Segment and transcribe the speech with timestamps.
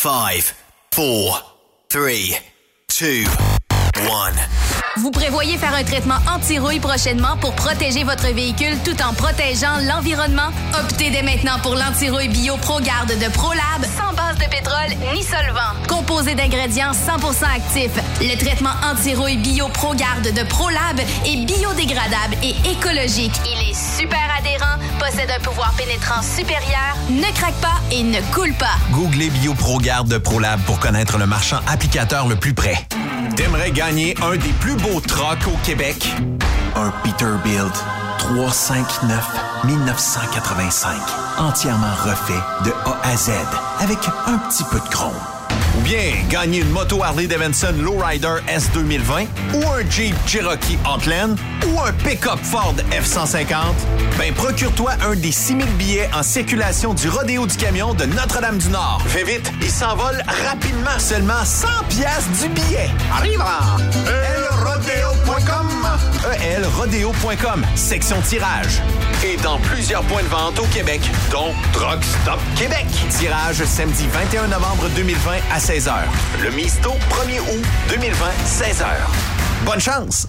[0.00, 0.54] 5, 4,
[0.90, 1.58] 3,
[1.90, 2.08] 2,
[3.96, 5.00] 1.
[5.00, 10.50] Vous prévoyez faire un traitement anti-rouille prochainement pour protéger votre véhicule tout en protégeant l'environnement?
[10.78, 13.84] Optez dès maintenant pour l'anti-rouille bio ProGarde de ProLab
[14.38, 15.74] de pétrole ni solvant.
[15.88, 23.34] Composé d'ingrédients 100% actifs, le traitement anti-rouille bio ProGarde de ProLab est biodégradable et écologique.
[23.44, 28.54] Il est super adhérent, possède un pouvoir pénétrant supérieur, ne craque pas et ne coule
[28.54, 28.76] pas.
[28.92, 32.86] Googlez BioProGarde de ProLab pour connaître le marchand applicateur le plus près.
[33.36, 35.96] T'aimerais gagner un des plus beaux trucks au Québec?
[36.74, 37.84] Un Peterbilt
[38.18, 40.96] 359 1985.
[41.38, 43.30] Entièrement refait de A à Z
[43.80, 45.14] avec un petit peu de chrome.
[45.76, 51.36] Ou bien gagner une moto Harley Davidson Lowrider S 2020 ou un Jeep Cherokee Outland
[51.66, 53.54] ou un pick-up Ford F-150?
[54.18, 59.02] Ben procure-toi un des 6000 billets en circulation du Rodéo du Camion de Notre-Dame-du-Nord.
[59.06, 60.98] Fais vite, il s'envole rapidement.
[60.98, 62.90] Seulement 100 pièces du billet.
[63.16, 63.42] Arrive!
[66.42, 68.80] elrodeo.com elrodeo.com, section tirage.
[69.24, 72.86] Et dans plusieurs points de vente au Québec, dont Drug Stop Québec.
[73.10, 75.92] Tirage samedi 21 novembre 2020 à 16h.
[76.42, 78.86] Le Misto 1er août 2020, 16h.
[79.64, 80.28] Bonne chance!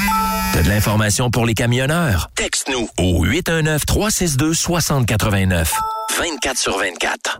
[0.53, 2.29] T'as de l'information pour les camionneurs?
[2.35, 5.67] Texte-nous au 819-362-6089.
[6.11, 7.39] 24 sur 24.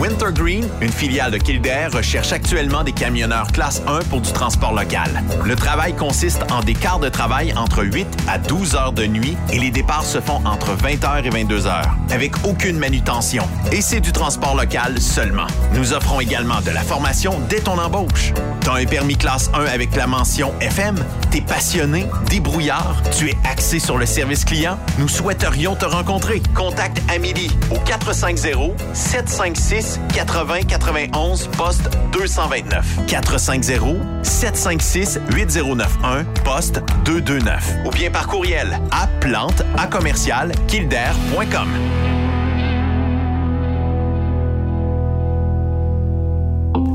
[0.00, 5.22] Wintergreen, une filiale de Kildare, recherche actuellement des camionneurs classe 1 pour du transport local.
[5.44, 9.36] Le travail consiste en des quarts de travail entre 8 à 12 heures de nuit
[9.52, 13.46] et les départs se font entre 20h et 22h, avec aucune manutention.
[13.70, 15.46] Et c'est du transport local seulement.
[15.74, 18.32] Nous offrons également de la formation dès ton embauche.
[18.62, 20.96] T'as un permis classe 1 avec la mention FM?
[21.30, 24.78] T'es passionné, débrouillard, tu es axé sur le service client?
[24.98, 26.42] Nous souhaiterions te rencontrer.
[26.54, 37.90] Contacte Amélie au 450 756 80 91 poste 229 450 756 8091 poste 229 ou
[37.90, 41.68] bien par courriel à plante à commercial kildare.com.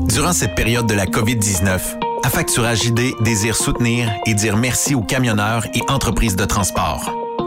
[0.08, 1.80] Durant cette période de la COVID-19,
[2.24, 7.27] Affacturage ID désire soutenir et dire merci aux camionneurs et entreprises de transport.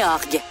[0.03, 0.50] org.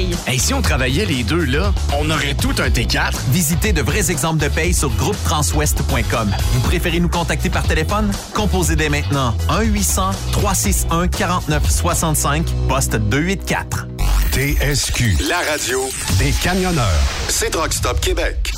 [0.01, 0.15] paye.
[0.33, 3.13] Et si on travaillait les deux, là, on aurait tout un T4.
[3.29, 6.31] Visitez de vrais exemples de paye sur groupetranswest.com.
[6.53, 8.09] Vous préférez nous contacter par téléphone?
[8.33, 13.87] Composez dès maintenant 1-800-361-4965, poste 284.
[14.31, 15.81] TSQ, la radio
[16.17, 16.87] des camionneurs.
[17.27, 18.49] C'est Rock Stop Québec.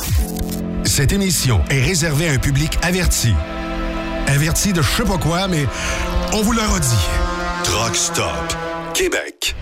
[0.83, 3.33] Cette émission est réservée à un public averti.
[4.27, 5.65] Averti de je sais pas quoi, mais
[6.31, 7.07] on vous le redit.
[7.63, 8.55] Truck Stop
[8.93, 9.55] Québec.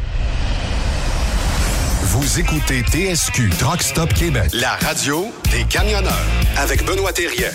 [2.13, 6.12] Vous écoutez TSQ Truck Stop Québec, la radio des camionneurs
[6.58, 7.48] avec Benoît Thérien.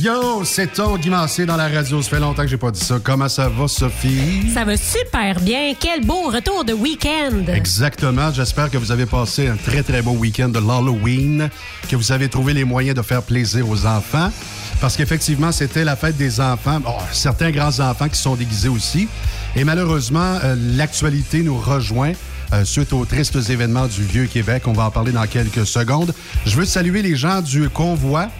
[0.00, 2.02] Yo, c'est ton Guy Massé dans la radio.
[2.02, 2.98] Ça fait longtemps que j'ai pas dit ça.
[3.00, 4.50] Comment ça va, Sophie?
[4.52, 5.74] Ça va super bien.
[5.78, 7.44] Quel beau retour de week-end.
[7.46, 8.32] Exactement.
[8.32, 11.50] J'espère que vous avez passé un très, très beau week-end de l'Halloween,
[11.88, 14.32] que vous avez trouvé les moyens de faire plaisir aux enfants.
[14.80, 16.80] Parce qu'effectivement, c'était la fête des enfants.
[16.80, 19.08] Bon, certains grands-enfants qui sont déguisés aussi.
[19.56, 22.12] Et malheureusement, euh, l'actualité nous rejoint.
[22.54, 24.62] Euh, suite aux tristes événements du Vieux-Québec.
[24.68, 26.14] On va en parler dans quelques secondes.
[26.46, 28.30] Je veux saluer les gens du convoi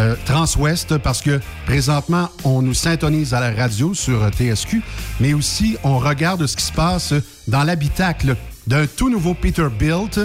[0.00, 4.80] euh, Transwest parce que présentement, on nous syntonise à la radio sur euh, TSQ,
[5.18, 7.14] mais aussi on regarde ce qui se passe
[7.48, 8.36] dans l'habitacle
[8.68, 10.20] d'un tout nouveau Peterbilt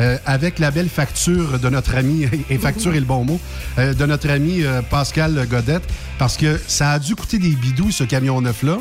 [0.00, 3.40] euh, avec la belle facture de notre ami, et facture est le bon mot,
[3.76, 5.82] de notre ami Pascal Godette,
[6.18, 8.78] parce que ça a dû coûter des bidous, ce camion neuf-là.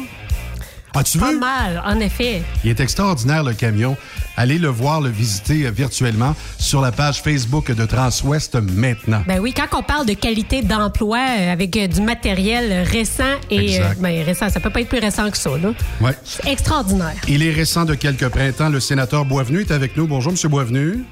[0.95, 1.37] As-tu Pas vu?
[1.39, 2.41] mal, en effet.
[2.63, 3.95] Il est extraordinaire, le camion.
[4.35, 9.21] Allez le voir, le visiter euh, virtuellement sur la page Facebook de Transwest maintenant.
[9.27, 13.75] Ben oui, quand on parle de qualité d'emploi euh, avec euh, du matériel récent et
[13.75, 13.97] Exact.
[13.97, 15.69] euh, ben récent, ça peut pas être plus récent que ça là.
[16.01, 16.13] Ouais.
[16.23, 17.13] C'est extraordinaire.
[17.27, 18.69] Il est récent de quelques printemps.
[18.69, 20.07] Le sénateur Boisvenu est avec nous.
[20.07, 20.49] Bonjour, M.
[20.49, 21.03] Boisvenu.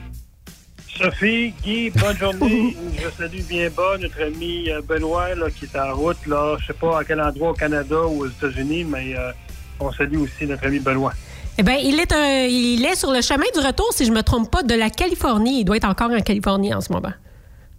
[0.97, 2.75] Sophie, Guy, bonne journée.
[2.97, 6.25] Je salue bien bas notre ami Benoît là, qui est en route.
[6.25, 9.31] Là, je sais pas à quel endroit au Canada ou aux États-Unis, mais euh,
[9.79, 11.13] on salue aussi notre ami Benoît.
[11.57, 14.21] Eh ben, il est un- il est sur le chemin du retour si je me
[14.23, 15.61] trompe pas de la Californie.
[15.61, 17.13] Il doit être encore en Californie en ce moment.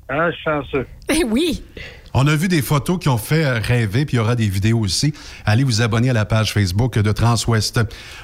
[0.08, 0.86] Hein, chanceux.
[1.08, 1.62] Eh oui.
[2.18, 4.78] On a vu des photos qui ont fait rêver, puis il y aura des vidéos
[4.78, 5.12] aussi.
[5.44, 7.78] Allez vous abonner à la page Facebook de Transwest.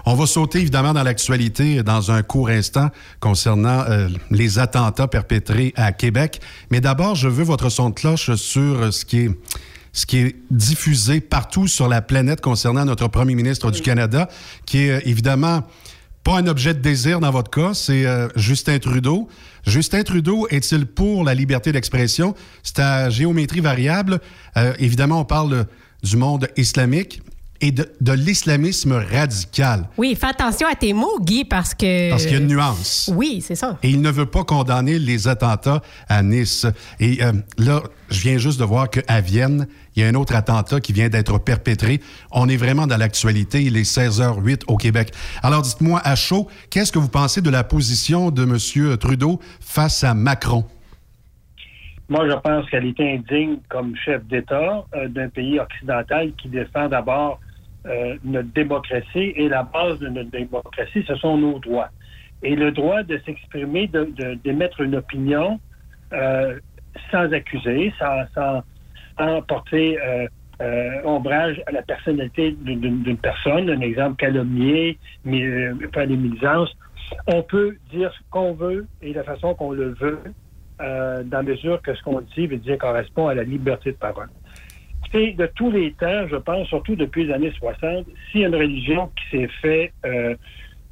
[0.06, 2.88] On va sauter évidemment dans l'actualité dans un court instant
[3.20, 6.40] concernant euh, les attentats perpétrés à Québec.
[6.70, 9.30] Mais d'abord, je veux votre son de cloche sur ce qui est
[9.93, 14.29] ce qui est diffusé partout sur la planète concernant notre premier ministre du Canada,
[14.67, 15.62] qui est euh, évidemment
[16.25, 19.29] pas un objet de désir dans votre cas, c'est euh, Justin Trudeau.
[19.67, 22.34] Justin Trudeau est-il pour la liberté d'expression?
[22.63, 24.20] C'est à géométrie variable.
[24.56, 25.67] Euh, évidemment, on parle
[26.03, 27.22] du monde islamique
[27.61, 29.89] et de, de l'islamisme radical.
[29.96, 32.11] Oui, fais attention à tes mots, Guy, parce que.
[32.11, 33.08] Parce qu'il y a une nuance.
[33.15, 33.79] Oui, c'est ça.
[33.82, 36.67] Et il ne veut pas condamner les attentats à Nice.
[36.99, 40.34] Et euh, là, je viens juste de voir qu'à Vienne, il y a un autre
[40.34, 42.01] attentat qui vient d'être perpétré.
[42.31, 43.63] On est vraiment dans l'actualité.
[43.63, 45.13] Il est 16h08 au Québec.
[45.43, 48.96] Alors, dites-moi à chaud, qu'est-ce que vous pensez de la position de M.
[48.99, 50.65] Trudeau face à Macron?
[52.08, 56.89] Moi, je pense qu'elle est indigne comme chef d'État euh, d'un pays occidental qui défend
[56.89, 57.41] d'abord
[57.87, 61.89] euh, notre démocratie et la base de notre démocratie, ce sont nos droits.
[62.43, 65.58] Et le droit de s'exprimer, de- de- d'émettre une opinion
[66.13, 66.58] euh,
[67.11, 68.63] sans accuser, sans,
[69.19, 70.26] sans porter euh,
[70.60, 76.19] euh, ombrage à la personnalité d'une- personne, un exemple calomnier, mais, euh, faire des.
[77.26, 80.20] On peut dire ce qu'on veut et de la façon qu'on le veut,
[80.78, 84.28] dans mesure que ce qu'on dit veut dire correspond à la liberté de parole.
[85.12, 88.48] C'est de tous les temps, je pense, surtout depuis les années 60, s'il y a
[88.48, 90.34] une religion qui s'est fait euh,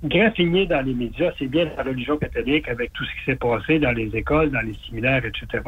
[0.04, 3.78] graffiner dans les médias, c'est bien la religion catholique avec tout ce qui s'est passé
[3.78, 5.62] dans les écoles, dans les séminaires, etc.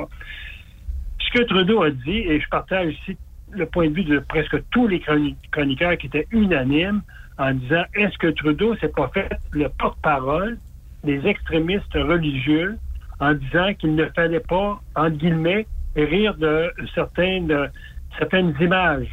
[1.33, 3.17] Que Trudeau a dit, et je partage ici
[3.53, 7.01] le point de vue de presque tous les chroniqueurs qui étaient unanimes
[7.39, 10.59] en disant est-ce que Trudeau s'est pas fait le porte-parole
[11.05, 12.77] des extrémistes religieux
[13.19, 17.71] en disant qu'il ne fallait pas, entre guillemets, rire de certaines,
[18.19, 19.09] certaines images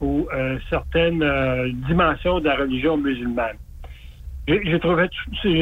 [0.00, 3.56] ou euh, certaines euh, dimensions de la religion musulmane?
[4.48, 5.08] J'ai trouvé,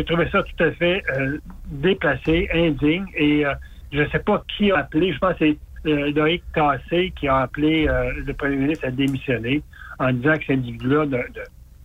[0.06, 1.36] trouvé ça tout à fait euh,
[1.66, 3.44] déplacé, indigne, et
[3.92, 7.38] je ne sais pas qui a appelé, je pense que c'est Loïc Cassé qui a
[7.38, 9.62] appelé le premier ministre à démissionner
[9.98, 11.06] en disant que cet individu-là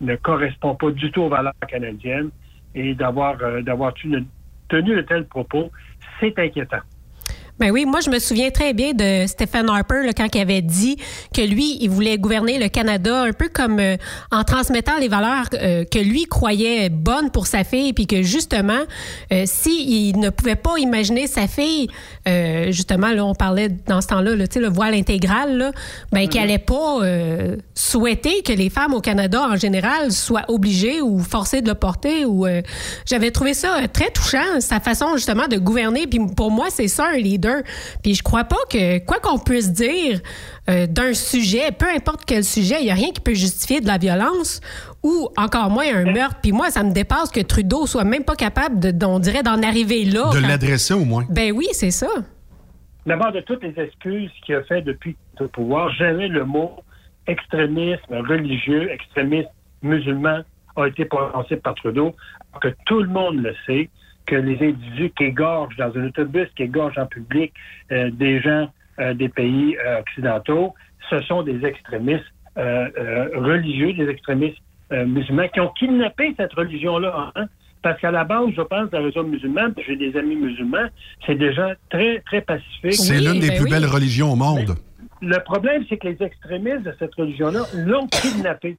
[0.02, 2.30] ne, correspond pas du tout aux valeurs canadiennes
[2.76, 3.38] et d'avoir
[3.96, 4.26] tenu,
[4.70, 5.72] tenu de tels propos,
[6.20, 6.82] c'est inquiétant.
[7.60, 10.98] Ben oui, moi je me souviens très bien de Stephen Harper quand il avait dit
[11.36, 13.96] que lui, il voulait gouverner le Canada un peu comme euh,
[14.32, 18.82] en transmettant les valeurs euh, que lui croyait bonnes pour sa fille, puis que justement,
[19.32, 21.88] euh, s'il ne pouvait pas imaginer sa fille,
[22.70, 25.72] justement là, on parlait dans ce temps-là, sais, le voile intégral, là,
[26.12, 27.00] ben qu'il n'allait pas
[27.76, 32.26] souhaiter que les femmes au Canada en général soient obligées ou forcées de le porter.
[33.06, 36.08] J'avais trouvé ça très touchant, sa façon justement de gouverner.
[36.08, 37.18] Puis pour moi, c'est ça un
[38.02, 40.20] puis je crois pas que, quoi qu'on puisse dire
[40.70, 43.88] euh, d'un sujet, peu importe quel sujet, il n'y a rien qui peut justifier de
[43.88, 44.62] la violence
[45.04, 46.38] ou encore moins un meurtre.
[46.42, 49.62] Puis moi, ça me dépasse que Trudeau soit même pas capable, de, on dirait, d'en
[49.62, 50.32] arriver là.
[50.34, 51.26] De l'adresser au moins.
[51.30, 52.08] Ben oui, c'est ça.
[53.06, 56.72] D'abord, de toutes les excuses qu'il a fait depuis le pouvoir, jamais le mot
[57.28, 59.50] extrémisme religieux, extrémisme
[59.82, 60.42] musulman
[60.76, 62.16] a été prononcé par Trudeau,
[62.62, 63.90] que tout le monde le sait
[64.26, 67.54] que les individus qui égorgent dans un autobus, qui égorgent en public
[67.92, 70.74] euh, des gens euh, des pays euh, occidentaux,
[71.10, 72.26] ce sont des extrémistes
[72.56, 74.60] religieux, des extrémistes
[74.92, 77.32] musulmans qui ont kidnappé cette religion-là.
[77.36, 77.46] Hein.
[77.82, 80.88] Parce qu'à la base, je pense, la religion musulmane, j'ai des amis musulmans,
[81.26, 82.94] c'est des gens très, très pacifiques.
[82.94, 84.76] C'est l'une des ben plus belles religions au monde.
[85.22, 88.78] le problème, c'est que les extrémistes de cette religion-là l'ont kidnappé.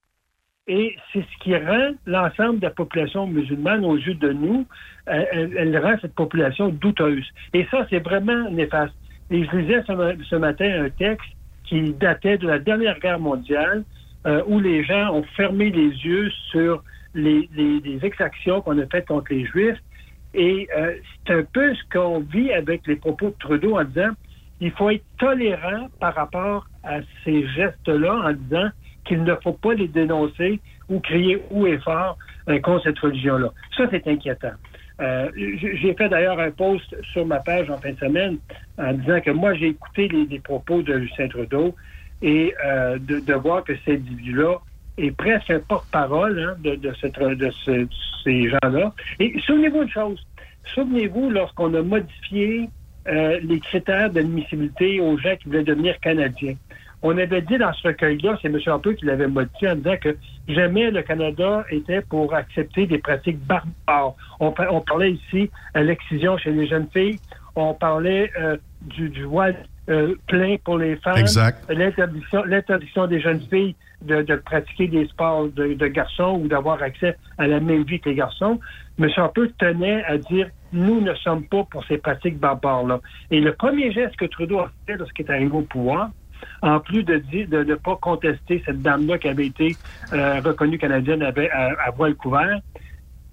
[0.66, 4.66] Et c'est ce qui rend l'ensemble de la population musulmane aux yeux de nous,
[5.09, 7.25] euh, elle, rend cette population douteuse.
[7.52, 8.94] Et ça, c'est vraiment néfaste.
[9.30, 11.28] Et je lisais ce, matin un texte
[11.64, 13.85] qui datait de la dernière guerre mondiale,
[14.26, 16.83] euh, où les gens ont fermé les yeux sur
[17.14, 17.47] les,
[18.02, 19.78] exactions qu'on a faites contre les Juifs.
[20.33, 20.94] Et euh,
[21.26, 24.11] c'est un peu ce qu'on vit avec les propos de Trudeau en disant
[24.61, 28.71] il faut être tolérant par rapport à ces gestes-là en disant
[29.05, 32.19] qu'il ne faut pas les dénoncer ou crier haut et fort
[32.49, 33.49] euh, contre cette religion-là.
[33.77, 34.53] Ça, c'est inquiétant.
[35.01, 38.39] Euh, j'ai fait d'ailleurs un post sur ma page en fin de semaine
[38.79, 41.75] en disant que moi, j'ai écouté les, propos de Lucien Trudeau
[42.23, 44.59] et euh, de, voir que cet individu-là
[44.97, 47.51] est presque un porte-parole hein, de, de,
[48.25, 48.93] ces gens-là.
[49.19, 50.25] Et souvenez-vous une chose.
[50.75, 52.69] Souvenez-vous, lorsqu'on a modifié
[53.07, 56.55] les critères d'admissibilité aux gens qui voulaient devenir Canadiens
[57.05, 58.59] on avait dit dans ce recueil-là, c'est M.
[58.67, 60.17] Harper qui l'avait modifié en disant que
[60.49, 64.15] jamais le Canada était pour accepter des pratiques barbares.
[64.41, 67.21] On, parlait ici de l'excision chez les jeunes filles,
[67.57, 69.55] on parlait euh, du, voile
[69.91, 71.27] euh, plein pour les femmes,
[71.69, 77.61] l'interdiction des jeunes filles de, pratiquer des sports de, garçons ou d'avoir accès à la
[77.61, 78.59] même vie que les garçons.
[78.99, 79.11] M.
[79.15, 83.01] Harper tenait à dire nous ne sommes pas pour ces pratiques barbares-là.
[83.31, 86.11] Et le premier geste que Trudeau a fait lorsqu'il est arrivé au pouvoir,
[86.64, 89.76] en plus de de ne pas contester cette dame-là qui avait été
[90.12, 92.61] euh, reconnue canadienne à, voile couvert,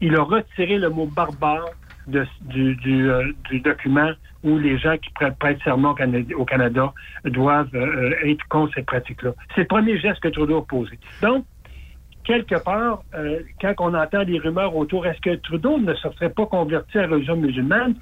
[0.02, 1.70] il a retiré le mot barbare
[2.14, 4.12] euh, du, document
[4.44, 5.96] où les gens qui prêtent serment
[6.36, 6.94] au Canada,
[7.26, 9.32] doivent euh, être contre cette pratique-là.
[9.54, 10.98] C'est le premier geste que Trudeau a posé.
[11.22, 11.46] Donc,
[12.24, 13.04] quelque part,
[13.62, 17.02] quand on entend des rumeurs autour, est-ce que Trudeau ne se serait pas converti à
[17.04, 17.96] la religion musulmane?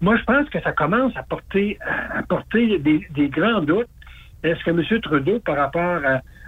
[0.00, 1.76] Moi, je pense que ça commence à porter,
[2.14, 3.88] à porter des grands doutes
[4.42, 5.00] est-ce que M.
[5.00, 6.00] Trudeau, par rapport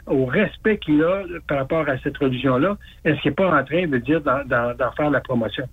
[0.06, 3.86] au respect qu'il a par rapport à cette religion-là, est-ce qu'il n'est pas en train
[3.86, 5.68] de dire d'en faire la promotion?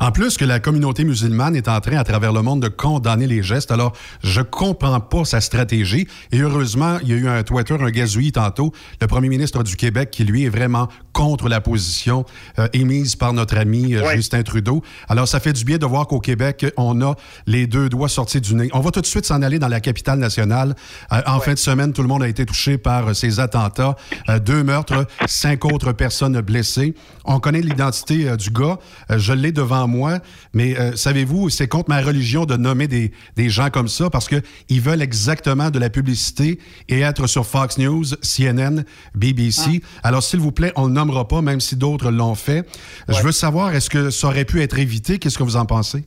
[0.00, 3.26] En plus que la communauté musulmane est en train, à travers le monde, de condamner
[3.26, 3.70] les gestes.
[3.70, 6.06] Alors, je comprends pas sa stratégie.
[6.32, 9.76] Et heureusement, il y a eu un Twitter, un gazouillis tantôt, le premier ministre du
[9.76, 12.24] Québec, qui lui est vraiment contre la position
[12.58, 14.82] euh, émise par notre ami euh, Justin Trudeau.
[15.08, 17.14] Alors, ça fait du bien de voir qu'au Québec, on a
[17.46, 18.70] les deux doigts sortis du nez.
[18.72, 20.74] On va tout de suite s'en aller dans la capitale nationale.
[21.12, 23.96] Euh, en fin de semaine, tout le monde a été touché par ces attentats.
[24.44, 26.94] deux meurtres, cinq autres personnes blessées.
[27.24, 28.78] On connaît l'identité du gars.
[29.10, 30.18] je l'ai devant moi,
[30.54, 33.10] mais euh, savez-vous, c'est contre ma religion de nommer des,
[33.48, 38.04] gens comme ça parce qu'ils veulent exactement de la publicité et être sur Fox News,
[38.22, 39.82] CNN, BBC.
[39.82, 40.08] Ah.
[40.08, 42.66] Alors, s'il vous plaît, on ne le nommera pas, même si d'autres l'ont fait.
[43.08, 45.18] Je veux savoir, est-ce que ça aurait pu être évité?
[45.18, 46.04] Qu'est-ce que vous en pensez?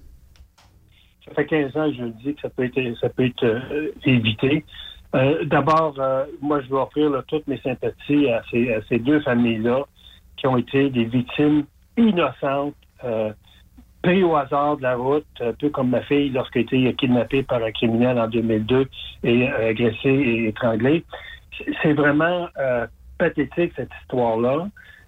[1.26, 3.92] Ça fait 15 ans que je dis que ça peut être, ça peut être euh,
[4.06, 4.66] évité.
[5.16, 9.84] Euh, d'abord, euh, moi, je veux offrir toutes mes sympathies à ces, deux familles-là
[10.38, 11.66] qui ont été des victimes
[11.98, 13.32] innocentes, euh,
[14.04, 17.42] prises au hasard de la route, un peu comme ma fille lorsqu'elle a été kidnappée
[17.42, 18.88] par un criminel en 2002
[19.24, 21.04] et agressée et étranglée.
[21.82, 22.48] C'est vraiment
[23.18, 24.68] pathétique, cette histoire-là.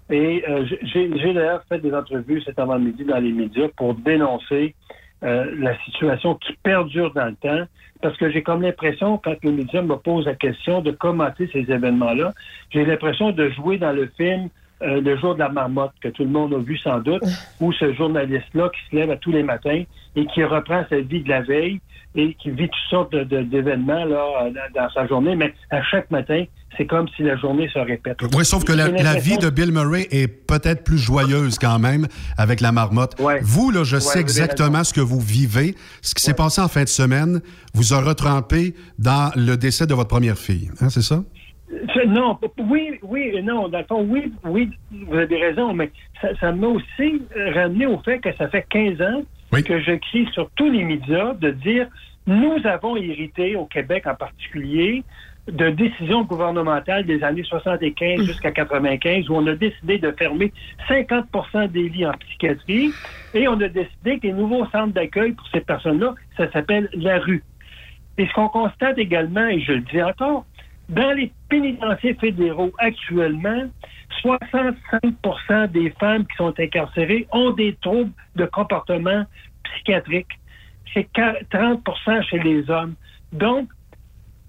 [0.09, 0.43] Et
[0.83, 4.73] j'ai d'ailleurs fait des entrevues cet avant-midi dans les médias pour dénoncer
[5.21, 7.65] la situation qui perdure dans le temps
[8.01, 11.61] parce que j'ai comme l'impression, quand les médias me posent la question de commenter ces
[11.71, 12.33] événements-là,
[12.69, 14.49] j'ai l'impression de jouer dans le film
[14.81, 17.23] euh, Le jour de la marmotte, que tout le monde a vu sans doute,
[17.59, 19.83] où ce journaliste-là qui se lève à tous les matins
[20.15, 21.79] et qui reprend sa vie de la veille
[22.15, 26.45] et qui vit toutes sortes d'événements là dans sa journée, mais à chaque matin,
[26.77, 28.17] c'est comme si la journée se répète.
[28.33, 32.61] Oui, sauf que la, vie de Bill Murray est peut-être plus joyeuse quand même avec
[32.61, 33.15] la marmotte.
[33.41, 35.75] Vous, là, je sais exactement ce que vous vivez.
[36.01, 37.41] Ce qui s'est passé en fin de semaine
[37.73, 40.69] vous a retrempé dans le décès de votre première fille.
[40.81, 41.23] Hein, c'est ça?
[42.07, 42.37] Non,
[42.69, 43.67] oui, oui, non.
[43.67, 45.91] Dans le fond, oui, oui, vous avez raison, mais
[46.39, 47.21] ça m'a aussi
[47.53, 51.51] ramené au fait que ça fait 15 ans que j'écris sur tous les médias de
[51.51, 51.87] dire
[52.27, 55.03] nous avons hérité, au Québec en particulier,
[55.47, 60.51] de décisions gouvernementales des années 75 jusqu'à 95 où on a décidé de fermer
[60.89, 62.91] 50% des lits en psychiatrie
[63.35, 67.19] et on a décidé que les nouveaux centres d'accueil pour ces personnes-là, ça s'appelle la
[67.19, 67.43] rue.
[68.17, 70.45] Et ce qu'on constate également, et je le dis encore,
[70.89, 73.69] dans les pénitenciers fédéraux actuellement,
[74.23, 79.25] 65% des femmes qui sont incarcérées ont des troubles de comportement
[79.63, 80.27] psychiatrique.
[80.93, 82.95] C'est 30% chez les hommes.
[83.33, 83.67] Donc,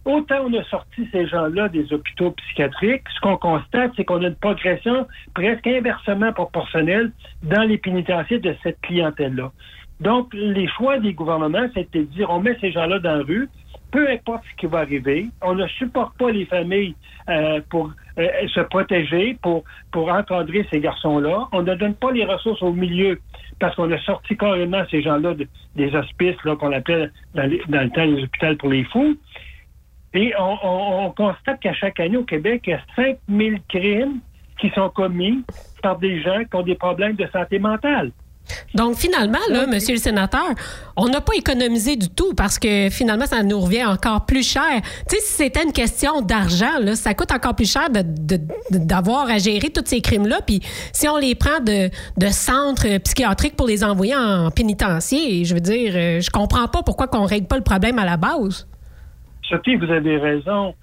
[0.04, 4.28] autant on a sorti ces gens-là des hôpitaux psychiatriques, ce qu'on constate, c'est qu'on a
[4.28, 7.12] une progression presque inversement proportionnelle
[7.42, 9.50] dans les pénitenciers de cette clientèle-là.
[10.00, 13.48] Donc, les choix des gouvernements, c'était de dire on met ces gens-là dans la rue,
[13.96, 16.94] peu importe ce qui va arriver, on ne supporte pas les familles
[17.30, 21.48] euh, pour euh, se protéger, pour, pour encadrer ces garçons-là.
[21.52, 23.18] On ne donne pas les ressources au milieu
[23.58, 25.32] parce qu'on a sorti carrément ces gens-là
[25.76, 29.16] des hospices qu'on appelle dans, le temps les hôpitaux pour les fous.
[30.12, 34.20] Et on, constate qu'à chaque année au Québec, il y a 5000 crimes
[34.60, 35.42] qui sont commis
[35.82, 38.10] par des gens qui ont des problèmes de santé mentale.
[38.74, 40.46] Donc, finalement, là, monsieur le sénateur,
[40.96, 44.80] on n'a pas économisé du tout parce que finalement, ça nous revient encore plus cher.
[45.08, 47.88] Tu sais, si c'était une question d'argent, là, ça coûte encore plus cher
[48.70, 50.40] d'avoir à gérer tous ces crimes-là.
[50.46, 50.60] Puis,
[50.92, 55.60] si on les prend de, de centres psychiatriques pour les envoyer en pénitencier, je veux
[55.60, 58.66] dire, euh, je comprends pas pourquoi qu'on règle pas le problème à la base.
[59.48, 60.74] Sophie, vous avez raison.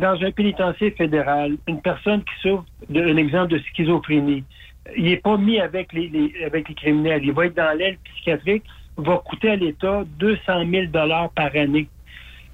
[0.00, 4.42] Dans un pénitencier fédéral, une personne qui souffre d'un exemple de schizophrénie,
[4.96, 7.24] il n'est pas mis avec les, avec les criminels.
[7.24, 8.64] Il va être dans l'aile psychiatrique,
[8.96, 10.86] va coûter à l'État 200 000
[11.34, 11.88] par année.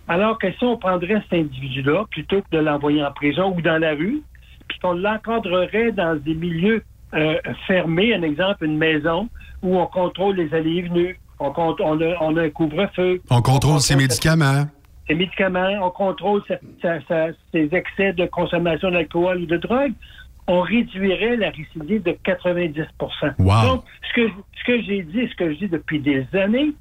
[0.09, 3.79] Alors que si on prendrait cet individu-là, plutôt que de l'envoyer en prison ou dans
[3.79, 4.23] la rue,
[4.69, 6.83] puis qu'on l'encadrerait dans des milieux
[7.15, 9.29] euh, fermés, un exemple, une maison,
[9.63, 13.21] où on contrôle les allées et venues, on, on, a, on a un couvre-feu.
[13.31, 14.65] On contrôle ses médicaments.
[15.09, 19.93] Ses médicaments, on contrôle ses excès de consommation d'alcool ou de drogue
[20.51, 22.75] on réduirait la récidive de 90
[23.39, 26.73] Donc, ce que, ce que j'ai dit, ce que je dis depuis des années,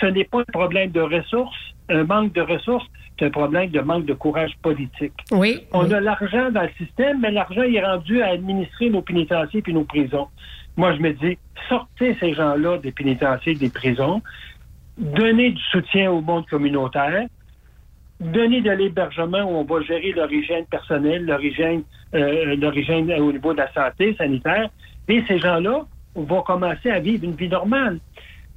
[0.00, 1.54] ce n'est pas un problème de ressources,
[1.90, 2.86] un manque de ressources,
[3.18, 5.12] c'est un problème de manque de courage politique.
[5.30, 5.60] Oui.
[5.72, 9.72] On a l'argent dans le système, mais l'argent est rendu à administrer nos pénitenciers et
[9.74, 10.28] nos prisons.
[10.78, 11.36] Moi, je me dis,
[11.68, 14.22] sortez ces gens-là des pénitenciers, des prisons,
[14.96, 17.26] donnez du soutien au monde communautaire,
[18.20, 21.82] donner de l'hébergement où on va gérer leur hygiène personnelle, leur hygiène,
[22.14, 22.56] euh,
[23.18, 24.70] au niveau de la santé sanitaire.
[25.08, 27.98] Et ces gens-là vont commencer à vivre une vie normale.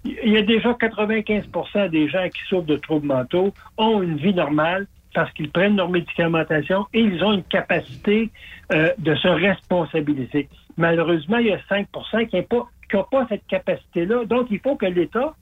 [0.03, 4.33] Il y a déjà 95% des gens qui souffrent de troubles mentaux ont une vie
[4.33, 8.31] normale parce qu'ils prennent leur médicamentation et ils ont une capacité
[8.73, 10.47] euh, de se responsabiliser.
[10.77, 14.25] Malheureusement, il y a 5% qui n'ont pas, pas cette capacité-là.
[14.25, 15.35] Donc, il faut que l'État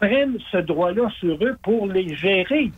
[0.00, 2.72] prenne ce droit-là sur eux pour les gérer.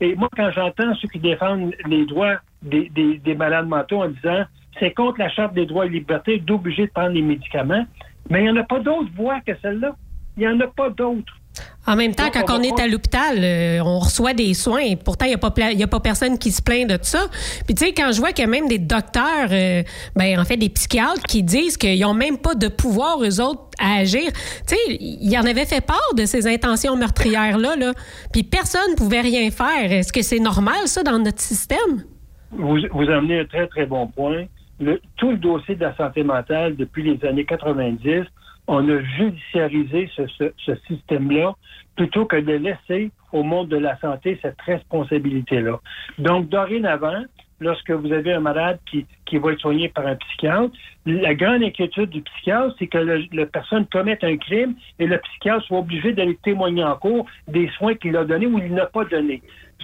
[0.00, 4.44] Et moi, quand j'entends ceux qui défendent les droits des, malades mentaux en disant
[4.78, 7.86] c'est contre la Charte des droits et libertés d'obliger de prendre les médicaments,
[8.28, 9.96] mais il n'y en a pas d'autres voix que celle-là.
[10.36, 11.38] Il n'y en a pas d'autres.
[11.86, 14.96] En même temps, quand on, est à l'hôpital, euh, on reçoit des soins.
[15.04, 17.26] Pourtant, il n'y a, pas, a pas personne qui se plaint de ça.
[17.64, 19.84] Puis, tu sais, quand je vois qu'il y a même des docteurs, euh,
[20.16, 23.62] ben, en fait, des psychiatres qui disent qu'ils n'ont même pas de pouvoir, eux autres,
[23.78, 24.32] à agir.
[24.66, 27.76] Tu sais, il en avait fait part de ces intentions meurtrières-là.
[27.76, 27.92] Là.
[28.32, 29.92] Puis, personne ne pouvait rien faire.
[29.92, 32.02] Est-ce que c'est normal, ça, dans notre système?
[32.50, 34.46] Vous, vous amenez un très, très bon point.
[34.80, 38.26] Le, tout le dossier de la santé mentale depuis les années 90
[38.66, 41.54] on a judiciarisé ce, système-là
[41.96, 45.80] plutôt que de laisser au monde de la santé cette responsabilité-là.
[46.18, 47.22] Donc, dorénavant,
[47.60, 50.74] lorsque vous avez un malade qui, qui va être soigné par un psychiatre,
[51.06, 55.64] la grande inquiétude du psychiatre, c'est que la personne commette un crime et le psychiatre
[55.66, 59.04] soit obligé d'aller témoigner en cours des soins qu'il a donnés ou il n'a pas
[59.04, 59.42] donnés.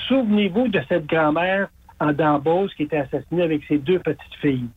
[0.09, 1.69] Souvenez-vous de cette grand-mère
[2.01, 4.69] en Dambose qui était assassinée avec ses deux petites filles.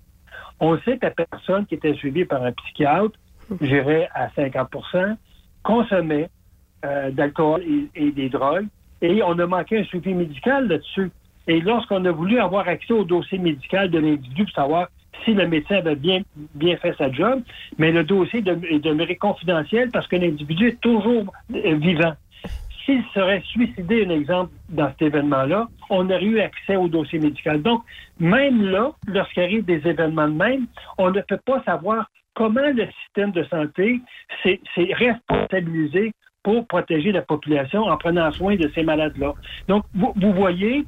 [0.59, 3.17] On sait que la personne qui était suivie par un psychiatre,
[3.61, 5.15] j'irais à 50%
[5.63, 6.29] consommait
[6.85, 7.63] euh, d'alcool
[7.95, 8.67] et, des drogues
[9.01, 11.11] et on a manqué un suivi médical là-dessus.
[11.47, 14.87] Et lorsqu'on a voulu avoir accès au dossier médical de l'individu pour savoir
[15.23, 16.21] si le médecin avait bien,
[16.53, 17.41] bien fait sa job,
[17.77, 22.13] mais le dossier est demeuré confidentiel parce que l'individu est toujours euh, vivant.
[22.85, 27.63] S'il serait suicidé, un exemple, dans cet événement-là, on aurait eu accès au dossier médical.
[27.63, 27.81] Donc,
[28.19, 30.67] même là, lorsqu'il arrive des événements de même,
[30.99, 34.01] on ne peut pas savoir comment le système de santé
[34.43, 39.33] s'est responsabilisé pour protéger la population en prenant soin de ces malades-là.
[39.67, 40.85] Donc, vous, voyez,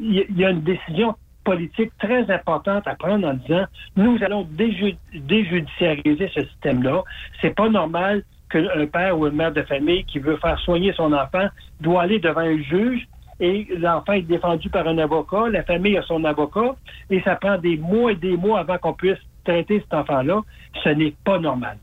[0.00, 3.64] il y a une décision politique très importante à prendre en disant
[3.96, 7.02] nous allons déjudiciariser ce système-là.
[7.40, 11.12] C'est pas normal qu'un père ou une mère de famille qui veut faire soigner son
[11.12, 11.46] enfant
[11.80, 13.06] doit aller devant un juge
[13.40, 16.76] et l'enfant est défendu par un avocat, la famille a son avocat,
[17.10, 20.42] et ça prend des mois et des mois avant qu'on puisse traiter cet enfant-là.
[20.82, 21.78] Ce n'est pas normal.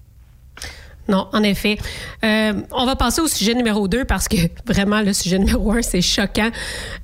[1.10, 1.78] Non, en effet.
[2.24, 5.82] Euh, on va passer au sujet numéro 2 parce que vraiment, le sujet numéro 1,
[5.82, 6.50] c'est choquant.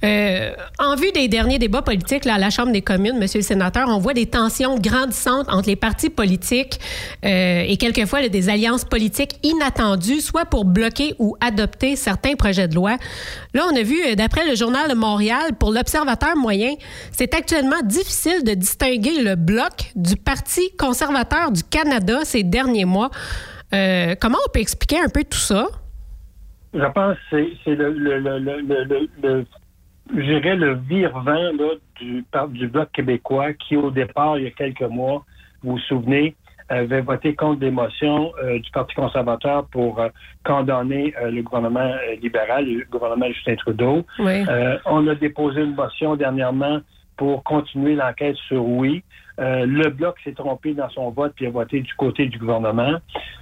[0.03, 3.43] Euh, en vue des derniers débats politiques là, à la Chambre des communes, Monsieur le
[3.43, 6.79] sénateur, on voit des tensions grandissantes entre les partis politiques
[7.25, 12.75] euh, et quelquefois des alliances politiques inattendues, soit pour bloquer ou adopter certains projets de
[12.75, 12.97] loi.
[13.55, 16.75] Là, on a vu, d'après le Journal de Montréal, pour l'observateur moyen,
[17.11, 23.09] c'est actuellement difficile de distinguer le bloc du Parti conservateur du Canada ces derniers mois.
[23.73, 25.67] Euh, comment on peut expliquer un peu tout ça?
[26.73, 29.45] Je pense que c'est le, le, le, le,
[30.13, 31.51] le vire-vent
[31.99, 35.25] du, du Bloc québécois qui, au départ, il y a quelques mois,
[35.63, 36.35] vous vous souvenez,
[36.67, 40.09] avait voté contre des motions euh, du Parti conservateur pour euh,
[40.43, 44.05] condamner le gouvernement libéral, le gouvernement Justin Trudeau.
[44.85, 46.79] on a déposé une motion dernièrement
[47.17, 49.03] pour continuer l'enquête sur oui.
[49.39, 52.99] Euh, le Bloc s'est trompé dans son vote puis a voté du côté du gouvernement.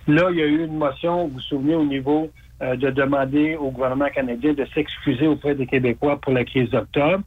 [0.08, 2.29] Là, il y a eu une motion, vous vous souvenez, au niveau
[2.62, 7.23] euh, de demander au gouvernement canadien de s'excuser auprès des Québécois pour la crise d'octobre.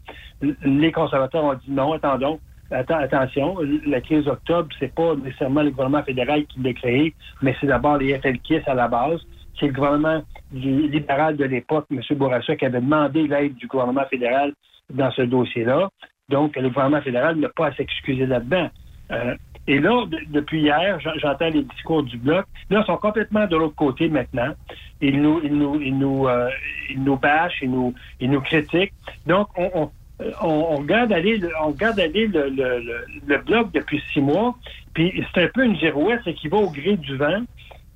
[0.64, 2.40] Les conservateurs ont dit non, attendons.
[2.70, 7.66] attention, la crise d'octobre, c'est pas nécessairement le gouvernement fédéral qui l'a créé, mais c'est
[7.66, 9.20] d'abord les FLKIS à la base.
[9.58, 12.00] C'est le gouvernement libéral de l'époque, M.
[12.12, 14.52] Bourassa, qui avait demandé l'aide du gouvernement fédéral
[14.92, 15.88] dans ce dossier-là.
[16.28, 18.68] Donc, le gouvernement fédéral n'a pas à s'excuser là-dedans.
[19.12, 19.36] Euh,
[19.68, 22.46] et là, depuis hier, j'entends les discours du bloc.
[22.68, 24.52] Là, ils sont complètement de l'autre côté maintenant.
[25.00, 26.48] Ils nous, ils nous, ils nous, euh,
[26.90, 28.92] ils nous bâchent, ils nous, ils nous critiquent.
[29.26, 34.56] Donc, on, on, on, aller, on regarde aller le, le, le, bloc depuis six mois.
[34.94, 37.42] Puis c'est un peu une girouette, c'est qui va au gré du vent.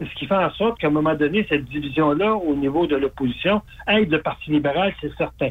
[0.01, 3.61] Ce qui fait en sorte qu'à un moment donné, cette division-là, au niveau de l'opposition,
[3.89, 5.51] aide le Parti libéral, c'est certain.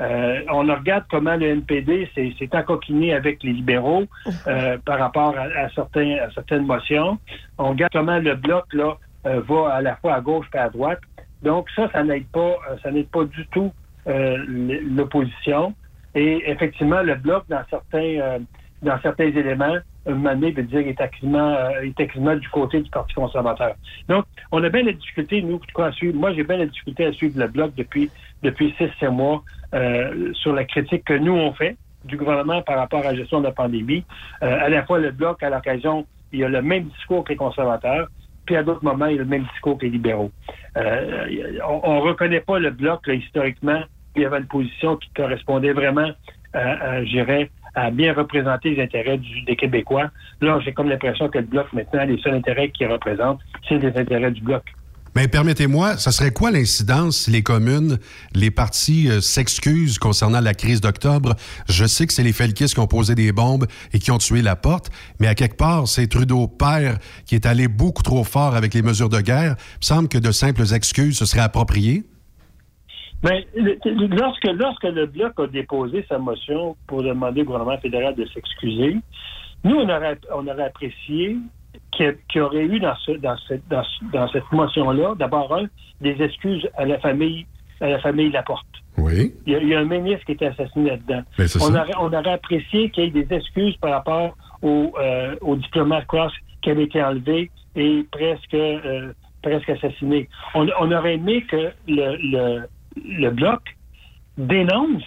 [0.00, 4.04] Euh, on regarde comment le NPD s'est encoquiné avec les libéraux
[4.46, 7.18] euh, par rapport à, certains, certaines motions.
[7.58, 10.68] On regarde comment le bloc là euh, va à la fois à gauche et à
[10.68, 11.00] droite.
[11.42, 13.72] Donc ça, ça n'aide pas, ça n'aide pas du tout
[14.06, 15.74] l'opposition.
[16.14, 18.38] Et effectivement, le bloc dans certains
[18.80, 23.74] dans certains éléments, donné, veut dire est activement, est activement du côté du Parti conservateur.
[24.08, 26.16] Donc, on a bien la difficulté, nous, à suivre.
[26.16, 28.08] Moi, j'ai bien la difficulté à suivre le bloc depuis
[28.42, 29.42] depuis six, sept mois
[29.74, 33.40] euh, sur la critique que nous, on fait du gouvernement par rapport à la gestion
[33.40, 34.04] de la pandémie.
[34.42, 37.30] Euh, à la fois, le Bloc, à l'occasion, il y a le même discours que
[37.30, 38.08] les conservateurs,
[38.46, 40.30] puis à d'autres moments, il y a le même discours que les libéraux.
[40.76, 41.26] Euh,
[41.68, 43.82] on ne reconnaît pas le Bloc, là, historiquement,
[44.16, 46.10] il y avait une position qui correspondait vraiment,
[46.54, 50.10] je dirais, à bien représenter les intérêts des Québécois.
[50.40, 53.96] Là, j'ai comme l'impression que le Bloc, maintenant, les seuls intérêts qu'il représente, c'est les
[53.96, 54.64] intérêts du Bloc.
[55.18, 57.98] Mais permettez-moi, ça serait quoi l'incidence si les communes,
[58.36, 61.34] les partis euh, s'excusent concernant la crise d'octobre?
[61.68, 64.42] Je sais que c'est les Felkis qui ont posé des bombes et qui ont tué
[64.42, 68.54] la porte, mais à quelque part, c'est Trudeau père qui est allé beaucoup trop fort
[68.54, 69.56] avec les mesures de guerre.
[69.58, 72.04] Il me semble que de simples excuses, ce serait approprié.
[73.24, 78.24] Mais lorsque, lorsque le Bloc a déposé sa motion pour demander au gouvernement fédéral de
[78.26, 78.94] s'excuser,
[79.64, 81.38] nous, on aurait, on aurait apprécié
[81.92, 83.36] qu'il y aurait eu dans, ce, dans,
[83.70, 85.66] dans, dans cette motion-là, d'abord, un,
[86.00, 87.46] des excuses à la famille,
[87.80, 88.66] à la famille Laporte.
[88.96, 89.32] Oui.
[89.46, 91.22] Il y, a, un ministre qui était assassiné là-dedans.
[91.60, 95.56] On aurait, on aurait apprécié qu'il y ait des excuses par rapport au, euh, au
[95.56, 100.28] diplomate Cross qui avait été enlevé et presque, euh, presque assassiné.
[100.54, 103.60] On, aurait aimé que le, le, Bloc
[104.36, 105.04] dénonce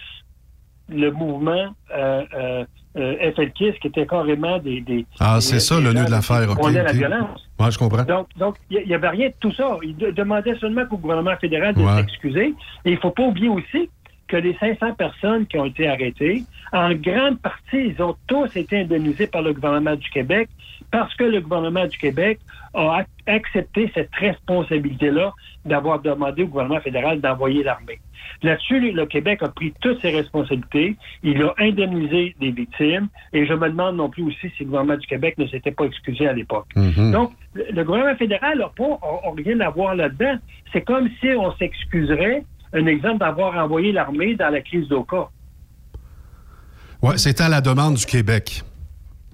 [0.88, 2.64] le mouvement euh,
[2.96, 4.80] euh, FLKIS, qui était carrément des...
[4.80, 6.48] des ah, c'est ça le nœud de l'affaire.
[6.58, 7.48] On okay, la violence.
[7.58, 8.04] Oui, je comprends.
[8.36, 9.78] Donc, il n'y avait rien de tout ça.
[9.82, 12.54] Il demandait seulement au gouvernement fédéral de s'excuser.
[12.84, 13.88] Et il ne faut pas oublier aussi
[14.28, 18.80] que les 500 personnes qui ont été arrêtées, en grande partie, ils ont tous été
[18.80, 20.48] indemnisés par le gouvernement du Québec
[20.92, 22.38] parce que le gouvernement du Québec
[22.74, 25.32] a accepté cette responsabilité-là
[25.64, 27.98] d'avoir demandé au gouvernement fédéral d'envoyer l'armée.
[28.42, 30.96] Là-dessus, le Québec a pris toutes ses responsabilités.
[31.22, 33.08] Il a indemnisé des victimes.
[33.32, 35.84] Et je me demande non plus aussi si le gouvernement du Québec ne s'était pas
[35.84, 36.66] excusé à l'époque.
[36.76, 37.12] Mhm.
[37.12, 38.98] Donc, le gouvernement fédéral n'a pas
[39.36, 40.36] rien à voir là-dedans.
[40.72, 45.28] C'est comme si on s'excuserait, un exemple, d'avoir envoyé l'armée dans la crise d'Oka.
[47.02, 48.62] Oui, c'était à la demande du Québec.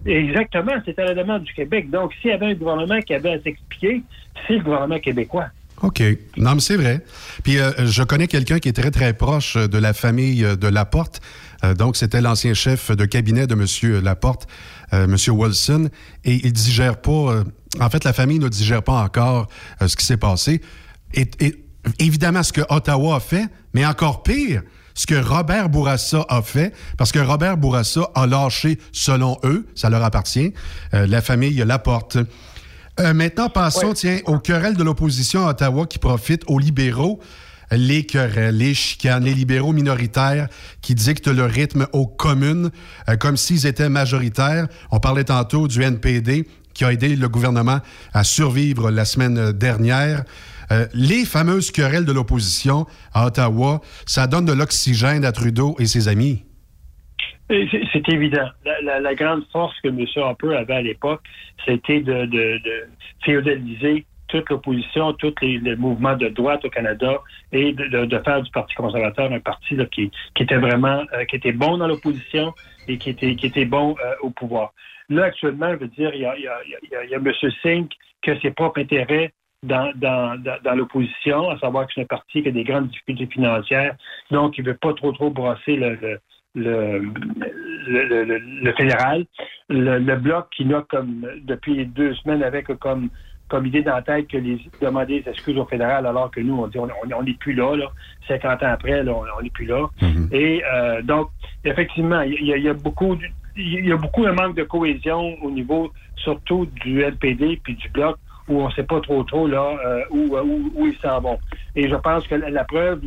[0.08, 1.90] Exactement, c'était à la demande du Québec.
[1.90, 4.02] Donc, s'il y avait un gouvernement qui avait à s'expliquer,
[4.46, 5.48] c'est le gouvernement québécois.
[5.82, 6.02] OK.
[6.36, 7.04] Non, mais c'est vrai.
[7.44, 11.20] Puis euh, je connais quelqu'un qui est très, très proche de la famille de Laporte.
[11.62, 14.02] Euh, donc, c'était l'ancien chef de cabinet de M.
[14.02, 14.48] Laporte,
[14.92, 15.16] euh, M.
[15.28, 15.88] Wilson.
[16.24, 17.44] Et il digère pas...
[17.80, 19.48] en fait, la famille ne digère pas encore
[19.86, 20.62] ce qui s'est passé.
[21.14, 21.28] Et,
[21.98, 24.62] évidemment, ce que Ottawa a fait, mais encore pire,
[24.98, 29.88] ce que Robert Bourassa a fait, parce que Robert Bourassa a lâché, selon eux, ça
[29.90, 30.52] leur appartient,
[30.92, 32.18] la famille Laporte.
[33.00, 37.20] Euh, maintenant, passons, tiens, aux querelles de l'opposition à Ottawa qui profitent aux libéraux.
[37.70, 40.48] Les querelles, les chicanes, les libéraux minoritaires
[40.80, 42.70] qui dictent le rythme aux communes
[43.08, 44.66] euh, comme s'ils étaient majoritaires.
[44.90, 47.80] On parlait tantôt du NPD qui a aidé le gouvernement
[48.14, 50.24] à survivre la semaine dernière.
[50.70, 55.86] Euh, les fameuses querelles de l'opposition à Ottawa, ça donne de l'oxygène à Trudeau et
[55.86, 56.44] ses amis.
[57.48, 58.46] C'est évident.
[58.82, 60.04] La, grande force que M.
[60.16, 61.22] Harper avait à l'époque,
[61.64, 62.28] c'était de,
[63.24, 67.18] féodaliser toute l'opposition, tous les, mouvements de droite au Canada
[67.52, 71.78] et de, faire du Parti conservateur un parti qui, était vraiment, euh, qui était bon
[71.78, 72.52] dans l'opposition
[72.86, 74.74] et qui était, bon euh, au pouvoir.
[75.08, 78.50] Là, actuellement, je veux dire, il y a, il y a, il y a ses
[78.50, 82.64] propres intérêts dans, dans, dans, l'opposition, à savoir que c'est un parti qui a des
[82.64, 83.96] grandes difficultés financières,
[84.30, 86.20] donc il ne veut pas trop, trop brasser le
[86.54, 87.12] le,
[88.62, 89.24] le, fédéral,
[89.68, 93.08] le, bloc qui n'a comme depuis deux semaines avec comme
[93.48, 96.54] comme idée dans la tête que les demander des excuses au fédéral alors que nous
[96.54, 97.86] on dit on n'est plus là, là.
[98.26, 99.88] 50 ans après on n'est plus là.
[100.02, 100.34] Mm-hmm.
[100.34, 101.30] et euh, donc
[101.64, 103.16] effectivement il y, a beaucoup
[103.56, 107.88] il y a beaucoup de manque de cohésion au niveau surtout du LPD puis du
[107.88, 108.18] bloc
[108.48, 110.36] où on ne sait pas trop trop là euh, où,
[110.74, 111.38] où, ils s'en vont
[111.76, 113.00] et je pense que la, preuve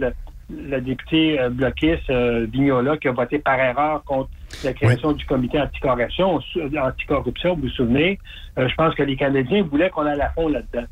[0.67, 4.29] la députée euh, bloquiste euh, Vignola qui a voté par erreur contre
[4.63, 6.39] la création du comité anticorruption,
[6.77, 8.19] anticorruption, vous vous souvenez,
[8.57, 10.87] euh, je pense que les Canadiens voulaient qu'on aille à fond là-dedans.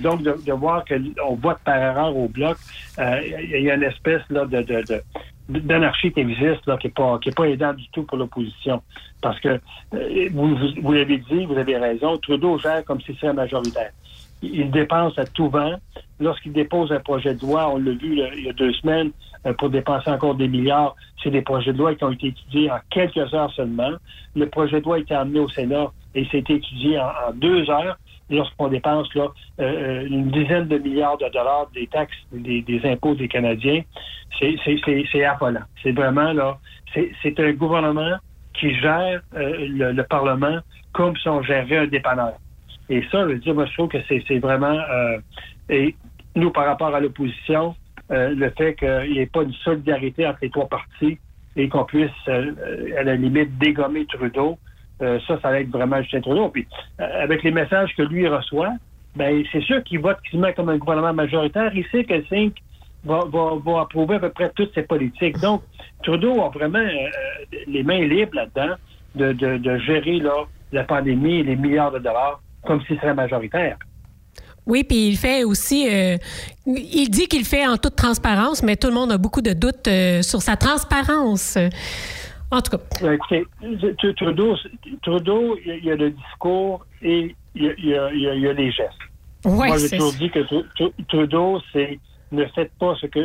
[0.00, 2.56] donc, de, voir qu'on vote par erreur au bloc,
[2.98, 5.02] il y a une espèce là, de,
[5.50, 8.82] d'anarchie qui existe, là, qui n'est pas, qui est pas aidant du tout pour l'opposition.
[9.20, 9.60] Parce que,
[10.32, 13.90] vous, vous l'avez dit, vous avez raison, Trudeau gère comme si c'était majoritaire
[14.42, 15.74] il dépense à tout vent.
[16.18, 19.10] Lorsqu'il dépose un projet de loi, on l'a vu il y a deux semaines,
[19.46, 22.70] euh, pour dépenser encore des milliards, c'est des projets de loi qui ont été étudiés
[22.70, 23.92] en quelques heures seulement.
[24.34, 27.98] Le projet de loi a été amené au Sénat et été étudié en, deux heures.
[28.30, 33.14] Lorsqu'on dépense là, euh, euh, une dizaine de milliards de dollars des taxes, des, impôts
[33.14, 33.82] des Canadiens,
[34.38, 35.62] c'est affolant.
[35.82, 36.58] C'est vraiment là,
[36.94, 38.16] c'est un gouvernement
[38.54, 40.60] qui gère le, Parlement
[40.92, 42.34] comme si on gérait un dépanneur.
[42.90, 44.78] Et ça, je veux dire, moi, je trouve que c'est vraiment...
[44.90, 45.18] Euh,
[45.68, 45.94] et
[46.34, 47.76] nous, par rapport à l'opposition,
[48.10, 51.18] euh, le fait qu'il n'y ait pas de solidarité entre les trois partis
[51.54, 52.52] et qu'on puisse, euh,
[52.98, 54.58] à la limite, dégommer Trudeau,
[55.00, 56.48] ça, ça va être vraiment Justin Trudeau.
[56.48, 56.66] Puis,
[56.98, 58.72] avec les messages que lui reçoit,
[59.16, 61.72] ben c'est sûr qu'il vote quasiment comme un gouvernement majoritaire.
[61.74, 62.56] Il sait que Sink
[63.04, 65.38] va, va, va, approuver à peu près toutes ses politiques.
[65.38, 65.62] Donc,
[66.02, 66.86] Trudeau a vraiment
[67.66, 68.74] les mains libres là-dedans
[69.14, 70.20] de, de, de, gérer
[70.72, 73.76] la pandémie et les milliards de dollars comme s'il serait majoritaire.
[74.66, 76.16] Oui, puis il fait aussi, euh,
[76.66, 79.88] il dit qu'il fait en toute transparence, mais tout le monde a beaucoup de doutes
[79.88, 81.56] euh, sur sa transparence.
[82.50, 82.82] En tout cas.
[83.00, 83.46] Ben, écoutez,
[84.16, 84.56] Trudeau,
[85.02, 88.90] Trudeau, il y a le discours et il y a, il y a, les gestes.
[89.44, 90.40] Ouais, Moi, j'ai toujours dit que
[91.08, 91.98] Trudeau, c'est
[92.32, 93.20] ne faites pas ce que,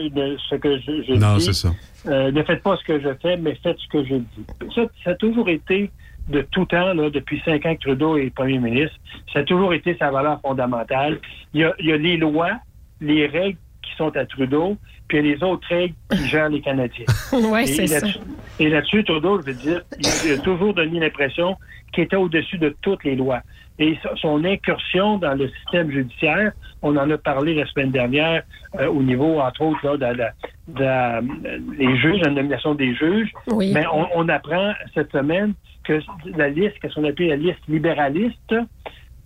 [0.49, 1.69] ce que je, je non, c'est ça.
[2.07, 4.45] Euh, ne faites pas ce que je fais, mais faites ce que je dis.
[4.73, 5.91] Ça, ça a toujours été
[6.27, 8.95] de tout temps, là, depuis cinq ans que Trudeau est premier ministre.
[9.31, 11.19] Ça a toujours été sa valeur fondamentale.
[11.53, 12.53] Il y a, il y a les lois,
[12.99, 16.49] les règles qui sont à Trudeau, puis il y a les autres règles qui gèrent
[16.49, 17.05] les Canadiens.
[17.31, 18.07] oui, c'est ça.
[18.59, 21.55] Et là-dessus, Trudeau, je veux dire, il a toujours donné l'impression
[21.93, 23.41] qu'il était au-dessus de toutes les lois.
[23.79, 26.51] et son incursion dans le système judiciaire.
[26.81, 28.43] On en a parlé la semaine dernière
[28.79, 30.23] euh, au niveau, entre autres, là, de,
[30.67, 33.31] de, les juges, la nomination des juges.
[33.47, 35.99] Mais on, on, apprend cette semaine que
[36.37, 38.55] la liste, qu'est-ce qu'on appelle la liste libéraliste,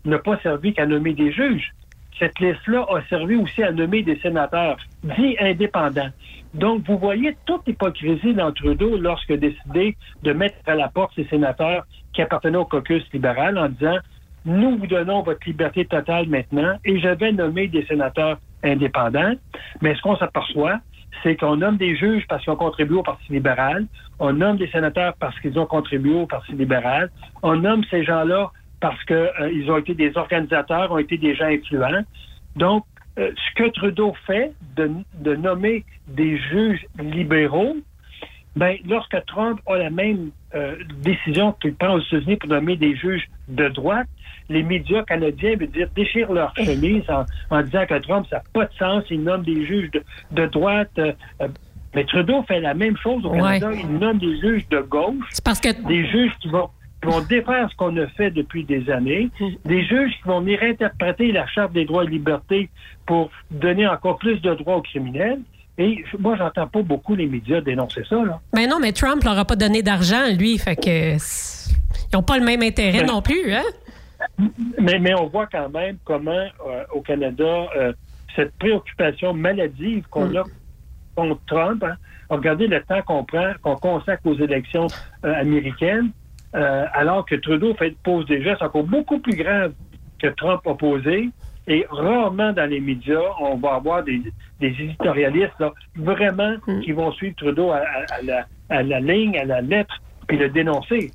[0.05, 1.73] n'a pas servi qu'à nommer des juges.
[2.19, 6.09] Cette liste-là a servi aussi à nommer des sénateurs dits indépendants.
[6.53, 11.13] Donc, vous voyez toute l'hypocrisie dans Trudeau lorsqu'il a décidé de mettre à la porte
[11.15, 13.97] ces sénateurs qui appartenaient au caucus libéral en disant
[14.45, 19.33] nous vous donnons votre liberté totale maintenant et je vais nommer des sénateurs indépendants.
[19.81, 20.79] Mais ce qu'on s'aperçoit,
[21.23, 23.85] c'est qu'on nomme des juges parce qu'ils ont contribué au Parti libéral,
[24.19, 27.11] on nomme des sénateurs parce qu'ils ont contribué au Parti libéral,
[27.43, 31.45] on nomme ces gens-là parce qu'ils euh, ont été des organisateurs, ont été des gens
[31.45, 32.03] influents.
[32.55, 32.85] Donc,
[33.17, 37.75] euh, ce que Trudeau fait de, de nommer des juges libéraux,
[38.55, 42.95] ben, lorsque Trump a la même euh, décision qu'il prend aux États-Unis pour nommer des
[42.95, 44.07] juges de droite,
[44.49, 47.03] les médias canadiens veulent dire déchirent leur chemise
[47.49, 49.91] en, disant que Trump, ça n'a pas de sens, il nomme des juges
[50.31, 50.99] de, droite.
[51.93, 55.59] Mais Trudeau fait la même chose au Canada, il nomme des juges de gauche, parce
[55.59, 55.69] que...
[55.87, 56.69] des juges qui vont
[57.01, 59.29] qui vont défaire ce qu'on a fait depuis des années,
[59.65, 62.69] des juges qui vont venir interpréter la Charte des droits et libertés
[63.05, 65.39] pour donner encore plus de droits aux criminels.
[65.77, 68.17] Et moi, j'entends pas beaucoup les médias dénoncer ça.
[68.17, 68.41] Là.
[68.53, 72.37] Mais non, mais Trump leur a pas donné d'argent, lui, fait que ils n'ont pas
[72.37, 73.63] le même intérêt non plus, hein?
[74.77, 77.93] Mais, mais on voit quand même comment euh, au Canada, euh,
[78.35, 80.37] cette préoccupation maladive qu'on mm.
[80.37, 80.43] a
[81.15, 81.95] contre Trump, hein,
[82.29, 84.87] regardez le temps qu'on prend, qu'on consacre aux élections
[85.25, 86.11] euh, américaines,
[86.53, 89.73] alors que Trudeau fait, pose des gestes encore beaucoup plus graves
[90.19, 91.29] que Trump a posé.
[91.67, 94.21] Et rarement dans les médias, on va avoir des,
[94.59, 95.63] éditorialistes
[95.95, 96.81] vraiment mm.
[96.81, 97.81] qui vont suivre Trudeau à,
[98.23, 101.11] la, à, la, ligne, à la lettre, puis le dénoncer.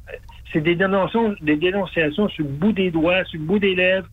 [0.53, 4.07] C'est des dénonciations, des dénonciations sur le bout des doigts, sur le bout des lèvres.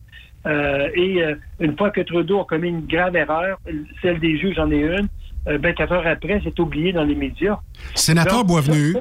[0.47, 3.59] Euh, et euh, une fois que Trudeau a commis une grave erreur,
[4.01, 5.07] celle des juges en est une,
[5.45, 7.59] 24 euh, heures après, c'est oublié dans les médias.
[7.93, 8.95] Sénateur Boisvenu,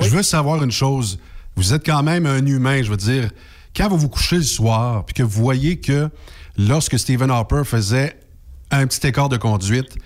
[0.00, 1.18] je veux savoir une chose.
[1.56, 3.30] Vous êtes quand même un humain, je veux dire.
[3.76, 6.08] Quand vous vous couchez le soir, puis que vous voyez que
[6.56, 8.18] lorsque Stephen Harper faisait
[8.70, 9.96] un petit écart de conduite,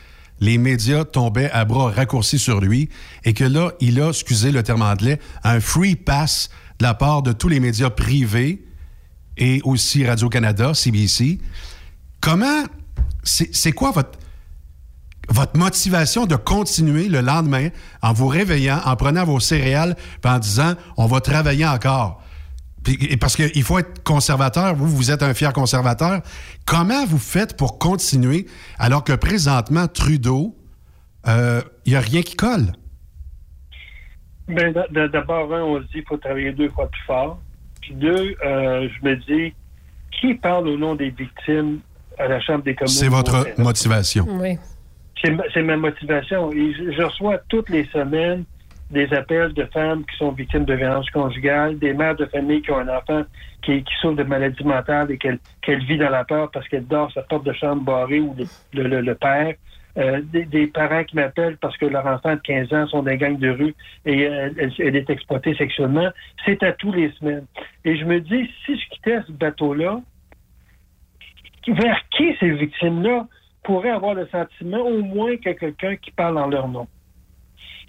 [0.41, 2.89] les médias tombaient à bras raccourcis sur lui
[3.25, 6.49] et que là, il a, excusez le terme anglais, un free pass
[6.79, 8.65] de la part de tous les médias privés
[9.37, 11.39] et aussi Radio-Canada, CBC.
[12.21, 12.65] Comment,
[13.23, 14.19] c'est quoi votre,
[15.29, 17.69] votre motivation de continuer le lendemain
[18.03, 22.23] en vous réveillant, en prenant vos céréales, et en disant, on va travailler encore?
[23.21, 26.23] parce qu'il faut être conservateur, vous, vous êtes un fier conservateur.
[26.65, 28.47] Comment vous faites pour continuer
[28.79, 30.57] alors que présentement, Trudeau,
[31.27, 32.73] il euh, n'y a rien qui colle?
[34.49, 34.73] Ben,
[35.13, 37.39] d'abord, on se dit qu'il faut travailler deux fois plus fort.
[37.83, 39.55] Puis deux, euh, je me dis,
[40.11, 41.81] qui parle au nom des victimes
[42.19, 42.95] à la Chambre des communes?
[42.95, 44.27] C'est votre motivation.
[44.29, 44.57] Oui.
[45.23, 46.51] C'est ma motivation.
[46.53, 48.45] je reçois toutes les semaines
[48.91, 52.71] des appels de femmes qui sont victimes de violences conjugales, des mères de famille qui
[52.71, 53.23] ont un enfant
[53.63, 57.23] qui, souffre de maladie mentale et qu'elle vit dans la peur parce qu'elle dort sa
[57.23, 58.35] porte de chambre barrée ou
[58.73, 59.55] le, le, père.
[59.99, 63.39] Euh, des, parents qui m'appellent parce que leur enfant de 15 ans sont des gangs
[63.39, 63.75] de rue
[64.07, 66.09] et elle, elle, est exploitée sexuellement.
[66.45, 67.47] C'est à tous les semaines.
[67.85, 70.01] Et je me dis, si je quittais ce bateau-là,
[71.67, 73.27] vers qui ces victimes-là
[73.69, 76.89] pourraient avoir le sentiment au moins que quelqu'un qui parle en leur nom?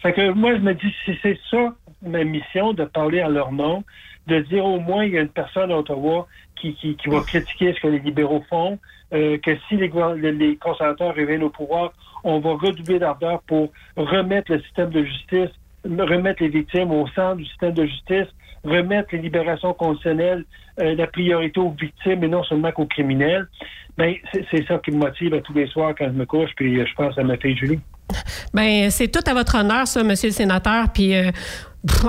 [0.04, 3.86] Que moi, je me dis, si c'est ça ma mission, de parler en leur nom,
[4.28, 7.22] de dire au moins il y a une personne à Ottawa qui, qui, qui va
[7.22, 8.78] critiquer ce que les libéraux font,
[9.14, 9.90] euh, que si les,
[10.34, 11.94] les conservateurs reviennent au pouvoir,
[12.26, 15.52] on va redoubler d'ardeur pour remettre le système de justice,
[15.86, 18.28] remettre les victimes au centre du système de justice,
[18.64, 20.46] remettre les libérations conditionnelles
[20.82, 23.48] euh, la priorité aux victimes et non seulement qu'aux criminels.
[23.98, 26.94] Ben, c'est ça qui me motive tous les soirs quand je me couche, puis je
[26.96, 27.80] pense à ma fille Julie.
[28.54, 30.86] Ben, c'est tout à votre honneur, ça, monsieur le sénateur.
[30.94, 31.32] Puis, euh,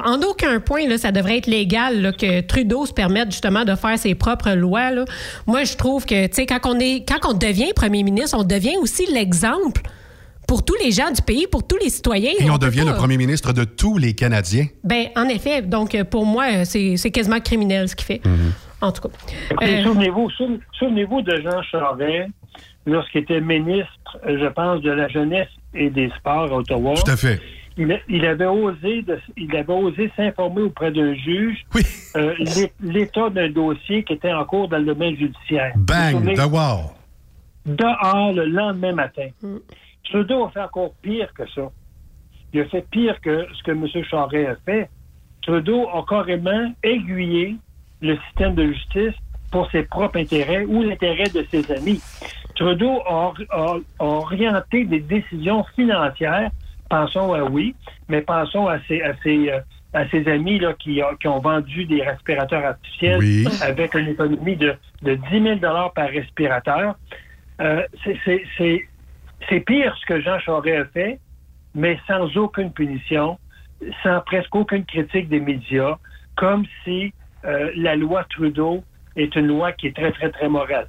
[0.05, 3.99] en aucun point, là, ça devrait être légal que Trudeau se permette justement de faire
[3.99, 4.91] ses propres lois.
[5.47, 8.45] Moi, je trouve que, tu sais, quand on est, quand on devient premier ministre, on
[8.45, 9.83] devient aussi l'exemple
[10.51, 12.33] pour tous les gens du pays, pour tous les citoyens.
[12.41, 14.67] Et on, devient le premier ministre de tous les Canadiens.
[14.83, 15.63] Ben, en effet.
[15.63, 18.21] Donc, pour moi, c'est quasiment criminel ce qu'il fait.
[18.27, 18.53] Mhm.
[18.81, 19.15] En tout cas.
[19.63, 20.29] Euh, souvenez-vous,
[20.77, 22.33] souvenez-vous de Jean Charest
[22.85, 26.95] lorsqu'il était ministre, je pense, de la jeunesse et des sports à Ottawa.
[26.95, 27.41] Tout à fait.
[27.77, 29.05] Il, avait osé
[29.37, 31.65] il avait osé s'informer auprès d'un juge
[32.17, 32.35] euh,
[32.83, 35.75] l'état d'un dossier qui était en cours dans le domaine judiciaire.
[35.77, 36.97] Bang, dehors.
[37.67, 39.29] Dehors le lendemain matin.
[39.43, 39.59] Mm.
[40.11, 41.71] Trudeau a fait encore pire que ça.
[42.53, 43.87] Il a fait pire que ce que M.
[44.05, 44.91] Charest a fait.
[45.43, 47.57] Trudeau a carrément aiguillé
[48.03, 49.15] le système de justice
[49.53, 52.03] pour ses propres intérêts ou l'intérêt de ses amis.
[52.57, 53.33] Trudeau a,
[53.99, 56.51] orienté des décisions financières,
[56.89, 57.75] pensons à oui,
[58.09, 59.61] mais pensons à ses, à ses, euh,
[59.93, 63.21] à ses amis là, qui, qui, ont vendu des respirateurs artificiels
[63.63, 65.61] avec une économie de, de 10 000
[65.95, 66.97] par respirateur.
[67.61, 67.83] Euh,
[68.59, 68.89] c'est
[69.59, 71.19] pire ce que Jean Charest a fait,
[71.75, 73.37] mais sans aucune punition,
[74.05, 75.97] sans presque aucune critique des médias,
[76.37, 77.13] comme si
[77.45, 78.85] euh, la loi Trudeau
[79.17, 80.89] est une loi qui est très, très, très morale.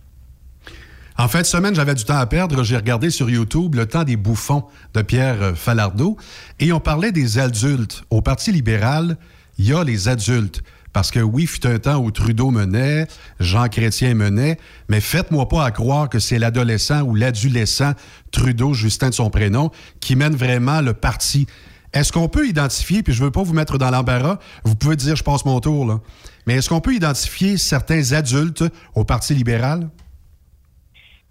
[1.18, 2.64] En fin de semaine, j'avais du temps à perdre.
[2.64, 6.18] J'ai regardé sur YouTube Le temps des bouffons de Pierre euh, Falardeau
[6.60, 8.04] et on parlait des adultes.
[8.10, 9.18] Au Parti libéral,
[9.58, 10.64] il y a les adultes.
[10.94, 13.08] Parce que oui, fut un temps où Trudeau menait,
[13.40, 14.58] Jean Chrétien menait,
[14.90, 17.94] mais faites-moi pas à croire que c'est l'adolescent ou l'adolescent
[18.32, 19.72] Trudeau, Justin de son prénom,
[20.02, 21.48] qui mène vraiment le parti.
[21.94, 25.16] Est-ce qu'on peut identifier, puis je veux pas vous mettre dans l'embarras, vous pouvez dire
[25.16, 26.00] je passe mon tour, là,
[26.48, 28.64] mais est-ce qu'on peut identifier certains adultes
[28.96, 29.90] au Parti libéral?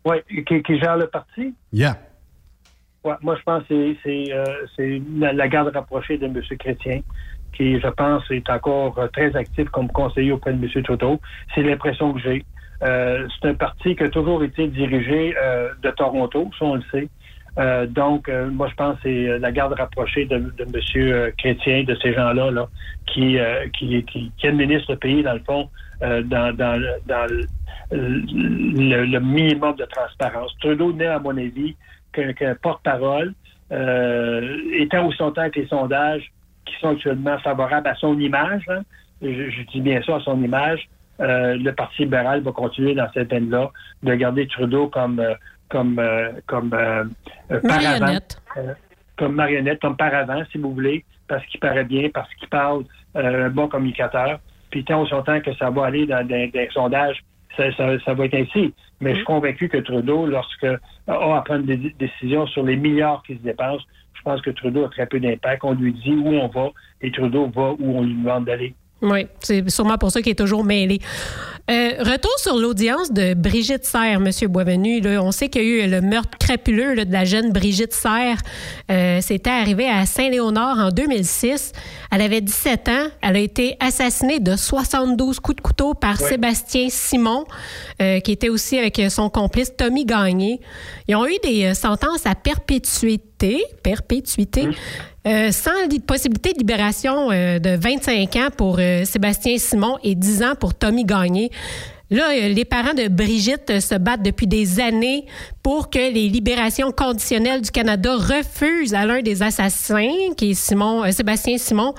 [0.04, 1.54] Oui, qui, qui gèrent le parti?
[1.72, 1.98] Yeah.
[3.04, 6.40] Ouais, moi, je pense que c'est euh, la, garde rapprochée de M.
[6.58, 7.00] Chrétien
[7.52, 10.82] qui, je pense, est encore euh, très actif comme conseiller auprès de M.
[10.82, 11.20] Trudeau.
[11.54, 12.44] C'est l'impression que j'ai.
[12.82, 16.82] Euh, c'est un parti qui a toujours été dirigé euh, de Toronto, ça on le
[16.90, 17.08] sait.
[17.88, 21.32] donc, moi, je pense que c'est la garde rapprochée de, de M.
[21.36, 22.68] Chrétien, de ces gens-là, là,
[23.06, 23.36] qui,
[23.76, 25.68] qui, qui, qui administrent le pays, dans le fond,
[26.00, 27.26] dans, dans, dans
[27.90, 30.56] le, le, minimum de transparence.
[30.60, 31.76] Trudeau n'est, à mon avis,
[32.12, 33.34] qu'un porte-parole,
[33.70, 36.32] étant où sont avec les sondages,
[36.70, 38.82] qui sont actuellement favorables à son image, hein.
[39.22, 40.88] je, dis bien ça, à son image,
[41.20, 43.70] euh, le Parti libéral va continuer dans cette veine-là
[44.02, 45.34] de garder Trudeau comme euh,
[45.68, 46.74] comme euh, comme
[47.62, 48.40] marionnette.
[49.16, 53.50] comme marionnette, comme paravent, si vous voulez, parce qu'il paraît bien, parce qu'il parle un
[53.50, 54.40] bon communicateur.
[54.70, 57.20] Puis tant son temps que ça va aller dans des sondages,
[57.56, 58.72] ça, ça, va être ainsi.
[59.00, 63.22] Mais je suis convaincu que Trudeau, lorsque a à prendre des décisions sur les milliards
[63.26, 63.84] qui se dépensent,
[64.20, 65.64] je pense que Trudeau a très peu d'impact.
[65.64, 68.74] On lui dit où on va et Trudeau va où on lui demande d'aller.
[69.02, 71.00] Oui, c'est sûrement pour ça qu'il est toujours mêlé.
[71.70, 74.30] Euh, retour sur l'audience de Brigitte Serre, M.
[74.48, 75.00] Boisvenu.
[75.18, 78.38] on sait qu'il y a eu le meurtre crapuleux de la jeune Brigitte Serre.
[78.90, 81.72] Euh, c'était arrivé à Saint-Léonard en 2006.
[82.10, 83.06] Elle avait 17 ans.
[83.22, 87.44] Elle a été assassinée de 72 coups de couteau par Sébastien Simon,
[88.02, 90.60] euh, qui était aussi avec son complice Tommy Gagné.
[91.06, 94.68] Ils ont eu des sentences à perpétuité, perpétuité,
[95.26, 95.70] euh, sans
[96.06, 100.72] possibilité de libération euh, de 25 ans pour euh, Sébastien Simon et 10 ans pour
[100.72, 101.50] Tommy Gagné.
[102.08, 105.26] Là, les parents de Brigitte se battent depuis des années
[105.62, 111.04] pour que les libérations conditionnelles du Canada refusent à l'un des assassins, qui est Simon,
[111.12, 111.94] Sébastien Simon,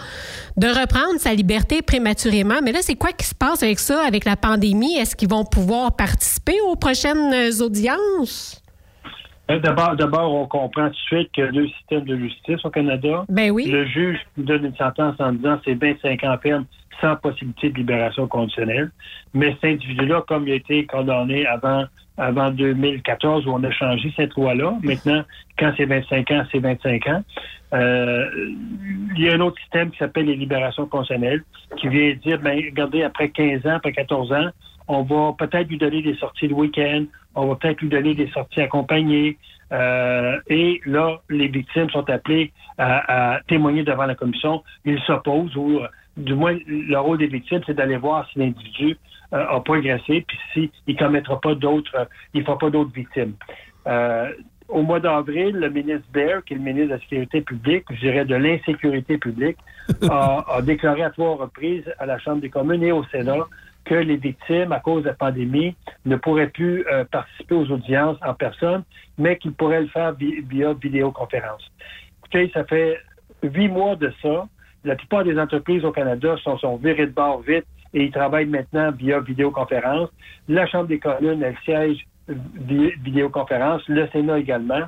[0.57, 2.59] de reprendre sa liberté prématurément.
[2.61, 4.97] Mais là, c'est quoi qui se passe avec ça, avec la pandémie?
[4.97, 8.61] Est-ce qu'ils vont pouvoir participer aux prochaines audiences?
[9.52, 12.64] Euh, d'abord, d'abord, on comprend tout de suite qu'il y a deux systèmes de justice
[12.64, 13.26] au Canada.
[13.30, 13.70] Ben oui.
[13.70, 16.66] Le juge donne une sentence en disant c'est 25 ans ferme
[17.02, 18.91] sans possibilité de libération conditionnelle.
[19.34, 21.86] Mais cet individu-là, comme il a été condamné avant,
[22.18, 25.24] avant 2014, où on a changé cette loi-là, maintenant,
[25.58, 27.24] quand c'est 25 ans, c'est 25 ans.
[27.74, 28.30] Euh,
[29.16, 31.43] il y a un autre système qui s'appelle les libérations conditionnelles,
[31.78, 34.49] qui vient dire, ben, regardez, après 15 ans, après 14 ans,
[34.88, 37.06] on va peut-être lui donner des sorties le week-end,
[37.36, 39.38] on va peut-être lui donner des sorties accompagnées.
[39.72, 44.64] Euh, et là, les victimes sont appelées à, témoigner devant la commission.
[44.86, 48.98] Ils s'opposent ou, euh, du moins, le rôle des victimes, c'est d'aller voir si l'individu
[49.34, 52.92] euh, a pas agressé, puis s'il ne commettra pas d'autres, il ne fera pas d'autres
[52.92, 53.34] victimes.
[54.68, 58.00] au mois d'avril, le ministre Baird, qui est le ministre de la Sécurité publique, je
[58.00, 59.58] dirais de l'insécurité publique,
[60.10, 63.48] a, a déclaré à trois reprises à la Chambre des communes et au Sénat
[63.86, 65.76] que les victimes, à cause de la pandémie,
[66.06, 68.84] ne pourraient plus euh, participer aux audiences en personne,
[69.18, 71.70] mais qu'ils pourraient le faire via, vidéoconférence.
[72.20, 73.00] Écoutez, ça fait
[73.44, 74.48] huit mois de ça.
[74.84, 78.46] La plupart des entreprises au Canada sont, sont virées de bord vite et ils travaillent
[78.46, 80.10] maintenant via vidéoconférence.
[80.48, 84.84] La Chambre des communes, elle siège via vidéoconférence, le Sénat également.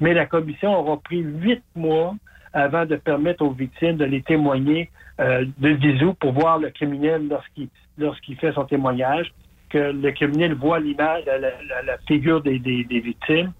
[0.00, 2.14] Mais la commission aura pris huit mois
[2.52, 4.90] avant de permettre aux victimes de les témoigner
[5.20, 7.68] euh, de visu pour voir le criminel lorsqu'il
[7.98, 9.32] lorsqu'il fait son témoignage,
[9.70, 13.52] que le criminel voit l'image, la, figure des, victimes.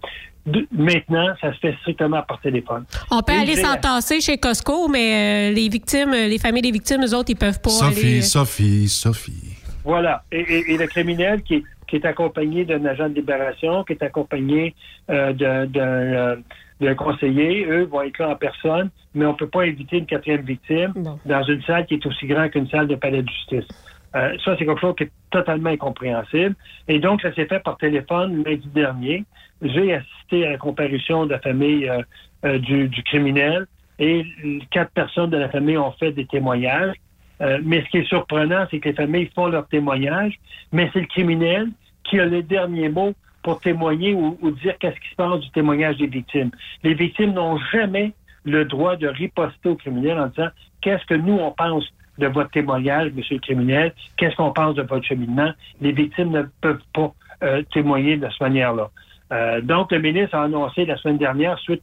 [0.72, 2.84] maintenant, ça se fait strictement par téléphone.
[3.10, 7.14] On peut aller s'entasser chez Costco, mais euh, les victimes, les familles des victimes, eux
[7.14, 8.22] autres, ils peuvent pas Sophie, aller...
[8.22, 9.56] Sophie, Sophie.
[9.84, 10.22] Voilà.
[10.30, 14.74] Et, le criminel qui est, accompagné d'un agent de libération, qui est accompagné
[15.10, 16.36] euh, d'un
[16.82, 20.06] d'un conseiller, eux vont être là en personne, mais on ne peut pas éviter une
[20.06, 20.92] quatrième victime
[21.24, 23.68] dans une salle qui est aussi grande qu'une salle de palais de justice.
[24.14, 26.54] Euh, ça, c'est quelque chose qui est totalement incompréhensible.
[26.88, 29.24] Et donc, ça s'est fait par téléphone lundi dernier.
[29.62, 32.02] J'ai assisté à la comparution de la famille euh,
[32.44, 33.66] euh, du, criminel
[33.98, 34.26] et
[34.70, 36.96] quatre personnes de la famille ont fait des témoignages.
[37.40, 40.38] mais ce qui est surprenant, c'est que les familles font leurs témoignages,
[40.72, 41.68] mais c'est le criminel
[42.04, 45.50] qui a les derniers mots pour témoigner ou, ou dire qu'est-ce qui se passe du
[45.50, 46.50] témoignage des victimes.
[46.82, 48.12] Les victimes n'ont jamais
[48.44, 50.48] le droit de riposter au criminel en disant
[50.80, 51.84] qu'est-ce que nous, on pense
[52.18, 55.50] de votre témoignage, monsieur le criminel, qu'est-ce qu'on pense de votre cheminement?
[55.80, 58.90] Les victimes ne peuvent pas euh, témoigner de cette manière-là.
[59.32, 61.82] Euh, donc, le ministre a annoncé la semaine dernière, suite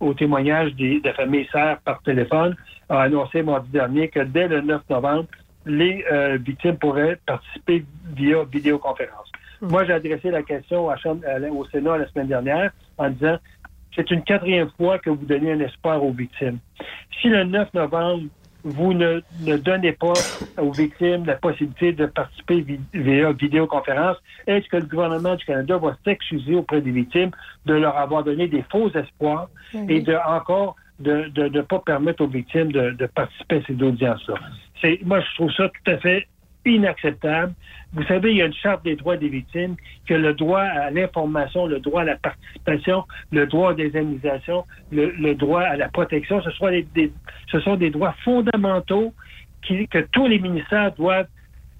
[0.00, 2.56] au, témoignage des, de famille Serre par téléphone,
[2.88, 5.26] a annoncé mardi dernier que dès le 9 novembre,
[5.66, 7.84] les euh, victimes pourraient participer
[8.16, 9.30] via vidéoconférence.
[9.60, 9.68] Mmh.
[9.68, 13.36] Moi, j'ai adressé la question au Sénat la semaine dernière en disant
[13.94, 16.58] c'est une quatrième fois que vous donnez un espoir aux victimes.
[17.20, 18.24] Si le 9 novembre,
[18.64, 19.20] vous ne,
[19.56, 20.12] donnez pas
[20.58, 25.96] aux victimes la possibilité de participer via vidéoconférence, est-ce que le gouvernement du Canada va
[26.04, 27.30] s'excuser auprès des victimes
[27.66, 29.48] de leur avoir donné des faux espoirs
[29.88, 34.34] et de encore de ne pas permettre aux victimes de, de participer à ces audiences-là?
[35.04, 36.26] Moi, je trouve ça tout à fait
[36.74, 37.52] inacceptable.
[37.92, 40.90] Vous savez, il y a une charte des droits des victimes que le droit à
[40.90, 46.40] l'information, le droit à la participation, le droit à l'indemnisation, le, droit à la protection,
[46.42, 46.50] ce
[47.60, 49.12] sont des, droits fondamentaux
[49.68, 51.26] que tous les ministères doivent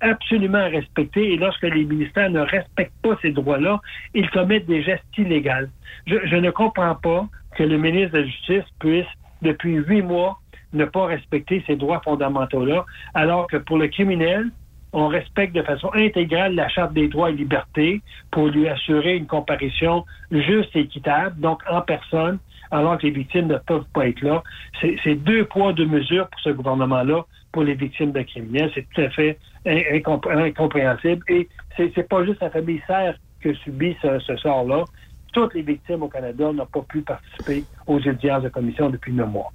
[0.01, 1.32] absolument respecter.
[1.32, 3.80] Et lorsque les ministères ne respectent pas ces droits-là,
[4.14, 5.68] ils commettent des gestes illégaux.
[6.07, 7.26] Je ne comprends pas
[7.57, 9.07] que le ministre de la Justice puisse,
[9.43, 10.38] depuis huit mois,
[10.72, 14.51] ne pas respecter ces droits fondamentaux-là, alors que pour le criminel,
[14.93, 19.26] on respecte de façon intégrale la Charte des droits et libertés pour lui assurer une
[19.26, 22.38] comparution juste et équitable, donc en personne,
[22.70, 24.43] alors que les victimes ne peuvent pas être là.
[24.80, 28.70] C'est deux poids, deux mesures pour ce gouvernement-là pour les victimes de criminels.
[28.74, 31.24] C'est tout à fait incompréhensible.
[31.28, 34.84] Et c'est pas juste la famille Serre qui subit ce, ce sort-là.
[35.32, 39.28] Toutes les victimes au Canada n'ont pas pu participer aux audiences de commission depuis neuf
[39.28, 39.53] mois.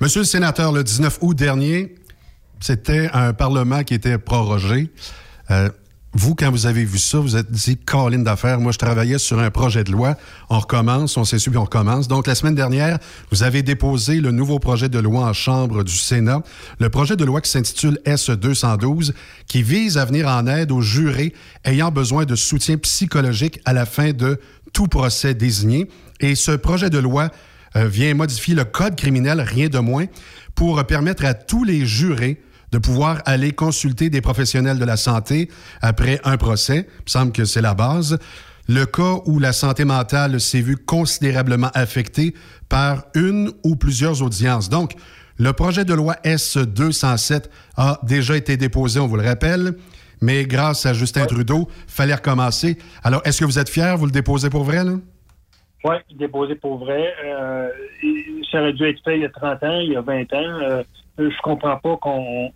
[0.00, 1.94] Monsieur le sénateur, le 19 août dernier,
[2.62, 4.90] c'était un Parlement qui était prorogé.
[5.50, 5.68] Euh,
[6.14, 9.38] vous, quand vous avez vu ça, vous êtes dit, Colline d'affaires, moi, je travaillais sur
[9.38, 10.14] un projet de loi.
[10.50, 12.06] On recommence, on s'est suivi, on recommence.
[12.06, 12.98] Donc, la semaine dernière,
[13.30, 16.42] vous avez déposé le nouveau projet de loi en Chambre du Sénat.
[16.78, 19.12] Le projet de loi qui s'intitule S-212,
[19.46, 21.32] qui vise à venir en aide aux jurés
[21.64, 24.38] ayant besoin de soutien psychologique à la fin de
[24.74, 25.88] tout procès désigné.
[26.20, 27.30] Et ce projet de loi
[27.74, 30.04] euh, vient modifier le code criminel, rien de moins,
[30.54, 32.42] pour permettre à tous les jurés
[32.72, 35.48] de pouvoir aller consulter des professionnels de la santé
[35.82, 36.86] après un procès.
[36.88, 38.18] Il me semble que c'est la base.
[38.68, 42.34] Le cas où la santé mentale s'est vue considérablement affectée
[42.68, 44.68] par une ou plusieurs audiences.
[44.70, 44.94] Donc,
[45.38, 47.44] le projet de loi S-207
[47.76, 49.74] a déjà été déposé, on vous le rappelle,
[50.20, 52.78] mais grâce à Justin Trudeau, fallait recommencer.
[53.02, 53.96] Alors, est-ce que vous êtes fier?
[53.96, 54.92] Vous le déposez pour vrai, là?
[55.84, 57.12] Oui, déposé pour vrai.
[57.24, 57.68] Euh,
[58.50, 60.60] ça aurait dû être fait il y a 30 ans, il y a 20 ans.
[60.62, 60.82] Euh,
[61.18, 62.52] je comprends pas qu'on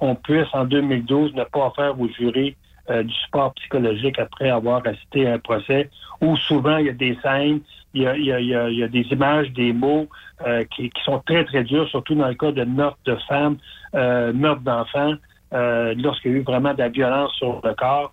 [0.00, 2.56] on, puisse, en 2012, ne pas faire aux jurés
[2.90, 6.92] euh, du support psychologique après avoir assisté à un procès où souvent il y a
[6.92, 7.60] des scènes,
[7.94, 10.06] il y a, il y a, il y a, des images, des mots
[10.46, 13.56] euh, qui, qui, sont très, très durs, surtout dans le cas de meurtre de femmes,
[13.94, 15.14] euh, meurtre d'enfants,
[15.54, 18.12] euh, lorsqu'il y a eu vraiment de la violence sur le corps.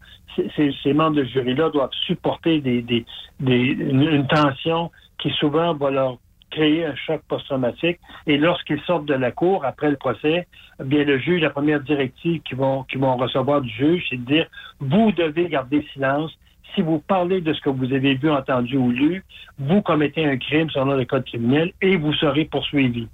[0.55, 3.05] Ces, ces membres de jury-là doivent supporter des, des,
[3.39, 6.17] des, une tension qui souvent va leur
[6.53, 7.99] créer un choc post-traumatique.
[8.27, 10.47] Et lorsqu'ils sortent de la cour après le procès,
[10.79, 14.17] eh bien le juge, la première directive qu'ils vont, qu'ils vont recevoir du juge, c'est
[14.17, 14.47] de dire
[14.79, 16.31] vous devez garder silence.
[16.73, 19.23] Si vous parlez de ce que vous avez vu, entendu ou lu,
[19.59, 23.07] vous commettez un crime selon le code criminel et vous serez poursuivi.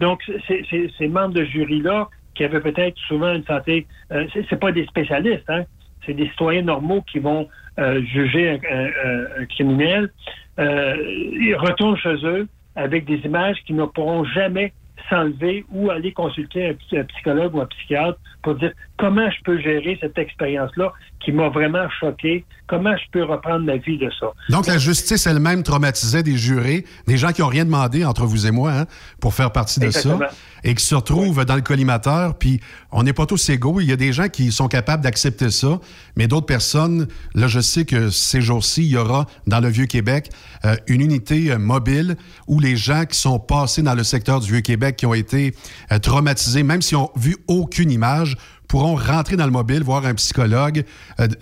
[0.00, 4.84] Donc, ces membres de jury-là, qui avaient peut-être souvent une santé, euh, c'est pas des
[4.84, 5.64] spécialistes, hein?
[6.04, 10.10] c'est des citoyens normaux qui vont euh, juger un, un criminel,
[10.58, 10.96] euh,
[11.32, 14.72] ils retournent chez eux, avec des images qui ne pourront jamais
[15.08, 19.98] s'enlever ou aller consulter un, psychologue ou un psychiatre pour dire comment je peux gérer
[20.00, 24.26] cette expérience-là qui m'a vraiment choqué, comment je peux reprendre ma vie de ça?
[24.48, 28.46] Donc, la justice elle-même traumatisait des jurés, des gens qui n'ont rien demandé entre vous
[28.46, 28.86] et moi hein,
[29.20, 30.18] pour faire partie de ça
[30.64, 33.80] et qui se retrouvent dans le collimateur, puis on n'est pas tous égaux.
[33.80, 35.78] Il y a des gens qui sont capables d'accepter ça,
[36.16, 40.30] mais d'autres personnes, là, je sais que ces jours-ci, il y aura dans le Vieux-Québec
[40.64, 42.16] euh, une unité euh, mobile
[42.48, 45.54] où les gens qui sont passés dans le secteur du Vieux-Québec, qui ont été
[45.92, 48.36] euh, traumatisés, même s'ils n'ont vu aucune image,
[48.76, 50.84] pourront rentrer dans le mobile, voir un psychologue.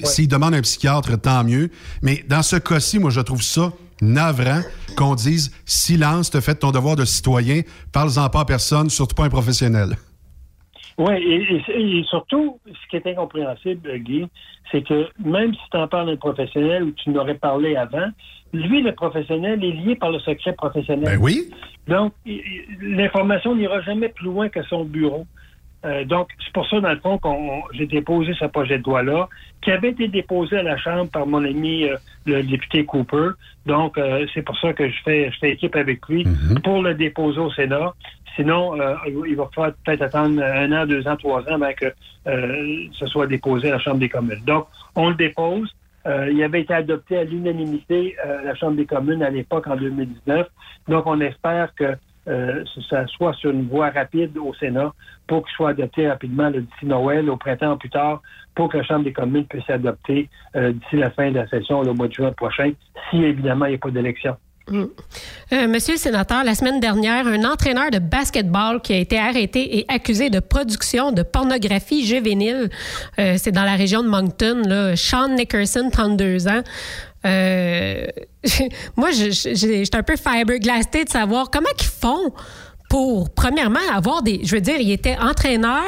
[0.05, 1.69] S'ils demandent un psychiatre, tant mieux.
[2.01, 4.61] Mais dans ce cas-ci, moi, je trouve ça navrant
[4.97, 7.63] qu'on dise silence, te fait ton devoir de citoyen,
[7.93, 9.97] parle-en pas à personne, surtout pas un professionnel.
[10.97, 14.29] Oui, et, surtout, ce qui est incompréhensible, Guy,
[14.71, 18.11] c'est que même si tu en parles à un professionnel ou tu n'aurais parlé avant,
[18.53, 21.05] lui, le professionnel, est lié par le secret professionnel.
[21.05, 21.51] Ben oui.
[21.89, 22.13] Donc,
[22.81, 25.27] l'information n'ira jamais plus loin que son bureau.
[25.85, 27.29] Euh, donc, c'est pour ça, dans le fond, que
[27.77, 29.29] j'ai déposé ce projet de loi-là,
[29.61, 33.31] qui avait été déposé à la Chambre par mon ami, euh, le député Cooper.
[33.67, 36.61] Donc, euh, c'est pour ça que je fais, je fais équipe avec lui Mhm.
[36.63, 37.93] pour le déposer au Sénat.
[38.37, 38.75] Sinon,
[39.29, 41.87] il va falloir peut-être attendre un an, deux ans, trois ans avant que
[42.27, 44.43] ce soit déposé à la Chambre des communes.
[44.45, 44.67] Donc,
[44.97, 45.73] on le dépose.
[46.05, 50.49] il avait été adopté à l'unanimité à la Chambre des communes à l'époque, en 2019.
[50.89, 51.95] Donc, on espère que
[52.29, 54.93] euh, ça soit sur une voie rapide au Sénat
[55.27, 58.23] pour qu'il soit adopté rapidement d'ici Noël, au printemps plus tard,
[58.55, 61.83] pour que la Chambre des communes puisse adopter euh, d'ici la fin de la session,
[61.83, 62.73] le mois de juin prochain,
[63.11, 64.37] si évidemment il n'y a pas d'élection.
[64.71, 64.85] Mm.
[65.53, 69.79] Euh, monsieur le sénateur, la semaine dernière, un entraîneur de basketball qui a été arrêté
[69.79, 72.71] et accusé de production de pornographie juvénile,
[73.19, 76.63] euh, c'est dans la région de Moncton, là, Sean Nickerson, 32 ans.
[77.27, 78.07] Euh,
[78.97, 82.33] moi, j'étais un peu fiberglassé de savoir comment ils font
[82.91, 84.41] pour, premièrement, avoir des...
[84.45, 85.83] Je veux dire, il était entraîneur.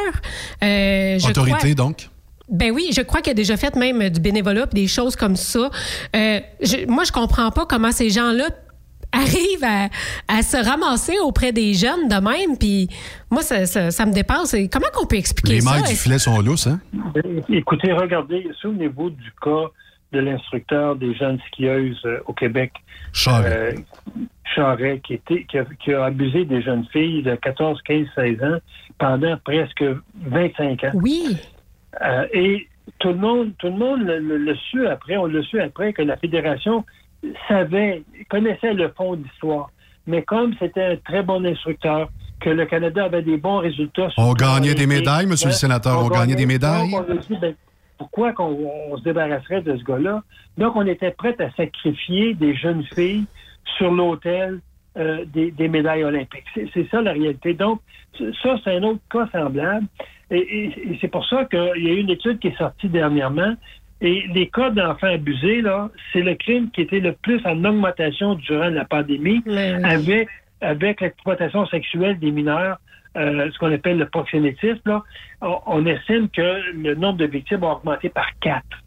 [0.63, 2.09] Euh, Autorité, crois, donc?
[2.49, 5.71] Ben oui, je crois qu'il a déjà fait même du bénévolat des choses comme ça.
[6.15, 8.49] Euh, je, moi, je comprends pas comment ces gens-là
[9.13, 9.89] arrivent à,
[10.29, 12.57] à, se ramasser auprès des jeunes de même.
[12.59, 12.89] Puis
[13.31, 14.55] moi, ça, ça, ça me dépasse.
[14.71, 15.71] Comment qu'on peut expliquer Les ça?
[15.71, 16.81] mailles du filet sont lousses, hein?
[17.49, 19.71] Écoutez, regardez, souvenez-vous du cas
[20.17, 22.73] de l'instructeur des jeunes skieuses euh, au Québec.
[23.13, 23.75] Charret.
[23.75, 24.21] Euh,
[24.55, 28.43] Charret, qui, était, qui a, qui, a, abusé des jeunes filles de 14, 15, 16
[28.43, 28.59] ans
[28.99, 29.85] pendant presque
[30.25, 30.91] 25 ans.
[30.95, 31.37] Oui.
[32.03, 32.67] Euh, et
[32.99, 35.93] tout le monde, tout le monde le, le, le su après, on le su après
[35.93, 36.85] que la Fédération
[37.49, 39.71] savait, connaissait le fond d'histoire.
[40.07, 42.09] Mais comme c'était un très bon instructeur,
[42.41, 44.09] que le Canada avait des bons résultats.
[44.19, 46.91] On gagnait des médailles, monsieur le sénateur, on, on gagnait des médailles?
[46.91, 47.55] Donc, on a dit, ben,
[47.99, 48.57] pourquoi qu'on
[48.91, 50.23] on se débarrasserait de ce gars-là?
[50.59, 53.25] Donc, on était prêt à sacrifier des jeunes filles
[53.77, 54.61] sur l'autel
[54.97, 56.45] euh, des, des, médailles olympiques.
[56.55, 57.55] C'est ça la réalité.
[57.55, 57.81] Donc,
[58.43, 59.87] ça, c'est un autre cas semblable.
[60.31, 62.89] Et, et, et c'est pour ça qu'il y a eu une étude qui est sortie
[62.89, 63.55] dernièrement.
[64.01, 68.35] Et les cas d'enfants abusés, là, c'est le crime qui était le plus en augmentation
[68.35, 69.57] durant la pandémie, oui.
[69.85, 70.29] avec,
[70.61, 72.79] avec l'exploitation sexuelle des mineurs
[73.17, 75.03] euh, ce qu'on appelle le proxénétisme, là,
[75.41, 78.83] on, estime que le nombre de victimes a augmenté par quatre.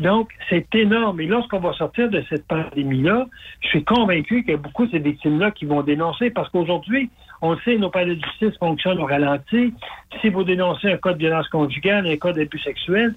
[0.00, 1.20] Donc, c'est énorme.
[1.20, 3.26] Et lorsqu'on va sortir de cette pandémie-là,
[3.60, 7.10] je suis convaincu qu'il y a beaucoup de ces victimes-là qui vont dénoncer parce qu'aujourd'hui,
[7.42, 9.74] on le sait, nos palais de justice fonctionnent au ralenti.
[10.20, 13.14] Si vous dénoncez un cas de violence conjugale, un cas d'abus sexuel,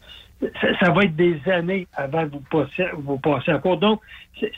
[0.80, 3.78] ça, va être des années avant que vous passiez, vous passiez en cours.
[3.78, 4.02] Donc,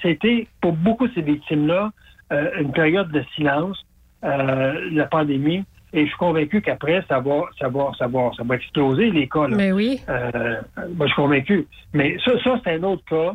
[0.01, 1.91] c'était pour beaucoup de ces victimes-là
[2.31, 3.85] euh, une période de silence
[4.23, 5.63] euh, la pandémie.
[5.91, 9.27] Et je suis convaincu qu'après, ça va, ça va, ça va, ça va exploser les
[9.27, 9.47] cas.
[9.47, 9.55] Là.
[9.55, 9.99] Mais oui.
[10.07, 10.61] Euh,
[10.95, 11.67] moi, je suis convaincu.
[11.93, 13.33] Mais ça, ça c'est un autre cas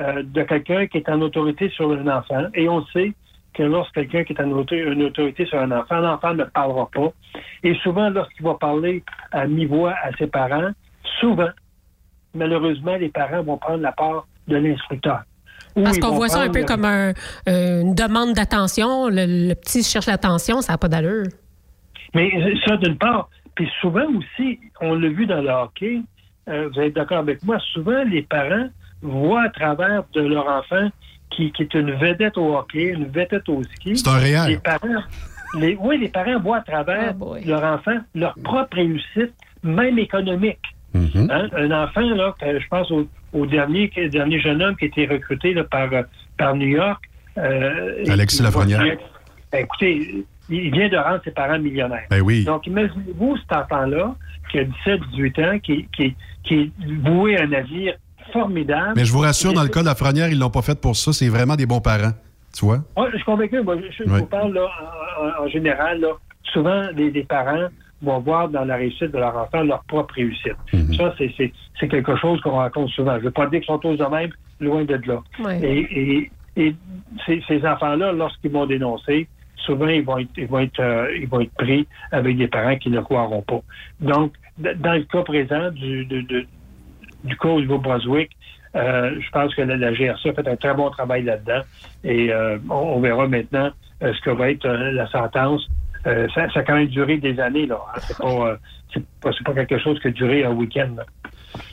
[0.00, 2.46] euh, de quelqu'un qui est en autorité sur un enfant.
[2.54, 3.12] Et on sait
[3.54, 6.90] que lorsque quelqu'un qui est en autorité, une autorité sur un enfant, l'enfant ne parlera
[6.92, 7.12] pas.
[7.62, 10.72] Et souvent, lorsqu'il va parler à mi-voix à ses parents,
[11.20, 11.50] souvent,
[12.34, 15.22] malheureusement, les parents vont prendre la part de l'instructeur.
[15.74, 16.64] Parce qu'on voit ça un peu le...
[16.64, 17.12] comme un,
[17.48, 19.08] euh, une demande d'attention.
[19.08, 21.26] Le, le, petit cherche l'attention, ça n'a pas d'allure.
[22.14, 22.30] Mais
[22.66, 23.28] ça, d'une part.
[23.54, 26.00] Puis souvent aussi, on l'a vu dans le hockey,
[26.48, 28.68] euh, vous êtes d'accord avec moi, souvent les parents
[29.00, 30.88] voient à travers de leur enfant
[31.30, 33.96] qui, qui est une vedette au hockey, une vedette au ski.
[33.96, 34.48] C'est un réel.
[34.48, 35.02] Les parents,
[35.58, 40.62] les, oui, les parents voient à travers oh leur enfant leur propre réussite, même économique.
[40.94, 41.30] Mm -hmm.
[41.30, 41.48] hein?
[41.56, 45.52] Un enfant, là, je pense au, au dernier, dernier jeune homme qui a été recruté
[45.52, 45.90] là, par,
[46.38, 47.02] par New York.
[47.36, 48.96] Euh, Alexis Lafrenière.
[49.52, 52.06] Ben, écoutez, il vient de rendre ses parents millionnaires.
[52.10, 52.44] Ben oui.
[52.44, 54.14] Donc, imaginez-vous cet enfant-là,
[54.50, 56.14] qui a 17, 18 ans, qui, qui,
[56.44, 56.70] qui est
[57.02, 57.94] voué à un navire
[58.32, 58.92] formidable.
[58.96, 61.12] Mais je vous rassure, dans le cas de Lafrenière, ils l'ont pas fait pour ça.
[61.12, 62.12] C'est vraiment des bons parents.
[62.56, 62.78] Tu vois?
[62.96, 63.60] Oui, je suis convaincu.
[63.62, 64.20] Moi, je, je oui.
[64.20, 64.66] vous parle là,
[65.20, 66.00] en, en, général.
[66.00, 66.08] Là,
[66.52, 67.68] souvent, les, les, parents
[68.04, 70.56] vont voir dans la réussite de leur enfant leur propre réussite.
[70.72, 70.96] Mm -hmm.
[70.96, 71.14] Ça,
[71.78, 73.14] c'est quelque chose qu'on rencontre souvent.
[73.14, 74.30] Je ne veux pas dire qu'ils sont tous de même,
[74.60, 75.18] loin de là.
[75.44, 75.54] Oui.
[75.62, 76.74] Et, et, et
[77.26, 81.28] ces, ces enfants-là, lorsqu'ils vont dénoncer, souvent ils vont être, ils vont être, euh, ils
[81.28, 83.60] vont être pris avec des parents qui ne croiront pas.
[84.00, 86.46] Donc, dans le cas présent du, de, de,
[87.24, 88.30] du cas au Nouveau-Brunswick,
[88.76, 91.62] euh, je pense que la, la, GRC a fait un très bon travail là-dedans
[92.02, 95.68] et euh, on, on, verra maintenant ce que va être la sentence.
[96.04, 97.66] Ça, ça, a quand même duré des années.
[97.66, 97.78] là.
[97.94, 98.00] Hein.
[98.06, 98.60] C'est pas,
[99.20, 100.96] pas, pas, quelque chose qui a duré un week-end.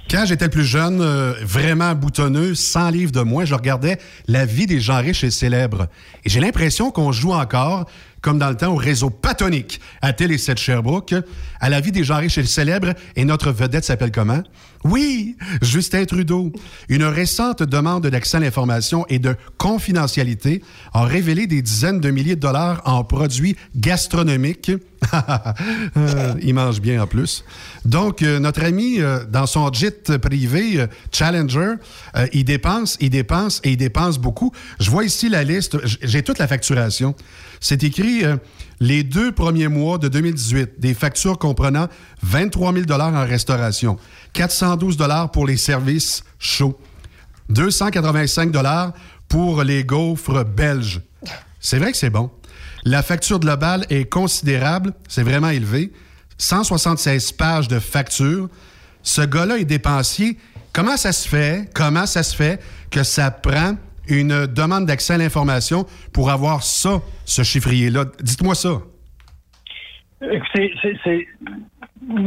[0.10, 4.66] Quand j'étais plus jeune, euh, vraiment boutonneux, 100 livres de moins, je regardais la vie
[4.66, 5.88] des gens riches et célèbres.
[6.26, 7.86] Et j'ai l'impression qu'on joue encore
[8.22, 11.16] comme dans le temps au réseau Patonique à Télé 7 Sherbrooke,
[11.60, 14.44] à la vie des gens riches et célèbres, et notre vedette s'appelle comment?
[14.84, 16.52] Oui, Justin Trudeau.
[16.90, 20.64] Une récente demande d'accès à l'information et de confidentialité
[20.94, 24.72] a révélé des dizaines de milliers de dollars en produits gastronomiques.
[25.98, 27.44] Euh, il mange bien en plus.
[27.86, 31.74] Donc, euh, notre ami, euh, dans son jet privé Challenger,
[32.34, 34.52] il dépense, il dépense et il dépense beaucoup.
[34.80, 35.78] Je vois ici la liste.
[36.04, 37.16] J'ai toute la facturation.
[37.62, 38.24] C'est écrit
[38.80, 41.88] les deux premiers mois de 2018, des factures comprenant
[42.24, 43.98] 23 000 en restauration,
[44.34, 44.98] 412
[45.32, 46.78] pour les services chauds,
[47.50, 48.52] 285
[49.30, 51.02] pour les gaufres belges.
[51.60, 52.32] C'est vrai que c'est bon.
[52.84, 55.94] La facture globale est considérable, c'est vraiment élevé.
[56.40, 58.50] 176 pages de facture.
[59.04, 60.40] Ce gars-là est dépensier.
[60.74, 61.70] Comment ça se fait?
[61.76, 62.60] Comment ça se fait
[62.90, 63.76] que ça prend
[64.08, 68.06] une demande d'accès à l'information pour avoir ça, ce chiffrier-là?
[68.22, 68.82] Dites-moi ça.
[70.22, 71.28] Écoutez,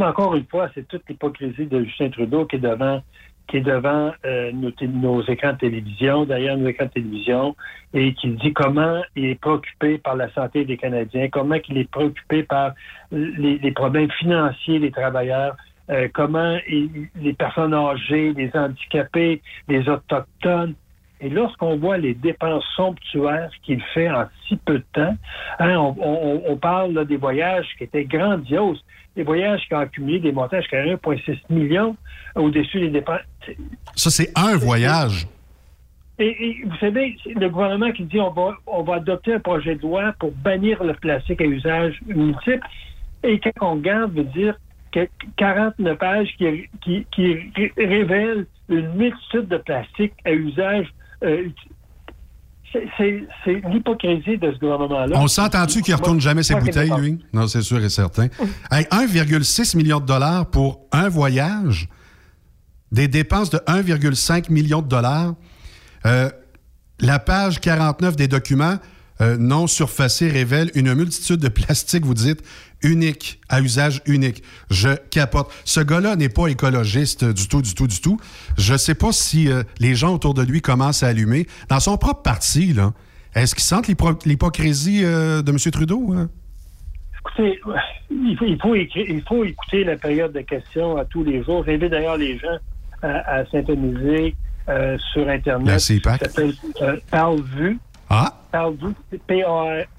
[0.01, 3.03] encore une fois, c'est toute l'hypocrisie de Justin Trudeau qui est devant
[3.49, 7.55] qui est devant euh, nos, écrans de télévision, derrière nos écrans de télévision,
[7.93, 11.91] et qui dit comment il est préoccupé par la santé des Canadiens, comment il est
[11.91, 12.73] préoccupé par
[13.13, 15.57] les, problèmes financiers des travailleurs,
[15.91, 20.75] euh, comment les personnes âgées, les handicapés, les autochtones.
[21.21, 25.17] Et lorsqu'on voit les dépenses somptuaires qu'il fait en si peu de temps,
[25.59, 28.83] hein, on, parle des voyages qui étaient grandioses
[29.17, 31.97] des voyages qui ont accumulé des montants jusqu'à 1,6 million
[32.35, 33.21] au-dessus des dépenses.
[33.95, 35.27] Ça, c'est un voyage.
[36.19, 39.83] Et, vous savez, le gouvernement qui dit on va, on va adopter un projet de
[39.83, 42.67] loi pour bannir le plastique à usage multiple.
[43.23, 44.57] Et quand on regarde, veut dire
[44.93, 50.87] que 49 pages qui, qui, révèlent une multitude de plastique à usage
[51.25, 51.49] euh,
[52.97, 55.17] c'est l'hypocrisie de ce gouvernement-là.
[55.19, 57.19] On s'entend-tu qu'il ne retourne jamais ses bouteilles, lui?
[57.33, 58.27] Non, c'est sûr et certain.
[58.71, 61.89] 1,6 million de dollars pour un voyage,
[62.91, 65.35] des dépenses de 1,5 million de dollars.
[66.07, 66.31] Euh,
[67.01, 68.79] la page 49 des documents
[69.21, 72.43] euh, non surfacés révèle une multitude de plastiques, vous dites,
[72.85, 74.43] unique, à usage unique.
[74.71, 75.49] Je capote.
[75.65, 78.19] Ce gars-là n'est pas écologiste du tout, du tout, du tout.
[78.59, 81.47] Je ne sais pas si euh, les gens autour de lui commencent à allumer.
[81.69, 82.93] Dans son propre parti, là,
[83.35, 85.59] est-ce qu'ils sentent l'hypocrisie euh, de M.
[85.59, 86.13] Trudeau?
[86.13, 86.29] Hein?
[87.21, 87.61] Écoutez,
[88.11, 91.65] il faut, il, faut écouter la période de questions à tous les jours.
[91.67, 92.59] J'invite d'ailleurs les gens
[93.03, 94.35] à, s'intoniser
[94.69, 95.81] euh, sur Internet.
[95.81, 96.55] Ça s'appelle
[97.11, 97.79] Parle Vu.
[98.11, 98.33] Ah?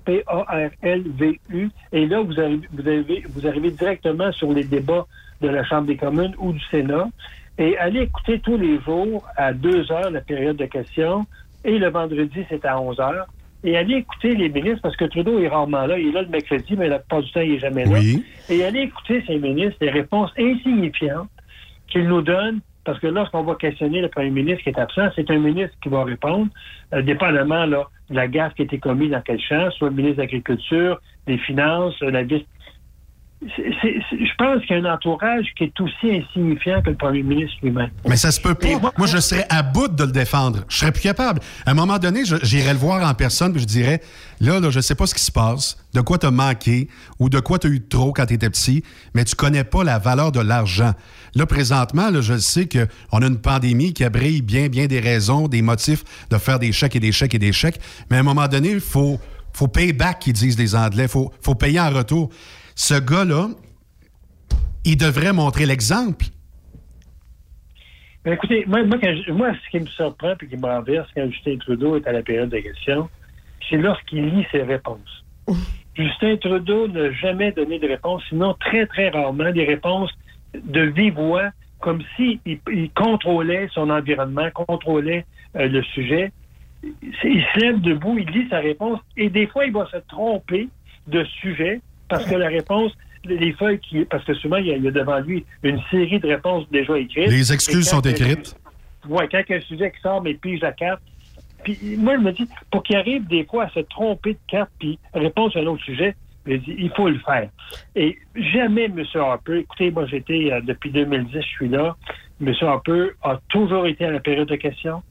[0.06, 1.70] P-A-R-L-V-U.
[1.92, 5.06] Et là, vous arrivez, vous, arrivez, vous arrivez directement sur les débats
[5.42, 7.10] de la Chambre des communes ou du Sénat.
[7.58, 11.26] Et allez écouter tous les jours à 2 heures la période de questions.
[11.64, 13.28] Et le vendredi, c'est à 11 heures.
[13.64, 15.98] Et allez écouter les ministres, parce que Trudeau est rarement là.
[15.98, 18.00] Il est là le mercredi, mais la plupart du temps, il n'est jamais là.
[18.50, 21.30] Et allez écouter ces ministres, les réponses insignifiantes
[21.88, 25.30] qu'ils nous donnent parce que lorsqu'on va questionner le premier ministre qui est absent, c'est
[25.32, 26.48] un ministre qui va répondre,
[26.94, 30.18] euh, dépendamment là, la gaffe qui a été commise dans quel champ, soit le ministre
[30.18, 32.44] de l'Agriculture, des Finances, la vice
[33.42, 37.56] je pense qu'il y a un entourage qui est aussi insignifiant que le premier ministre
[37.62, 37.90] lui-même.
[38.08, 38.80] Mais ça se peut pas.
[38.98, 40.64] Moi, je serais à bout de le défendre.
[40.70, 41.42] Je serais plus capable.
[41.66, 44.02] À un moment donné, j'irais le voir en personne et je dirais
[44.40, 46.88] là, là, je sais pas ce qui se passe, de quoi tu as manqué
[47.20, 48.84] ou de quoi tu as eu trop quand tu étais petit,
[49.14, 50.94] mais tu connais pas la valeur de l'argent.
[51.36, 55.48] Là, présentement, là, je sais qu'on a une pandémie qui abrille bien, bien des raisons,
[55.48, 57.80] des motifs de faire des chèques et des chèques et des chèques.
[58.10, 59.20] Mais à un moment donné, il faut,
[59.54, 61.04] faut pay back, qu'ils disent les Anglais.
[61.04, 62.30] Il faut, faut payer en retour
[62.76, 63.48] ce gars-là,
[64.84, 66.26] il devrait montrer l'exemple.
[68.26, 72.12] écoutez, moi, ce qui me surprend et qui me renverse quand Justin Trudeau est à
[72.12, 73.10] la période de questions,
[73.70, 75.24] c'est lorsqu'il lit ses réponses.
[75.96, 80.12] Justin Trudeau n'a jamais donné de réponse, sinon très, très rarement des réponses
[80.54, 86.34] de vive voix, comme s'il il contrôlait son environnement, contrôlait euh, le sujet.
[86.84, 90.68] Il se lève debout, il lit sa réponse, et des fois, il va se tromper
[91.08, 92.92] de sujet parce que la réponse,
[93.26, 94.06] les feuilles qui.
[94.06, 97.30] Parce que souvent, il y, a, devant lui une série de réponses déjà écrites.
[97.30, 98.56] Les excuses sont écrites.
[99.08, 101.02] Oui, quand il y a un sujet qui sort, mais pige la carte.
[101.64, 104.70] Puis moi, je me dis, pour qu'il arrive des fois à se tromper de carte
[104.80, 107.50] puis répondre à un autre sujet, je dis, il faut le faire.
[107.96, 109.04] Et jamais M.
[109.16, 111.96] Harper, écoutez, moi j'étais, euh, depuis 2010, je suis là,
[112.40, 112.54] M.
[112.62, 115.02] Harper a toujours été à la période de questions.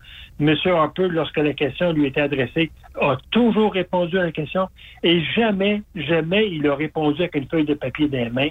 [0.41, 0.55] M.
[0.67, 2.71] Harper, lorsque la question lui était adressée,
[3.01, 4.69] a toujours répondu à la question
[5.03, 8.49] et jamais, jamais il a répondu avec une feuille de papier dans mains.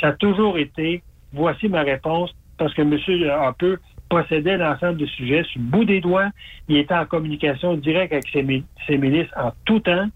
[0.00, 3.30] Ça a toujours été, voici ma réponse, parce que M.
[3.30, 3.74] Harper
[4.08, 6.30] possédait l'ensemble des sujets sur le bout des doigts.
[6.68, 10.08] Il était en communication directe avec ses, ministres en tout temps.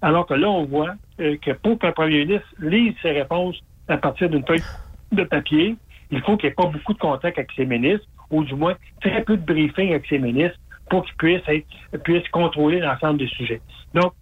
[0.00, 3.58] Alors que là, on voit euh, que pour qu'un premier ministre lise ses réponses
[3.88, 4.62] à partir d'une feuille
[5.10, 5.74] de papier,
[6.10, 8.74] il faut qu'il n'y ait pas beaucoup de contact avec ses ministres, ou du moins
[9.00, 10.58] très peu de briefing avec ses ministres
[10.90, 13.60] pour qu'ils puissent, être, puissent contrôler l'ensemble des sujets.
[13.94, 14.12] Donc,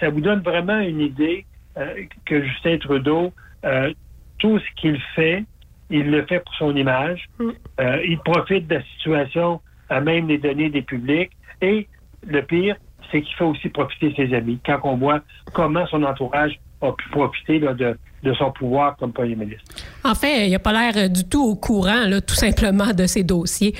[0.00, 1.46] ça vous donne vraiment une idée
[1.76, 3.32] euh, que Justin Trudeau,
[3.64, 3.92] euh,
[4.38, 5.44] tout ce qu'il fait,
[5.90, 7.24] il le fait pour son image.
[7.38, 7.50] Mm.
[7.80, 11.30] Euh, il profite de la situation à même les données des publics.
[11.60, 11.88] Et
[12.26, 12.76] le pire,
[13.10, 15.20] c'est qu'il fait aussi profiter ses amis quand on voit
[15.52, 19.64] comment son entourage a pu profiter là, de, de son pouvoir comme premier ministre.
[20.04, 23.24] En fait, il n'a pas l'air du tout au courant, là, tout simplement, de ces
[23.24, 23.74] dossiers.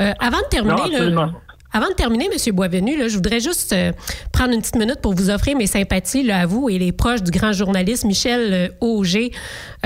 [0.00, 1.26] Euh, avant de terminer, Non, absolument.
[1.26, 1.32] là,
[1.72, 2.54] avant de terminer, M.
[2.54, 3.92] Boisvenu, je voudrais juste euh,
[4.32, 7.30] prendre une petite minute pour vous offrir mes sympathies à vous et les proches du
[7.30, 9.30] grand journaliste Michel euh, Auger.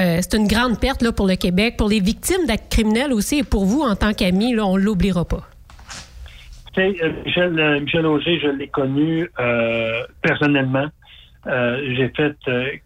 [0.00, 3.40] Euh, c'est une grande perte là, pour le Québec, pour les victimes d'actes criminels aussi,
[3.40, 5.42] et pour vous en tant qu'ami, là, on l'oubliera pas.
[6.76, 9.30] Michel, Michel Auger, je l'ai connu
[10.22, 10.88] personnellement.
[11.46, 12.34] J'ai fait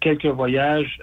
[0.00, 0.98] quelques voyages.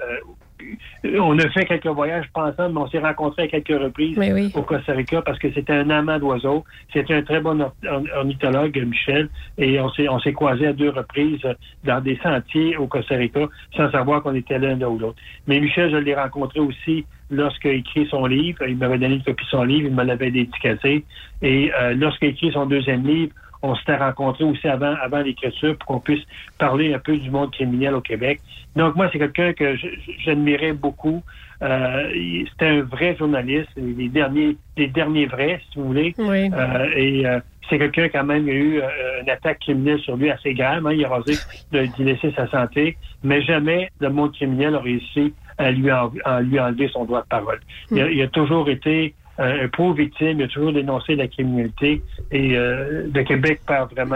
[1.05, 4.17] Euh, on a fait quelques voyages pas ensemble, mais on s'est rencontrés à quelques reprises
[4.17, 6.63] Oui, au Costa Rica parce que c'était un amant d'oiseaux.
[6.93, 10.73] C'était un très bon or- or- ornithologue, Michel, et on s'est on s'est croisés à
[10.73, 11.41] deux reprises
[11.83, 15.17] dans des sentiers au Costa Rica sans savoir qu'on était l'un ou l'autre.
[15.47, 18.59] Mais Michel, je l'ai rencontré aussi lorsqu'il a écrit son livre.
[18.67, 21.03] Il m'avait donné une copie de son livre, il me l'avait dédicacé.
[21.41, 23.33] Et euh, lorsqu'il a écrit son deuxième livre,
[23.65, 26.23] on s'était rencontrés aussi avant, avant l'écriture pour qu'on puisse
[26.57, 28.39] parler un peu du monde criminel au Québec.
[28.75, 29.75] Donc, moi, c'est quelqu'un que
[30.23, 31.23] j'admirais beaucoup.
[31.61, 32.09] Euh,
[32.51, 36.13] C'était un vrai journaliste, les derniers, les derniers vrais, si vous voulez.
[36.17, 36.49] Oui.
[36.53, 37.39] Euh, et euh,
[37.69, 38.81] c'est quelqu'un quand même qui a eu
[39.21, 40.85] une attaque criminelle sur lui assez grave.
[40.85, 41.33] Hein, il a rasé
[41.71, 46.11] de- d'y laisser sa santé, mais jamais le monde criminel a réussi à lui, en-
[46.25, 47.59] à lui enlever son droit de parole.
[47.91, 52.57] Il, a, il a toujours été un pro-victime, il a toujours dénoncé la criminalité et
[52.57, 54.15] euh, le Québec perd vraiment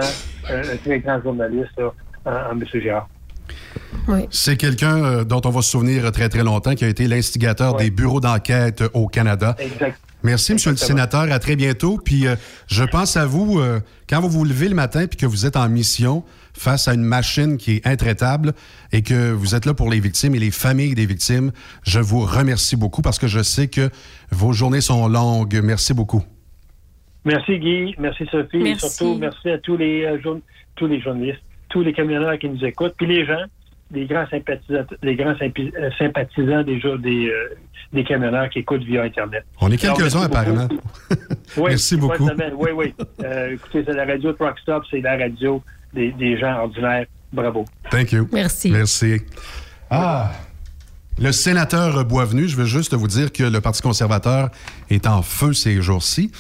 [0.50, 1.92] euh, un très grand journaliste là,
[2.26, 2.64] en, en M.
[2.74, 3.08] Girard.
[4.32, 7.76] C'est quelqu'un euh, dont on va se souvenir très, très longtemps, qui a été l'instigateur
[7.76, 9.56] des bureaux d'enquête au Canada.
[9.60, 10.00] Exact.
[10.24, 11.32] Merci, Monsieur le sénateur.
[11.32, 11.98] À très bientôt.
[12.04, 12.36] Puis euh,
[12.68, 15.56] je pense à vous, euh, quand vous vous levez le matin puis que vous êtes
[15.56, 16.24] en mission
[16.60, 18.52] face à une machine qui est intraitable
[18.92, 21.52] et que vous êtes là pour les victimes et les familles des victimes,
[21.84, 23.90] je vous remercie beaucoup parce que je sais que
[24.32, 25.60] vos journées sont longues.
[25.64, 26.24] Merci beaucoup.
[27.26, 28.86] Merci Guy, merci Sophie, Merci.
[28.86, 30.40] et surtout merci à tous les, euh, jour-
[30.76, 33.44] tous les journalistes, tous les camionneurs qui nous écoutent, puis les gens,
[33.92, 37.56] les grands sympathisants, les grands euh, sympathisants des, jours- des, euh,
[37.94, 39.44] des camionneurs qui écoutent via Internet.
[39.62, 40.68] On est quelques-uns apparemment.
[41.58, 42.30] Oui, Merci beaucoup.
[42.58, 42.94] Oui, oui.
[43.24, 45.62] Euh, écoutez, c'est la radio de Rockstop, c'est la radio
[45.94, 47.06] des, des gens ordinaires.
[47.32, 47.66] Bravo.
[47.92, 48.28] Thank you.
[48.32, 48.72] Merci.
[48.72, 49.22] Merci.
[49.90, 50.32] Ah.
[51.22, 54.50] Le sénateur Boisvenu, je veux juste vous dire que le Parti conservateur
[54.90, 56.32] est en feu ces jours-ci.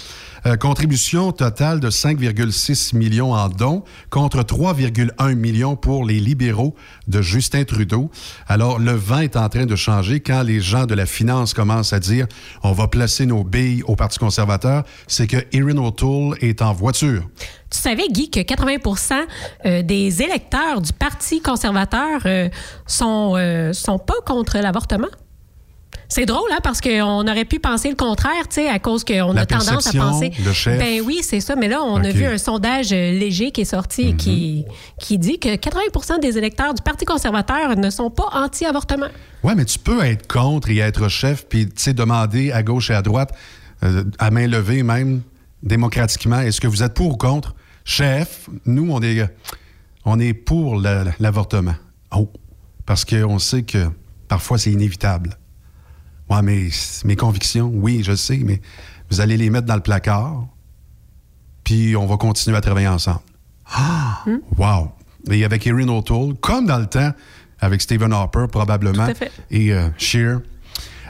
[0.49, 6.75] Euh, contribution totale de 5,6 millions en dons contre 3,1 millions pour les libéraux
[7.07, 8.09] de Justin Trudeau.
[8.47, 11.93] Alors, le vent est en train de changer quand les gens de la finance commencent
[11.93, 12.25] à dire
[12.63, 14.83] on va placer nos billes au Parti conservateur.
[15.07, 17.23] C'est que Erin O'Toole est en voiture.
[17.69, 18.77] Tu savais, Guy, que 80
[19.65, 22.49] euh, des électeurs du Parti conservateur euh,
[22.87, 25.09] sont, euh, sont pas contre l'avortement?
[26.11, 29.37] C'est drôle, hein, parce qu'on aurait pu penser le contraire, tu sais, à cause qu'on
[29.37, 30.31] a tendance à penser.
[30.43, 30.79] le chef.
[30.79, 31.55] Ben oui, c'est ça.
[31.55, 31.99] Mais là, on a.
[32.07, 32.09] Mhm.
[32.09, 34.65] vu un sondage léger qui est sorti qui,
[34.99, 39.05] qui dit que 80% des électeurs du Parti conservateur ne sont pas anti-avortement.
[39.43, 42.89] Ouais, mais tu peux être contre et être chef, puis tu sais, demander à gauche
[42.89, 43.31] et à droite,
[43.83, 45.21] euh, à main levée même,
[45.61, 47.53] démocratiquement, est-ce que vous êtes pour ou contre?
[47.85, 49.23] Chef, nous, on est,
[50.05, 51.75] on est pour la- l'avortement.
[52.15, 52.29] Oh,
[52.87, 53.87] parce qu'on sait que
[54.27, 55.37] parfois c'est inévitable.
[56.29, 56.69] Ouais, mais
[57.05, 58.61] mes convictions, oui, je sais, mais
[59.09, 60.47] vous allez les mettre dans le placard,
[61.63, 63.21] puis on va continuer à travailler ensemble.
[63.65, 64.23] Ah!
[64.57, 64.91] Wow!
[65.31, 67.11] Et avec Erin O'Toole, comme dans le temps
[67.59, 69.07] avec Stephen Harper, probablement,
[69.51, 70.39] et euh, Scheer.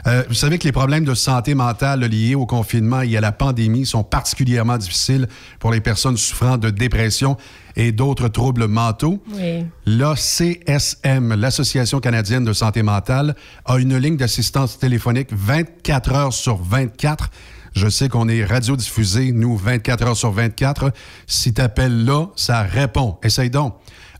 [0.06, 3.32] Euh, vous savez que les problèmes de santé mentale liés au confinement et à la
[3.32, 5.28] pandémie sont particulièrement difficiles
[5.58, 7.36] pour les personnes souffrant de dépression
[7.76, 9.22] et d'autres troubles mentaux.
[9.34, 9.64] Oui.
[9.86, 17.30] L'ACSM, l'Association canadienne de santé mentale, a une ligne d'assistance téléphonique 24 heures sur 24.
[17.72, 20.92] Je sais qu'on est radiodiffusé, nous, 24 heures sur 24.
[21.26, 23.18] Si tu appelles là, ça répond.
[23.22, 23.76] Essaye donc.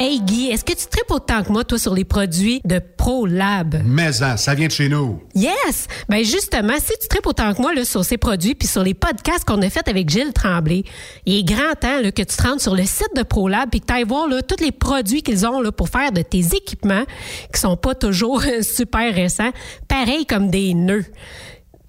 [0.00, 3.80] Hey Guy, est-ce que tu tripes autant que moi, toi, sur les produits de ProLab?
[3.84, 5.22] Mais hein, ça vient de chez nous.
[5.36, 5.86] Yes!
[6.08, 8.92] Ben justement, si tu tripes autant que moi là, sur ces produits puis sur les
[8.92, 10.82] podcasts qu'on a fait avec Gilles Tremblay,
[11.26, 13.80] il est grand temps là, que tu te rendes sur le site de ProLab puis
[13.80, 16.56] que tu ailles voir là, tous les produits qu'ils ont là, pour faire de tes
[16.56, 17.04] équipements
[17.52, 19.52] qui sont pas toujours super récents,
[19.86, 21.06] pareil comme des nœuds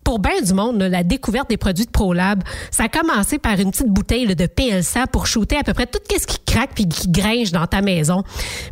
[0.06, 3.72] pour bien du monde, la découverte des produits de ProLab, ça a commencé par une
[3.72, 7.10] petite bouteille de PL100 pour shooter à peu près tout ce qui craque puis qui
[7.10, 8.24] gringe dans ta maison.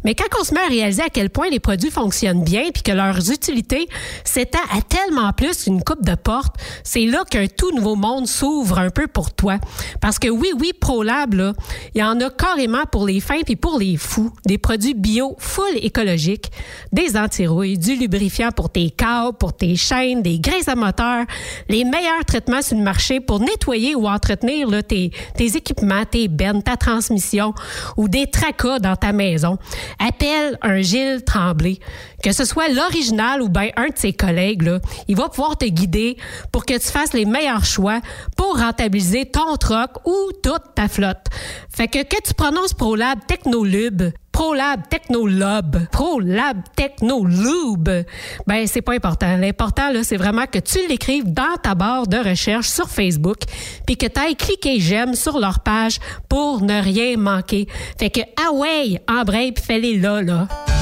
[0.05, 2.83] Mais quand on se met à réaliser à quel point les produits fonctionnent bien puis
[2.83, 3.89] que leurs utilités
[4.23, 8.77] s'étend à tellement plus qu'une coupe de porte, c'est là qu'un tout nouveau monde s'ouvre
[8.77, 9.57] un peu pour toi.
[10.01, 11.33] Parce que oui, oui, ProLab,
[11.95, 14.31] il y en a carrément pour les fins puis pour les fous.
[14.45, 16.51] Des produits bio full écologiques,
[16.91, 21.22] des antirouilles, du lubrifiant pour tes câbles, pour tes chaînes, des graisses à moteur,
[21.69, 26.63] les meilleurs traitements sur le marché pour nettoyer ou entretenir tes, tes équipements, tes bennes,
[26.63, 27.53] ta transmission
[27.97, 29.57] ou des tracas dans ta maison.
[29.99, 31.79] Appelle un Gilles Tremblay.
[32.23, 35.65] Que ce soit l'original ou bien un de ses collègues, là, il va pouvoir te
[35.65, 36.15] guider
[36.53, 37.99] pour que tu fasses les meilleurs choix
[38.37, 41.27] pour rentabiliser ton troc ou toute ta flotte.
[41.69, 47.89] Fait que que tu prononces ProLab Technolube, ProLab Technolob, ProLab Technolube,
[48.47, 49.35] ben c'est pas important.
[49.35, 53.39] L'important là, c'est vraiment que tu l'écrives dans ta barre de recherche sur Facebook,
[53.85, 55.99] puis que tu ailles cliquer j'aime sur leur page
[56.29, 57.67] pour ne rien manquer.
[57.99, 60.47] Fait que ah ouais, embraye puis fais-les là là.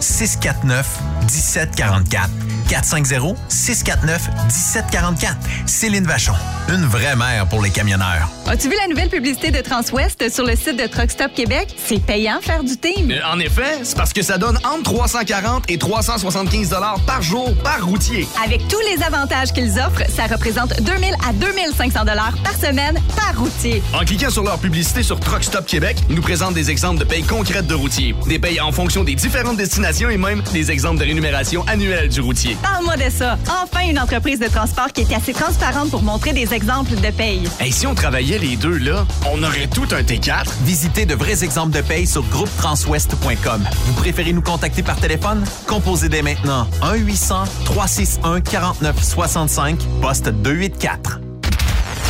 [0.00, 0.84] 649
[1.26, 2.53] 1744.
[2.68, 5.36] 450 649 1744.
[5.66, 6.34] Céline Vachon,
[6.68, 8.28] une vraie mère pour les camionneurs.
[8.46, 11.74] As-tu vu la nouvelle publicité de Transwest sur le site de Truck Stop Québec?
[11.86, 13.10] C'est payant faire du team.
[13.10, 17.54] Euh, En effet, c'est parce que ça donne entre 340 et 375 dollars par jour
[17.62, 18.26] par routier.
[18.44, 23.38] Avec tous les avantages qu'ils offrent, ça représente 2000 à 2500 dollars par semaine par
[23.38, 23.82] routier.
[23.94, 27.04] En cliquant sur leur publicité sur Truck Stop Québec, ils nous présentent des exemples de
[27.04, 30.98] payes concrètes de routiers, des payes en fonction des différentes destinations et même des exemples
[31.00, 32.53] de rémunération annuelle du routier.
[32.62, 33.36] Parle-moi de ça.
[33.62, 37.48] Enfin, une entreprise de transport qui est assez transparente pour montrer des exemples de paye.
[37.64, 40.46] Et si on travaillait les deux, là, on aurait tout un T4.
[40.62, 43.64] Visitez de vrais exemples de paye sur groupetranswest.com.
[43.86, 45.44] Vous préférez nous contacter par téléphone?
[45.66, 51.20] Composez dès maintenant 1-800-361-4965, poste 284.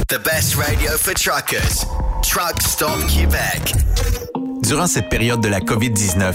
[0.08, 1.86] The best radio for truckers.
[2.22, 3.74] Truck Stop Québec.
[4.62, 6.34] Durant cette période de la COVID-19,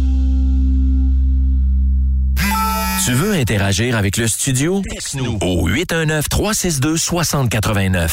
[3.04, 4.80] Tu veux interagir avec le studio?
[4.88, 8.12] Texte-nous au 819-362-6089.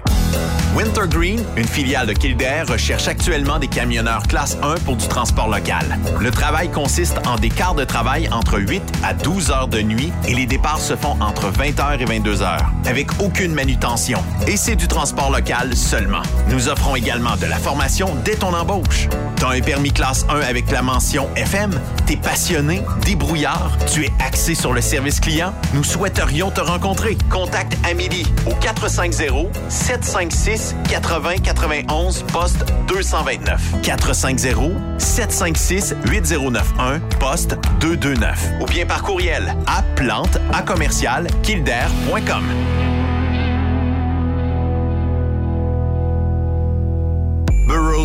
[0.77, 5.99] Wintergreen, une filiale de Kildare, recherche actuellement des camionneurs classe 1 pour du transport local.
[6.21, 10.13] Le travail consiste en des quarts de travail entre 8 à 12 heures de nuit
[10.29, 14.23] et les départs se font entre 20h et 22h, avec aucune manutention.
[14.47, 16.23] Et c'est du transport local seulement.
[16.49, 19.09] Nous offrons également de la formation dès ton embauche.
[19.37, 21.71] T'as un permis classe 1 avec la mention FM?
[22.07, 25.53] T'es passionné, débrouillard, tu es axé sur le service client?
[25.75, 27.17] Nous souhaiterions te rencontrer.
[27.31, 33.81] Contacte Amélie au 450 756 80 91 poste 229.
[33.83, 38.51] 450 756 8091 poste 229.
[38.61, 42.45] Ou bien par courriel à plante à commercial kildare.com.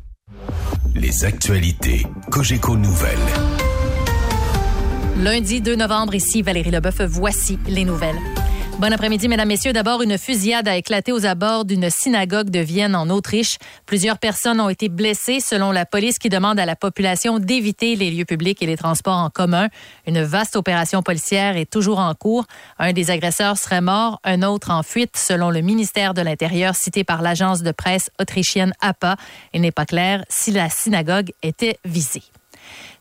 [0.95, 3.19] Les actualités Cogeco Nouvelles.
[5.19, 8.17] Lundi 2 novembre, ici Valérie Leboeuf, voici les nouvelles.
[8.79, 9.73] Bon après-midi, mesdames, messieurs.
[9.73, 13.57] D'abord, une fusillade a éclaté aux abords d'une synagogue de Vienne en Autriche.
[13.87, 18.11] Plusieurs personnes ont été blessées, selon la police qui demande à la population d'éviter les
[18.11, 19.69] lieux publics et les transports en commun.
[20.05, 22.45] Une vaste opération policière est toujours en cours.
[22.77, 27.03] Un des agresseurs serait mort, un autre en fuite, selon le ministère de l'Intérieur cité
[27.03, 29.15] par l'agence de presse autrichienne APA.
[29.55, 32.21] Il n'est pas clair si la synagogue était visée.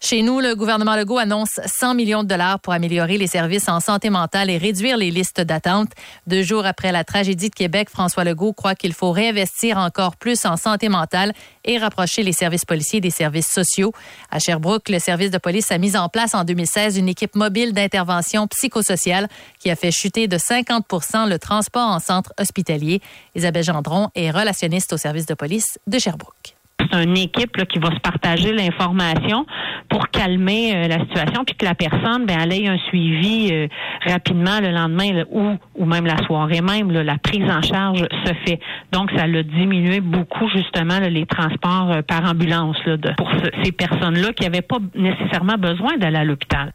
[0.01, 3.81] Chez nous, le gouvernement Legault annonce 100 millions de dollars pour améliorer les services en
[3.81, 5.91] santé mentale et réduire les listes d'attente.
[6.27, 10.45] Deux jours après la tragédie de Québec, François Legault croit qu'il faut réinvestir encore plus
[10.45, 11.33] en santé mentale
[11.65, 13.93] et rapprocher les services policiers des services sociaux.
[14.31, 17.73] À Sherbrooke, le service de police a mis en place en 2016 une équipe mobile
[17.73, 19.29] d'intervention psychosociale
[19.59, 20.85] qui a fait chuter de 50
[21.29, 23.01] le transport en centre hospitalier.
[23.35, 26.56] Isabelle Gendron est relationniste au service de police de Sherbrooke
[27.03, 29.47] une équipe qui va se partager l'information
[29.89, 33.69] pour calmer euh, la situation, puis que la personne, ben, elle ait un suivi euh,
[34.07, 36.91] rapidement le lendemain ou, ou même la soirée même.
[36.93, 38.61] la prise en charge se fait.
[38.93, 42.79] Donc, ça a diminué beaucoup justement les transports euh, par ambulance
[43.17, 43.31] pour
[43.63, 46.73] ces personnes-là qui n'avaient pas nécessairement besoin d'aller à l'hôpital.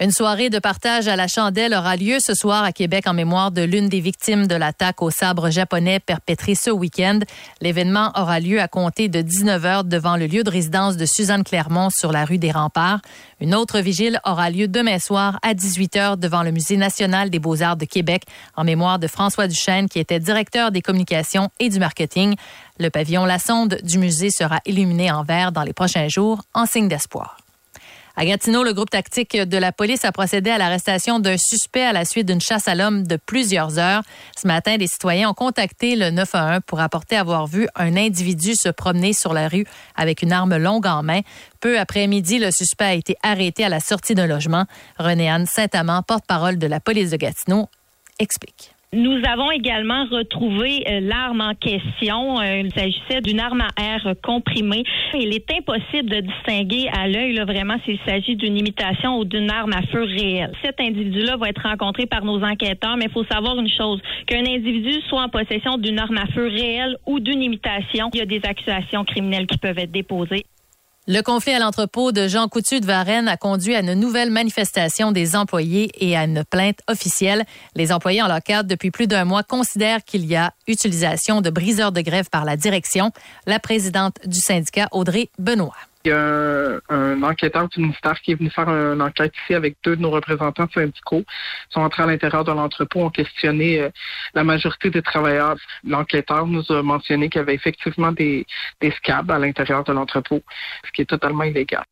[0.00, 3.50] Une soirée de partage à la chandelle aura lieu ce soir à Québec en mémoire
[3.50, 7.18] de l'une des victimes de l'attaque au sabre japonais perpétrée ce week-end.
[7.60, 11.42] L'événement aura lieu à compter de 19 heures devant le lieu de résidence de Suzanne
[11.42, 13.00] Clermont sur la rue des Remparts.
[13.40, 17.40] Une autre vigile aura lieu demain soir à 18 heures devant le Musée national des
[17.40, 18.22] beaux-arts de Québec
[18.54, 22.36] en mémoire de François Duchesne qui était directeur des communications et du marketing.
[22.78, 26.66] Le pavillon La Sonde du musée sera illuminé en vert dans les prochains jours en
[26.66, 27.36] signe d'espoir.
[28.20, 31.92] À Gatineau, le groupe tactique de la police a procédé à l'arrestation d'un suspect à
[31.92, 34.02] la suite d'une chasse à l'homme de plusieurs heures.
[34.36, 38.70] Ce matin, des citoyens ont contacté le 911 pour rapporter avoir vu un individu se
[38.70, 39.64] promener sur la rue
[39.94, 41.20] avec une arme longue en main.
[41.60, 44.64] Peu après midi, le suspect a été arrêté à la sortie d'un logement.
[44.98, 47.68] René-Anne Saint-Amand, porte-parole de la police de Gatineau,
[48.18, 48.74] explique.
[48.94, 52.40] Nous avons également retrouvé euh, l'arme en question.
[52.40, 54.82] Euh, il s'agissait d'une arme à air comprimée.
[55.12, 59.74] Il est impossible de distinguer à l'œil vraiment s'il s'agit d'une imitation ou d'une arme
[59.74, 60.54] à feu réelle.
[60.64, 64.46] Cet individu-là va être rencontré par nos enquêteurs, mais il faut savoir une chose, qu'un
[64.46, 68.26] individu soit en possession d'une arme à feu réelle ou d'une imitation, il y a
[68.26, 70.46] des accusations criminelles qui peuvent être déposées.
[71.10, 75.10] Le conflit à l'entrepôt de Jean Coutu de Varennes a conduit à une nouvelle manifestation
[75.10, 77.46] des employés et à une plainte officielle.
[77.74, 81.92] Les employés en cadre depuis plus d'un mois considèrent qu'il y a utilisation de briseurs
[81.92, 83.10] de grève par la direction.
[83.46, 85.72] La présidente du syndicat, Audrey Benoît.
[86.10, 90.10] Un, enquêteur du ministère qui est venu faire une enquête ici avec deux de nos
[90.10, 91.24] représentants syndicaux.
[91.70, 93.90] Sont entrés à l'intérieur de l'entrepôt, ont questionné euh,
[94.34, 95.56] la majorité des travailleurs.
[95.84, 98.46] L'enquêteur nous a mentionné qu'il y avait effectivement des,
[98.80, 100.42] des scabs à l'intérieur de l'entrepôt,
[100.84, 101.84] ce qui est totalement illégal.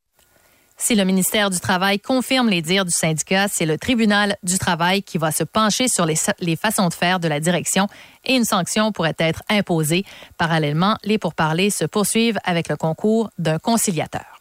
[0.78, 5.02] Si le ministère du Travail confirme les dires du syndicat, c'est le tribunal du travail
[5.02, 7.86] qui va se pencher sur les, les, façons de faire de la direction
[8.24, 10.04] et une sanction pourrait être imposée.
[10.36, 14.35] Parallèlement, les pourparlers se poursuivent avec le concours d'un conciliateur.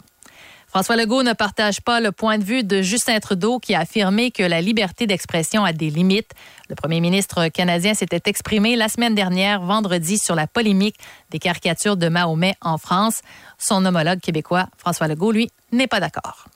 [0.76, 4.30] François Legault ne partage pas le point de vue de Justin Trudeau qui a affirmé
[4.30, 6.32] que la liberté d'expression a des limites.
[6.68, 10.98] Le premier ministre canadien s'était exprimé la semaine dernière, vendredi, sur la polémique
[11.30, 13.22] des caricatures de Mahomet en France.
[13.58, 16.50] Son homologue québécois, François Legault, lui, n'est pas d'accord.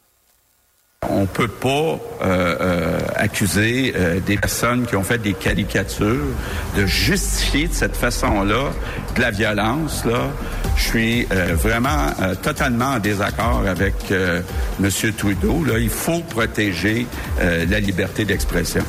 [1.08, 6.28] On ne peut pas euh, euh, accuser euh, des personnes qui ont fait des caricatures
[6.76, 8.72] de justifier de cette façon-là
[9.16, 10.04] de la violence.
[10.04, 10.28] Là.
[10.76, 14.42] Je suis euh, vraiment euh, totalement en désaccord avec euh,
[14.82, 14.90] M.
[15.18, 15.64] Trudeau.
[15.64, 15.80] Là.
[15.80, 17.08] Il faut protéger
[17.40, 18.84] la liberté d'expression.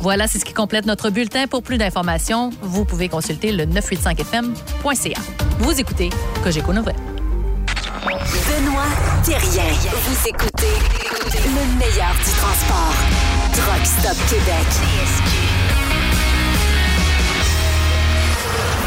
[0.00, 1.48] Voilà, c'est ce qui complète notre bulletin.
[1.48, 5.20] Pour plus d'informations, vous pouvez consulter le 985fm.ca.
[5.58, 6.10] Vous écoutez
[6.44, 6.94] Cogeco Nouvelle.
[8.04, 8.77] Benoît
[9.24, 10.74] Vous écoutez
[11.44, 12.94] le meilleur du transport.
[13.52, 14.66] Truck Stop Québec.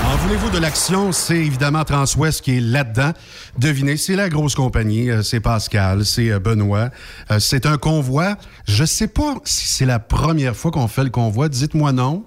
[0.05, 1.11] En voulez-vous de l'action?
[1.11, 3.11] C'est évidemment Transwest qui est là-dedans.
[3.57, 5.09] Devinez, c'est la grosse compagnie.
[5.11, 6.89] euh, C'est Pascal, c'est euh, Benoît.
[7.29, 8.37] Euh, C'est un convoi.
[8.69, 11.49] Je sais pas si c'est la première fois qu'on fait le convoi.
[11.49, 12.23] Dites-moi non.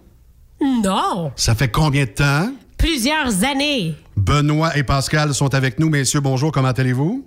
[0.61, 1.33] Non.
[1.37, 2.53] Ça fait combien de temps?
[2.77, 3.95] Plusieurs années.
[4.17, 5.89] Benoît et Pascal sont avec nous.
[5.89, 6.53] Messieurs, bonjour.
[6.53, 7.25] Comment allez-vous?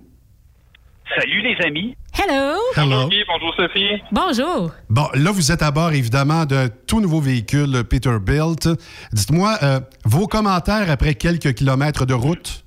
[1.14, 1.96] Salut les amis.
[2.12, 2.58] Hello.
[2.76, 3.08] Hello.
[3.26, 4.02] bonjour Sophie.
[4.12, 4.72] Bonjour.
[4.90, 8.68] Bon, là, vous êtes à bord, évidemment, d'un tout nouveau véhicule Peterbilt.
[9.12, 12.64] Dites-moi, euh, vos commentaires après quelques kilomètres de route?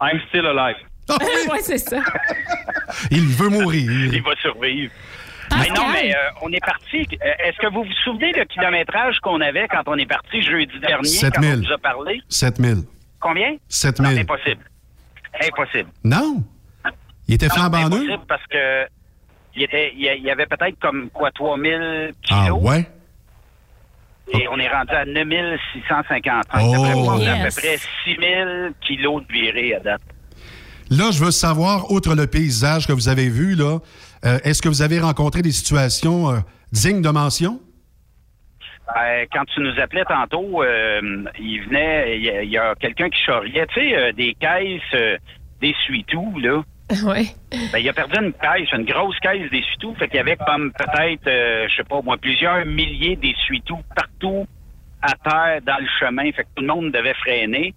[0.00, 0.76] I'm still alive.
[1.50, 1.98] ouais, c'est ça.
[3.10, 3.90] Il veut mourir.
[4.12, 4.92] Il va survivre.
[5.58, 7.06] Mais non, mais euh, on est parti.
[7.24, 10.78] Euh, Est-ce que vous vous souvenez le kilométrage qu'on avait quand on est parti jeudi
[10.80, 11.54] dernier, 7 quand 000.
[11.56, 12.20] on vous a parlé?
[12.28, 12.82] 7000.
[13.18, 13.56] Combien?
[13.68, 14.20] 7 Non, 000.
[14.20, 14.62] impossible.
[15.42, 15.88] Impossible.
[16.04, 16.44] Non?
[17.28, 18.00] Il était flambant neuf?
[18.00, 18.86] impossible parce que
[19.54, 22.62] il, était, il y avait peut-être comme quoi 3000 Ah kilos?
[22.62, 22.86] ouais?
[24.34, 26.44] et on est rendu à 9650.
[26.52, 26.72] Oh.
[26.72, 30.02] D'après moi, on a à peu près 6000 kilos de virée à date.
[30.90, 33.78] Là, je veux savoir, outre le paysage que vous avez vu, là,
[34.24, 36.38] euh, est-ce que vous avez rencontré des situations euh,
[36.72, 37.60] dignes de mention?
[38.96, 43.66] Euh, quand tu nous appelais tantôt, euh, il venait, il y a, quelqu'un qui charriait,
[43.68, 45.16] tu sais, euh, des caisses euh,
[45.60, 46.62] d'essuie-tout, là.
[47.04, 47.30] Oui.
[47.72, 49.94] Ben, il a perdu une caisse, une grosse caisse d'essuie-tout.
[49.98, 54.46] Fait qu'il y avait comme peut-être, euh, je sais pas moi, plusieurs milliers d'essuie-tout partout
[55.02, 56.24] à terre dans le chemin.
[56.32, 57.74] Fait que tout le monde devait freiner.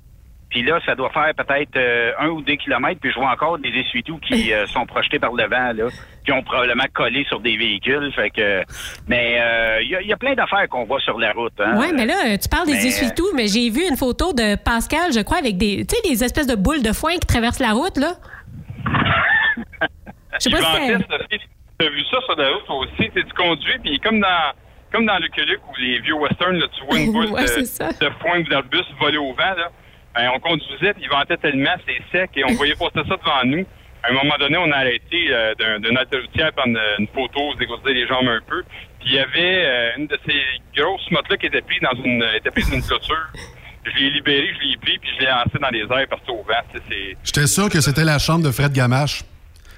[0.49, 2.99] Puis là, ça doit faire peut-être euh, un ou deux kilomètres.
[3.01, 5.87] Puis je vois encore des essuie-tout qui euh, sont projetés par le vent, là,
[6.25, 8.11] qui ont probablement collé sur des véhicules.
[8.13, 8.63] Fait que,
[9.07, 11.53] mais euh, il y, a- il y a plein d'affaires qu'on voit sur la route.
[11.59, 11.75] Hein?
[11.77, 15.13] Oui, mais là, euh, tu parles des essuie-tout, mais j'ai vu une photo de Pascal,
[15.13, 17.71] je crois, avec des, tu sais, des espèces de boules de foin qui traversent la
[17.71, 18.13] route, là.
[20.33, 21.37] Je sais pas si c'est...
[21.79, 23.09] Tu as vu ça sur la route aussi.
[23.13, 24.53] Tu conduis, puis comme dans,
[24.91, 28.09] comme dans Lucky Luke ou les vieux westerns, là, tu vois une boule Ouais, de,
[28.21, 29.55] foin ou d'arbus voler au vent.
[29.57, 29.69] Là.
[30.15, 33.43] Ben, on conduisait, puis il ventait tellement, c'est sec, et on voyait passer ça devant
[33.45, 33.65] nous.
[34.03, 37.07] À un moment donné, on a arrêté euh, d'un- d'une halte routière pour prendre une
[37.07, 38.63] photo, se dégourdir les jambes un peu.
[38.99, 40.41] Puis il y avait euh, une de ces
[40.75, 43.27] grosses mottes-là qui était prise dans une, était prise dans une clôture.
[43.85, 46.43] Je l'ai libéré, je l'ai pris, puis je l'ai lancé dans les airs partout au
[46.43, 46.81] vent.
[47.23, 49.23] J'étais sûr que c'était la chambre de Fred Gamache.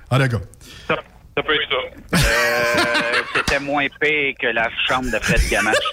[0.10, 0.42] Ah, d'accord.
[0.88, 0.96] ça,
[1.38, 2.18] ça peut être ça.
[2.18, 5.76] Euh, C'était moins pire que la chambre de Fred Gamache.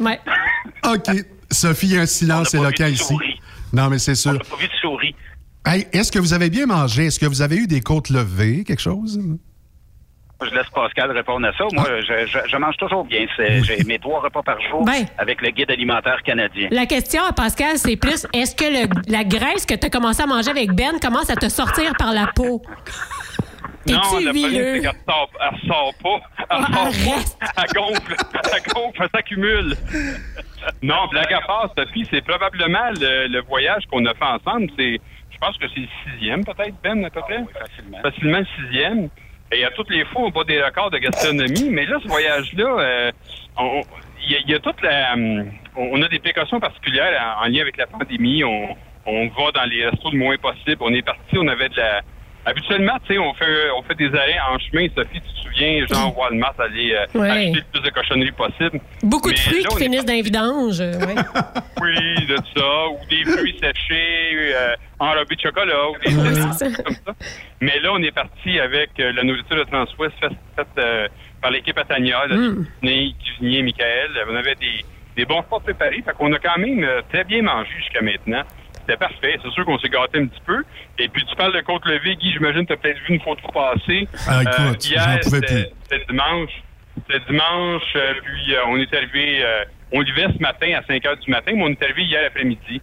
[0.00, 0.20] Ouais.
[0.84, 1.24] OK.
[1.50, 3.16] Sophie, un silence éloquent ici.
[3.72, 4.38] Non, mais c'est sûr.
[4.38, 5.14] Pas vu de souris.
[5.66, 7.06] Hey, est-ce que vous avez bien mangé?
[7.06, 9.20] Est-ce que vous avez eu des côtes levées, quelque chose?
[10.40, 11.64] Je laisse Pascal répondre à ça.
[11.72, 13.26] Moi, je, je- je mange toujours bien.
[13.36, 15.04] C'est- J'ai mes trois repas par jour Ben.
[15.18, 16.68] avec le guide alimentaire canadien.
[16.70, 20.22] La question à Pascal, c'est plus est-ce que le- la graisse que tu as commencé
[20.22, 22.62] à manger avec Ben commence à te sortir par la peau?
[23.88, 24.74] Non, T'es-tu le problème, huileux?
[24.76, 26.20] c'est qu'elle sort, elle sort pas.
[26.50, 27.62] Elle sort pas.
[27.62, 28.16] Elle gonfle.
[28.54, 29.76] Elle gonfle, elle s'accumule.
[30.82, 34.68] Non, blague à part, Sophie, c'est probablement le, le voyage qu'on a fait ensemble.
[34.78, 35.00] C'est,
[35.30, 37.42] je pense que c'est le sixième, peut-être, Ben, à peu près?
[37.58, 37.98] facilement.
[38.02, 39.08] Facilement le sixième.
[39.52, 41.68] Et à toutes les fois, on bat des records de gastronomie.
[41.70, 43.12] Mais là, ce voyage-là, euh,
[43.58, 43.82] on-
[44.30, 45.14] il y, a- toute la...
[45.14, 48.44] hum, On a des précautions particulières en, en lien avec la pandémie.
[48.44, 48.76] On,
[49.06, 50.76] on va dans les restos le moins possible.
[50.80, 52.02] On est parti, on avait de la...
[52.48, 54.86] Habituellement, tu sais, on fait, on fait des arrêts en chemin.
[54.96, 57.30] Sophie, tu te souviens, genre Walmart aller euh, Ouais.
[57.30, 58.80] acheter le plus de cochonneries possible.
[59.02, 60.80] Beaucoup de fruits là, qui finissent dans les vidanges.
[60.80, 61.14] euh, ouais.
[61.82, 66.10] Oui, de ça, ou des fruits séchés, euh, enrobés de chocolat, ou des
[66.52, 66.82] c'est ça.
[66.82, 67.12] comme ça.
[67.60, 70.84] Mais là, on est parti avec euh, la nourriture de Transwest faite
[71.42, 72.66] par l'équipe Atania, le Mm.
[73.22, 74.10] cuisinier, Michael.
[74.30, 74.84] On avait des,
[75.16, 78.42] des bons repas préparés, fait qu'on a quand même très bien mangé jusqu'à maintenant.
[78.88, 79.38] C'était parfait.
[79.44, 80.64] C'est sûr qu'on s'est gâté un petit peu.
[80.98, 83.20] Et puis, tu parles de côte levée, Guy, j'imagine que tu as peut-être vu une
[83.20, 84.08] photo passer.
[84.26, 86.50] Ah, écoute, hier, j'en pouvais c'était- dimanche.
[87.06, 91.04] C'était dimanche, euh, puis euh, on est arrivé, euh, on levait ce matin à 5
[91.06, 92.80] heures du matin, mais on est arrivé hier après-midi.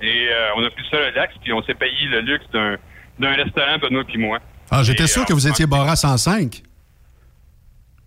[0.00, 2.76] Et euh, on a pris ça relax, puis on s'est payé le luxe d'un
[3.18, 4.38] d'un restaurant, Benoît puis moi.
[4.70, 6.62] Ah, j'étais sûr euh, que vous étiez barré à 105.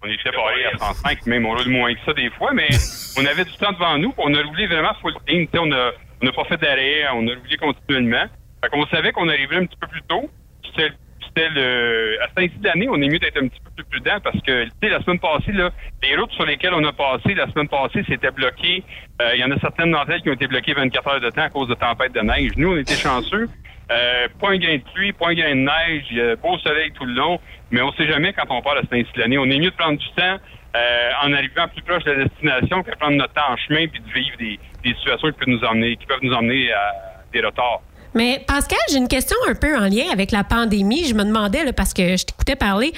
[0.01, 2.67] On était barré à 105, même on roule moins que ça des fois, mais
[3.17, 5.45] on avait du temps devant nous, puis on a roulé vraiment full team.
[5.45, 8.25] Tu sais, On a, on a pas fait d'arrêt, on a roulé continuellement.
[8.63, 10.29] Fait qu'on savait qu'on arriverait un petit peu plus tôt.
[10.63, 12.17] C'était le.
[12.21, 14.39] À ce temps-ci de l'année, on est mieux d'être un petit peu plus prudent parce
[14.41, 15.71] que, tu sais, la semaine passée, là,
[16.03, 18.83] les routes sur lesquelles on a passé la semaine passée, c'était bloqué.
[19.21, 21.29] Euh, Il y en a certaines d'entre elles qui ont été bloquées 24 heures de
[21.31, 22.51] temps à cause de tempêtes de neige.
[22.55, 23.49] Nous, on était chanceux.
[23.91, 26.57] Euh, pas un grain de pluie, pas un grain de neige, il y a beau
[26.59, 29.19] soleil tout le long, mais on sait jamais quand on part à ce temps-ci de
[29.19, 29.37] l'année.
[29.37, 30.37] On est mieux de prendre du temps
[30.75, 33.87] euh, en arrivant plus proche de la destination que de prendre notre temps en chemin
[33.87, 36.91] puis de vivre des, des situations qui peuvent nous emmener, qui peuvent nous emmener à
[37.31, 37.81] des retards.
[38.15, 41.05] Mais Pascal, j'ai une question un peu en lien avec la pandémie.
[41.05, 42.93] Je me demandais, là, parce que je t'écoutais parler,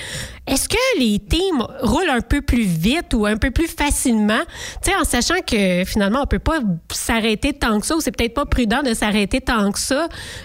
[0.46, 4.42] est-ce que les teams roulent un peu plus vite ou un peu plus facilement,
[4.84, 6.60] tu sais, en sachant que finalement, on peut pas
[6.92, 10.04] s'arrêter tant que ça ou c'est peut-être pas prudent de s'arrêter tant que ça.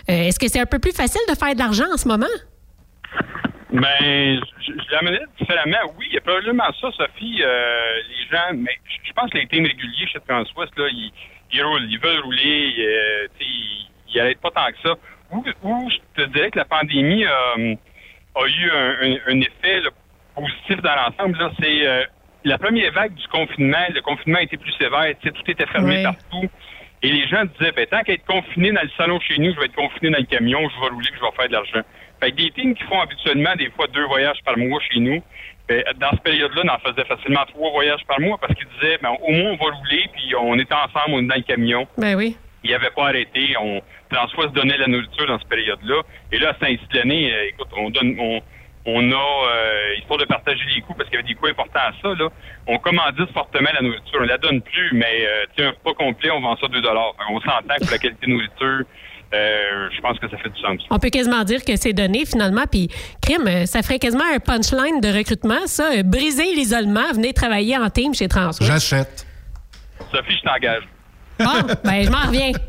[0.09, 2.27] Euh, est-ce que c'est un peu plus facile de faire de l'argent en ce moment?
[3.73, 5.93] Ben, je, je différemment.
[5.99, 7.43] Oui, il y a probablement ça, Sophie.
[7.43, 11.13] euh, les gens, mais je je pense que les teams réguliers chez Transwest, là, ils,
[11.53, 14.95] ils roulent, ils veulent rouler, euh, ils, ils arrêtent pas tant que ça.
[15.33, 17.75] Où, où je te dirais que la pandémie euh,
[18.35, 19.91] a eu un, un- un effet là,
[20.35, 22.05] positif dans l'ensemble, là, c'est euh,
[22.45, 23.85] la première vague du confinement.
[23.95, 26.49] Le confinement a été plus sévère, tout était fermé partout.
[27.03, 29.59] Et les gens disaient, ben, tant qu'à être confiné dans le salon chez nous, je
[29.59, 31.81] vais être confiné dans le camion, je vais rouler, je vais faire de l'argent.
[32.21, 35.23] Fait que des teams qui font habituellement des fois deux voyages par mois chez nous,
[35.71, 38.99] ben, dans cette période-là, on en faisait facilement trois voyages par mois parce qu'ils disaient,
[39.01, 41.87] ben, au moins on va rouler, puis on est ensemble, on est dans le camion.
[41.97, 42.37] Ben oui.
[42.65, 43.55] Il avait pas arrêté.
[43.57, 43.81] On,
[44.13, 46.03] François se donnait la nourriture dans cette période-là.
[46.33, 48.41] Et là, ainsi de l'année, euh, écoute, on donne, on,
[48.85, 51.79] on a, euh, histoire de partager les coûts, parce qu'il y avait des coûts importants
[51.79, 52.29] à ça, là,
[52.67, 54.19] on commandite fortement la nourriture.
[54.21, 56.83] On la donne plus, mais, euh, un repas complet, on vend ça 2
[57.31, 58.81] On s'entend que pour la qualité de nourriture,
[59.33, 60.81] euh, je pense que ça fait du sens.
[60.91, 62.65] On peut quasiment dire que c'est donné finalement.
[62.71, 62.89] Puis,
[63.23, 65.93] crime, euh, ça ferait quasiment un punchline de recrutement, ça.
[65.93, 68.71] Euh, Briser l'isolement, venez travailler en team chez Transwest.
[68.71, 69.27] J'achète.
[70.13, 70.83] Sophie, je t'engage.
[71.39, 72.53] Bon, ben, je m'en reviens.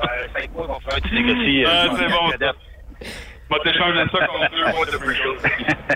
[0.00, 0.96] Ah, c'est bon, ça
[4.72, 5.38] contre de Pringles.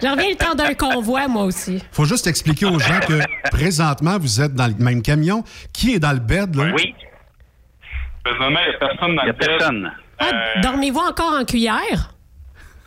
[0.03, 1.83] Je reviens le temps d'un convoi, moi aussi.
[1.93, 3.21] faut juste expliquer aux gens que
[3.51, 5.45] présentement, vous êtes dans le même camion.
[5.73, 6.73] Qui est dans le bed, là?
[6.75, 6.95] Oui.
[8.25, 9.93] Présentement, il n'y a personne dans le personne.
[10.19, 12.11] Ah, Dormez-vous encore en cuillère?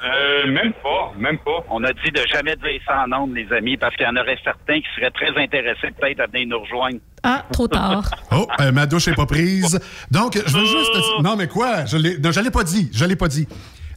[0.03, 1.63] Euh, même pas, même pas.
[1.69, 4.15] On a dit de jamais dire ça en ondes, les amis, parce qu'il y en
[4.15, 6.99] aurait certains qui seraient très intéressés peut-être à venir nous rejoindre.
[7.23, 8.03] Ah, trop tard.
[8.31, 9.79] Oh, euh, ma douche n'est pas prise.
[10.11, 10.91] Donc, je veux juste.
[11.23, 11.85] Non, mais quoi?
[11.85, 12.89] Je l'ai non, je l'ai pas dit.
[12.93, 13.47] Je l'ai pas dit.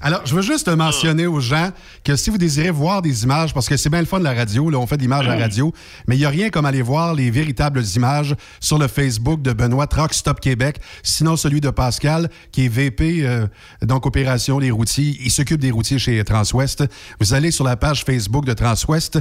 [0.00, 1.70] Alors, je veux juste mentionner aux gens
[2.04, 4.32] que si vous désirez voir des images, parce que c'est bien le fun de la
[4.32, 5.72] radio, là, on fait des images à la radio,
[6.06, 9.52] mais il n'y a rien comme aller voir les véritables images sur le Facebook de
[9.52, 13.46] Benoît Truck Stop Québec, sinon celui de Pascal, qui est VP, euh,
[13.82, 15.18] donc Opération Les Routiers.
[15.20, 16.84] Il s'occupe des routiers chez Transwest.
[17.18, 19.18] Vous allez sur la page Facebook de Transwest.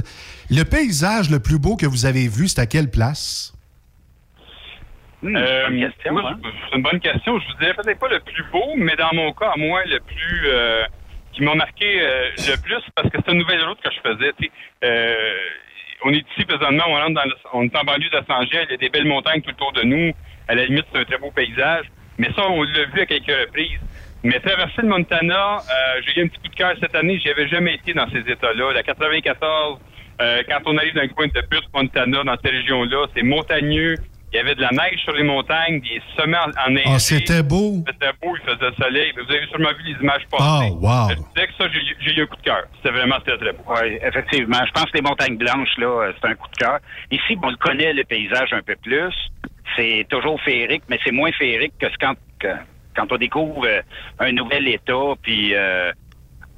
[0.48, 3.52] Le paysage le plus beau que vous avez vu, c'est à quelle place?
[5.36, 5.64] Euh,
[6.12, 7.38] moi, je- C'est une bonne question.
[7.40, 9.98] Je vous dirais peut-être pas le plus beau, mais dans mon cas, à moi, le
[10.00, 10.84] plus euh,
[11.32, 14.32] qui m'a marqué euh, le plus, parce que c'est une nouvelle route que je faisais.
[14.38, 14.50] tu sais.
[14.84, 15.36] Euh,
[16.04, 18.66] on est ici présentement, on rentre dans le- on est en banlieue de Los Angeles,
[18.68, 20.12] il y a des belles montagnes tout autour de nous.
[20.46, 21.86] À la limite, c'est un très beau paysage.
[22.18, 23.80] Mais ça, on l'a vu à quelques reprises.
[24.24, 27.18] Mais traverser le Montana, euh, j'ai eu un petit coup de cœur cette année.
[27.18, 28.72] J'y avais jamais été dans ces états-là.
[28.72, 29.78] La 94,
[30.20, 33.94] euh, quand on arrive dans le coin de Butte, Montana, dans cette région-là, c'est montagneux.
[34.32, 36.84] Il y avait de la neige sur les montagnes, des sommets en, en neige.
[36.86, 37.82] Ah, c'était beau.
[37.86, 39.12] C'était beau, il faisait soleil.
[39.16, 40.44] Vous avez sûrement vu les images passer.
[40.44, 41.08] Ah, wow.
[41.10, 42.64] Je disais que ça, j'ai j'ai eu un coup de cœur.
[42.76, 43.64] C'était vraiment très, très beau.
[43.68, 44.58] Oui, effectivement.
[44.66, 46.78] Je pense que les montagnes blanches, là, euh, c'est un coup de cœur.
[47.10, 49.14] Ici, bon, on le connaît, le paysage un peu plus.
[49.76, 52.14] C'est toujours féerique, mais c'est moins féerique que ce quand,
[52.94, 53.80] quand on découvre euh,
[54.18, 55.90] un nouvel État, puis euh,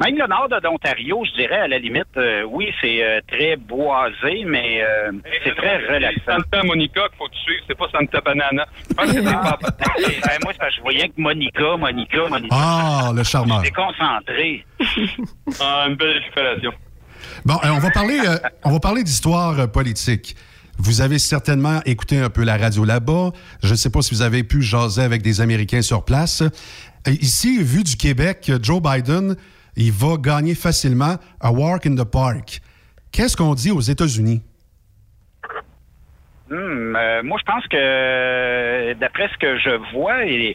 [0.01, 3.57] Même le nord de l'Ontario, je dirais, à la limite, euh, oui, c'est euh, très
[3.57, 5.13] boisé, mais euh,
[5.45, 6.39] c'est très relaxant.
[6.39, 8.65] Santa Monica qu'il faut tu suives, c'est pas Santa Banana.
[8.89, 9.59] Je pense que c'est pas-
[10.27, 12.57] Ben, moi, ça, je voyais que Monica, Monica, Monica.
[12.59, 13.63] Ah, le charmeur.
[13.63, 14.65] J'étais concentré.
[15.61, 16.73] Ah, une belle récupération.
[17.45, 20.35] Bon, euh, on va parler, euh, on va parler d'histoire euh, politique.
[20.79, 23.33] Vous avez certainement écouté un peu la radio là-bas.
[23.63, 26.43] Je ne sais pas si vous avez pu jaser avec des Américains sur place.
[27.07, 29.37] Ici, vu du Québec, Joe Biden,
[29.77, 32.61] il va gagner facilement à Walk in the Park.
[33.13, 34.43] Qu'est-ce qu'on dit aux États-Unis?
[36.49, 40.55] Hmm, euh, moi, je pense que, euh, d'après ce que je vois, il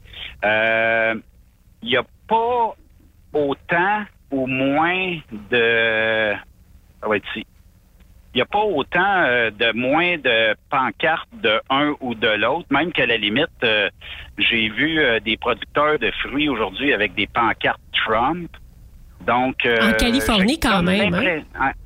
[1.83, 2.75] n'y a pas
[3.33, 5.17] autant ou moins
[5.51, 6.33] de...
[7.01, 7.41] Ça.
[8.35, 12.67] Il n'y a pas autant euh, de moins de pancartes de un ou de l'autre,
[12.69, 13.89] même qu'à la limite, euh,
[14.37, 18.49] j'ai vu euh, des producteurs de fruits aujourd'hui avec des pancartes Trump.
[19.27, 21.41] Donc, euh, En Californie, quand même, hein?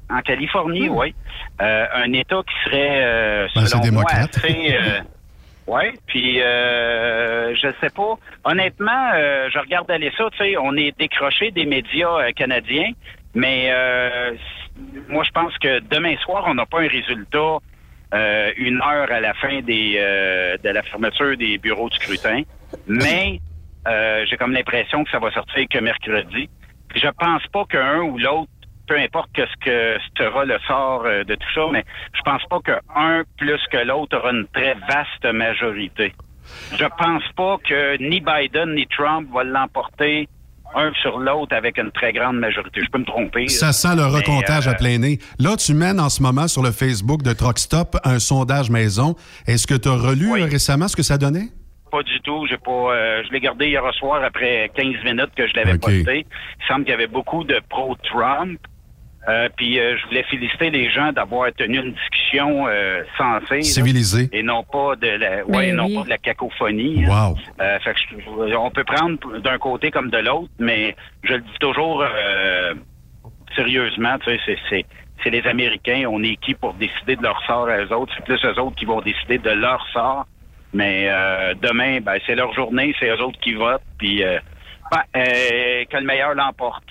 [0.10, 1.14] En, en Californie, oui.
[1.62, 4.38] Euh, un État qui serait, euh, Ben, c'est selon moi, démocrate.
[4.38, 4.76] assez...
[4.76, 5.00] euh,
[5.68, 8.16] oui, puis euh, je sais pas.
[8.44, 12.92] Honnêtement, euh, je regardais ça, tu sais, on est décroché des médias euh, canadiens,
[13.36, 14.32] mais euh,
[15.08, 17.58] moi je pense que demain soir, on n'a pas un résultat
[18.14, 22.42] euh, une heure à la fin des euh, de la fermeture des bureaux de scrutin.
[22.88, 23.40] Mais
[23.88, 26.50] euh, j'ai comme l'impression que ça va sortir que mercredi.
[26.96, 28.50] Je pense pas qu'un ou l'autre
[28.88, 32.42] peu importe que ce que sera le sort euh, de tout ça, mais je pense
[32.50, 36.14] pas qu'un plus que l'autre aura une très vaste majorité.
[36.76, 40.28] Je pense pas que ni Biden ni Trump vont l'emporter
[40.76, 42.82] un sur l'autre avec une très grande majorité.
[42.84, 43.48] Je peux me tromper.
[43.48, 45.20] Ça sent le recomptage euh, à plein nez.
[45.40, 49.16] Là, tu mènes en ce moment sur le Facebook de Truck Stop un sondage maison.
[49.48, 51.50] Est-ce que tu as relu euh, récemment ce que ça donnait?
[51.92, 52.46] Pas du tout.
[52.48, 52.72] J'ai pas.
[52.72, 55.82] euh, je l'ai gardé hier soir après 15 minutes que je l'avais OK.
[55.82, 56.26] posté.
[56.62, 58.60] Il semble qu'il y avait beaucoup de pro-Trump.
[59.28, 63.58] Euh, puis euh, je voulais féliciter les gens d'avoir tenu une discussion euh, sensée.
[63.58, 64.30] là, Civilisée.
[64.32, 67.04] Et non pas de la, ouais, Ben non pas de la cacophonie.
[67.06, 67.10] hein.
[67.30, 67.38] Wow.
[67.60, 68.00] Euh, fait que
[68.50, 72.74] je- on peut prendre d'un côté comme de l'autre, mais je le dis toujours euh,
[73.56, 74.86] sérieusement, tu sais, c'est, c'est,
[75.24, 78.14] c'est les Américains, on est qui pour décider de leur sort à eux autres?
[78.16, 80.26] C'est plus eux autres qui vont décider de leur sort.
[80.74, 84.38] Mais euh, demain, ben, c'est leur journée, c'est eux autres qui votent, puis euh,
[84.92, 86.84] ben, euh, que le meilleur l'emporte.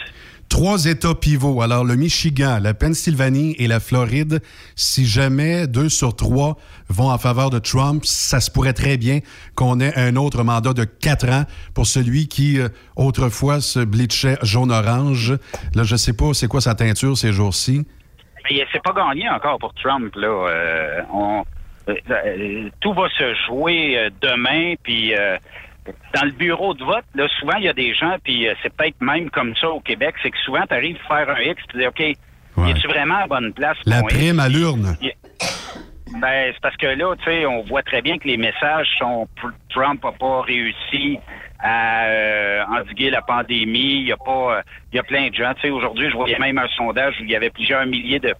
[0.48, 1.60] Trois États pivots.
[1.60, 4.40] Alors, le Michigan, la Pennsylvanie et la Floride,
[4.76, 6.56] si jamais deux sur trois
[6.88, 9.20] vont en faveur de Trump, ça se pourrait très bien
[9.54, 11.44] qu'on ait un autre mandat de quatre ans
[11.74, 12.58] pour celui qui,
[12.96, 15.34] autrefois, se bleachait jaune-orange.
[15.74, 17.86] Là, je sais pas c'est quoi sa teinture ces jours-ci.
[18.50, 20.14] Mais c'est pas gagné encore pour Trump.
[20.16, 21.04] Là.
[21.12, 21.44] On,
[22.80, 24.74] tout va se jouer euh, demain.
[24.82, 25.36] Puis euh,
[26.14, 28.72] dans le bureau de vote, là, souvent il y a des gens, puis euh, c'est
[28.74, 31.62] peut-être même comme ça au Québec, c'est que souvent tu arrives à faire un X,
[31.70, 33.76] tu dis OK, es-tu vraiment à bonne place?
[33.84, 34.14] pour La X?
[34.14, 34.96] prime à l'urne.
[36.20, 39.28] Ben, c'est parce que là, tu sais, on voit très bien que les messages sont
[39.68, 41.18] Trump n'a pas réussi
[41.60, 44.00] à euh, endiguer la pandémie.
[44.00, 44.62] Il y a pas, euh,
[44.92, 45.52] il y a plein de gens.
[45.54, 48.34] Tu sais, aujourd'hui, je voyais même un sondage où il y avait plusieurs milliers de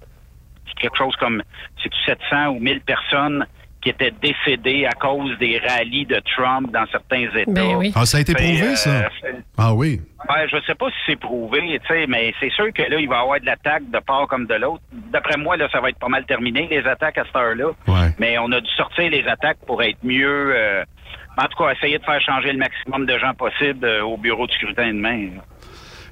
[0.74, 1.42] quelque chose comme
[1.82, 3.46] c'est 700 ou 1000 personnes
[3.80, 7.50] qui étaient décédées à cause des rallyes de Trump dans certains États.
[7.52, 7.92] Ben oui.
[7.94, 9.08] Ah, ça a été prouvé, euh, ça?
[9.20, 10.00] c'est- Ah oui.
[10.28, 13.08] ben, je sais pas si c'est prouvé, tu sais, mais c'est sûr que là, il
[13.08, 14.82] va y avoir de l'attaque de part comme de l'autre.
[14.92, 17.70] D'après moi, là, ça va être pas mal terminé, les attaques à cette heure-là.
[18.18, 20.52] Mais on a dû sortir les attaques pour être mieux.
[20.56, 20.82] euh,
[21.40, 24.48] en tout cas, essayer de faire changer le maximum de gens possible euh, au bureau
[24.48, 25.28] de scrutin demain.
[25.36, 25.42] là.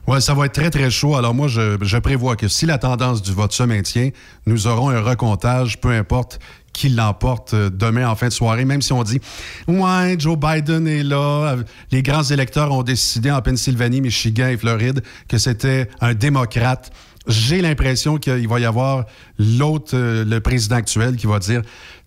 [0.08, 1.16] Oui, ça va être très, très chaud.
[1.16, 4.10] Alors moi, je, je prévois que si la tendance du vote se maintient,
[4.46, 6.38] nous aurons un recomptage, peu importe
[6.76, 9.20] qui l'emporte euh, demain en fin de soirée, même si on dit
[9.66, 11.56] Ouais, Joe Biden est là.
[11.90, 16.92] Les grands électeurs ont décidé en Pennsylvanie, Michigan et Floride que c'était un démocrate.
[17.26, 19.06] J'ai l'impression qu'il va y avoir
[19.38, 21.62] l'autre, euh, le président actuel, qui va dire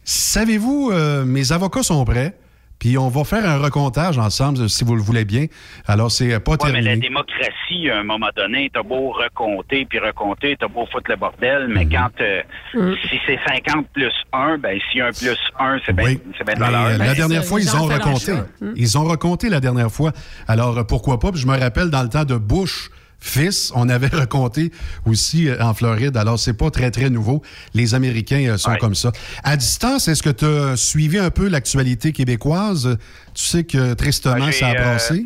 [0.05, 2.37] Savez-vous, euh, mes avocats sont prêts?
[2.79, 5.45] Puis on va faire un recomptage ensemble, si vous le voulez bien.
[5.85, 6.89] Alors, c'est euh, pas Ouais, mais terminé.
[6.91, 11.17] la démocratie, à un moment donné, t'as beau recompter, puis recompter, t'as beau foutre le
[11.17, 11.91] bordel, mais Mhm.
[11.91, 16.45] quand euh, si c'est 50 plus 1, ben si un plus 1, c'est bien c'est
[16.45, 16.85] bien de Mais, valeur.
[16.85, 18.33] euh, la Ben, dernière fois, ça, ils ont recompté.
[18.75, 20.11] Ils ont recompté la dernière fois.
[20.47, 21.31] Alors, euh, pourquoi pas?
[21.31, 22.89] Puis je me rappelle, dans le temps de Bush,
[23.19, 24.71] fils, on avait recompté
[25.05, 26.15] aussi euh, en Floride.
[26.17, 27.41] Alors, c'est pas très, très nouveau.
[27.73, 29.11] Les Américains euh, sont comme ça.
[29.43, 32.97] À distance, est-ce que tu as suivi un peu l'actualité québécoise?
[33.33, 35.25] Tu sais que, tristement, j'ai, ça a euh, brassé.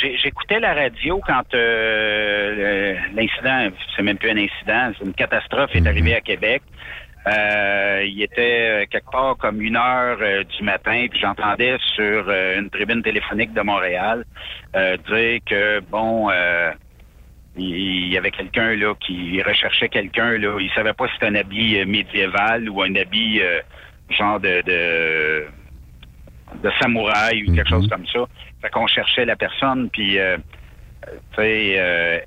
[0.00, 5.70] J'ai- J'écoutais la radio quand euh, l'incident, c'est même plus un incident, c'est une catastrophe
[5.74, 6.62] est arrivée à Québec.
[7.26, 12.24] Euh, il était euh, quelque part comme une heure euh, du matin, puis j'entendais sur
[12.28, 14.24] euh, une tribune téléphonique de Montréal
[14.74, 16.72] euh, dire que bon, euh,
[17.56, 21.36] il y avait quelqu'un là qui recherchait quelqu'un là, il savait pas si c'était un
[21.36, 23.60] habit médiéval ou un habit euh,
[24.10, 25.46] genre de, de
[26.60, 28.26] de samouraï ou quelque chose comme ça.
[28.60, 30.38] Fait qu'on cherchait la personne puis euh,
[31.06, 32.18] tu sais euh,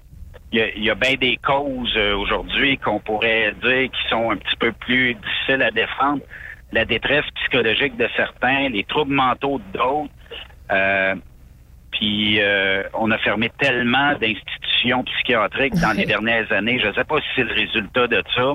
[0.55, 4.09] il y a, il y a bien des causes euh, aujourd'hui qu'on pourrait dire qui
[4.09, 6.21] sont un petit peu plus difficiles à défendre.
[6.71, 10.13] La détresse psychologique de certains, les troubles mentaux d'autres.
[10.71, 11.15] Euh,
[11.91, 16.79] puis euh, on a fermé tellement d'institutions psychiatriques dans les dernières années.
[16.79, 18.53] Je ne sais pas si c'est le résultat de ça.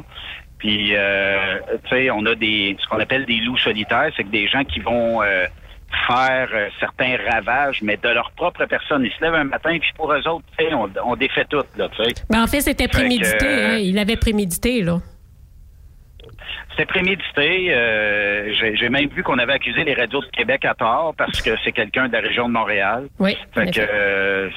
[0.59, 4.29] Puis, euh, tu sais, on a des ce qu'on appelle des loups solitaires, c'est que
[4.29, 5.47] des gens qui vont euh,
[6.07, 9.05] faire euh, certains ravages, mais de leur propre personne.
[9.05, 11.89] Ils se lèvent un matin, puis pour eux autres, on, on défait tout, là,
[12.43, 13.47] en fait, c'était que, prémédité.
[13.47, 13.79] euh, hein.
[13.79, 14.99] Il avait prémédité, là.
[16.71, 17.67] C'était prémédité.
[17.75, 21.51] euh, J'ai même vu qu'on avait accusé les radios de Québec à tort parce que
[21.65, 23.09] c'est quelqu'un de la région de Montréal.
[23.19, 23.37] Oui.
[23.53, 24.49] Fait que, euh,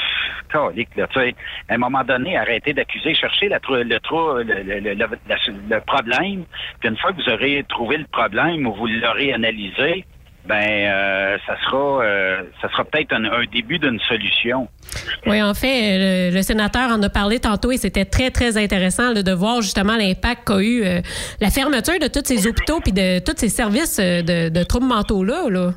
[0.51, 1.35] calique, là, tu sais,
[1.69, 5.79] à un moment donné, arrêtez d'accuser, cherchez la, trou- le, trou- le, le, le- le
[5.81, 6.45] problème.
[6.79, 10.05] Puis une fois que vous aurez trouvé le problème ou vous l'aurez analysé,
[10.45, 14.67] ben, euh, ça sera, euh, ça sera peut-être un, un début d'une solution.
[15.25, 15.97] Oui, en fait,
[16.29, 19.61] le, le sénateur en a parlé tantôt et c'était très, très intéressant là, de voir
[19.61, 21.01] justement l'impact qu'a eu euh,
[21.39, 24.87] la fermeture de tous ces hôpitaux puis de tous ces services euh, de, de troubles
[24.87, 25.49] mentaux-là.
[25.49, 25.73] Là.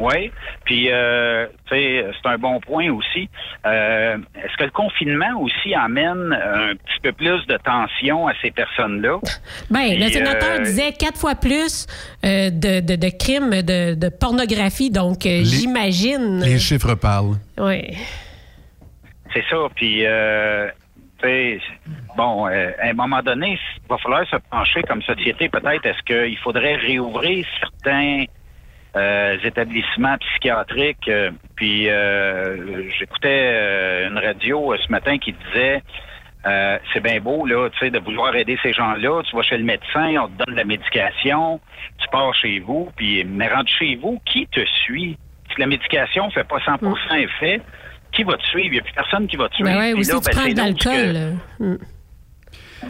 [0.00, 0.32] Oui,
[0.64, 3.28] puis euh, tu sais, c'est un bon point aussi.
[3.64, 8.50] Euh, Est-ce que le confinement aussi amène un petit peu plus de tension à ces
[8.50, 9.18] personnes-là?
[9.70, 11.86] Ben, le Puis, sénateur euh, disait quatre fois plus
[12.24, 16.40] euh, de, de, de crimes de, de pornographie, donc euh, j'imagine.
[16.42, 17.36] Les chiffres parlent.
[17.58, 17.96] Oui.
[19.32, 19.56] C'est ça.
[19.76, 20.68] Puis, euh,
[21.22, 21.60] tu sais,
[22.16, 25.48] bon, euh, à un moment donné, il va falloir se pencher comme société.
[25.48, 28.24] Peut-être est-ce qu'il faudrait réouvrir certains
[28.96, 31.08] euh, établissements psychiatriques.
[31.08, 35.82] euh, puis, euh, j'écoutais euh, une radio euh, ce matin qui disait.
[36.46, 39.22] euh, c'est bien beau là, tu sais, de vouloir aider ces gens-là.
[39.28, 41.58] Tu vas chez le médecin, on te donne de la médication,
[41.98, 45.16] tu pars chez vous, puis mais rentre chez vous, qui te suit?
[45.54, 47.60] Si la médication fait pas 100% effet,
[48.12, 48.66] qui va te suivre?
[48.68, 49.70] Il n'y a plus personne qui va te suivre.
[49.70, 51.36] Ben ouais, Puis aussi, là, tu ben, prends de l'alcool.
[51.60, 51.76] hmm.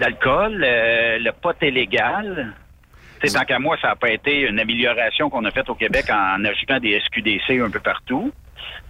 [0.01, 2.53] L'alcool, euh, le pot est légal.
[3.25, 5.75] Tu sais, tant qu'à moi, ça n'a pas été une amélioration qu'on a faite au
[5.75, 8.33] Québec en ajoutant des SQDC un peu partout.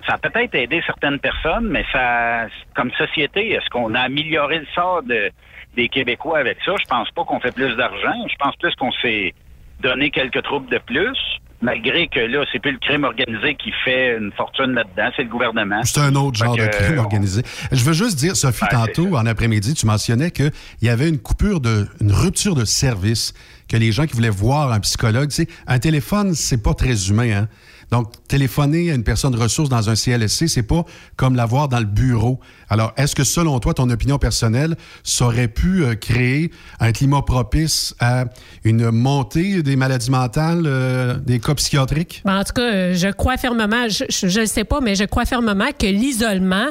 [0.07, 2.47] Ça a peut-être aidé certaines personnes, mais ça,
[2.77, 5.31] comme société, est-ce qu'on a amélioré le sort de-
[5.77, 6.73] des Québécois avec ça?
[6.79, 8.15] Je pense pas qu'on fait plus d'argent.
[8.31, 9.35] Je pense plus qu'on s'est
[9.81, 11.17] donné quelques troubles de plus,
[11.63, 15.29] malgré que là, c'est plus le crime organisé qui fait une fortune là-dedans, c'est le
[15.31, 15.83] gouvernement.
[15.85, 17.43] C'est un autre genre de crime organisé.
[17.73, 20.53] Je veux juste dire, Sophie, tantôt, en après-midi, tu mentionnais qu'il
[20.83, 23.33] y avait une coupure de, une rupture de service,
[23.75, 27.09] que les gens qui voulaient voir un psychologue, tu sais, un téléphone, c'est pas très
[27.09, 27.49] humain, hein.
[27.91, 30.85] Donc, téléphoner à une personne ressource dans un CLSC, c'est pas
[31.17, 32.41] comme l'avoir dans le bureau.
[32.69, 37.23] Alors, est-ce que selon toi, ton opinion personnelle, ça aurait pu euh, créer un climat
[37.23, 38.25] propice à
[38.65, 42.23] une montée des maladies mentales, euh, des cas psychiatriques?
[42.25, 45.25] Ben, en tout cas, euh, je crois fermement, je ne sais pas, mais je crois
[45.25, 46.69] fermement que l'isolement,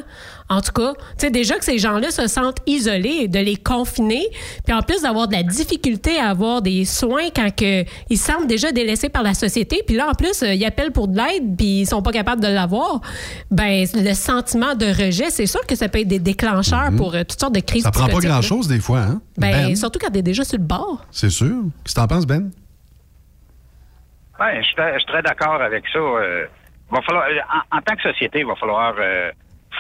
[0.50, 4.24] en tout cas, tu sais, déjà que ces gens-là se sentent isolés, de les confiner,
[4.66, 8.32] puis en plus d'avoir de la difficulté à avoir des soins quand que, ils se
[8.32, 11.18] sentent déjà délaissés par la société, puis là, en plus, euh, ils appellent pour de
[11.18, 13.02] l'aide, puis ils sont pas capables de l'avoir,
[13.52, 17.24] ben le sentiment de rejet, c'est sûr que ça peut être des déclencheurs pour euh,
[17.24, 19.22] toutes sortes de crises Ça prend pas grand-chose, des fois, hein?
[19.38, 21.06] Ben, Ben, surtout quand t'es déjà sur le bord.
[21.12, 21.48] c'est sûr.
[21.84, 22.52] Qu'est-ce que t'en penses, Ben?
[24.40, 26.00] Ouais, je suis très- je suis très d'accord avec ça.
[26.00, 26.46] Euh,
[26.92, 27.26] va falloir,
[27.72, 29.32] en, en tant que société, il va falloir euh,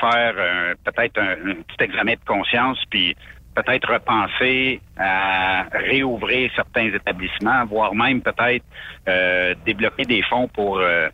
[0.03, 3.15] faire euh, peut-être un, petit examen de conscience, puis
[3.55, 8.65] peut-être repenser à réouvrir certains établissements, voire même peut-être
[9.07, 11.09] euh, débloquer des fonds pour euh,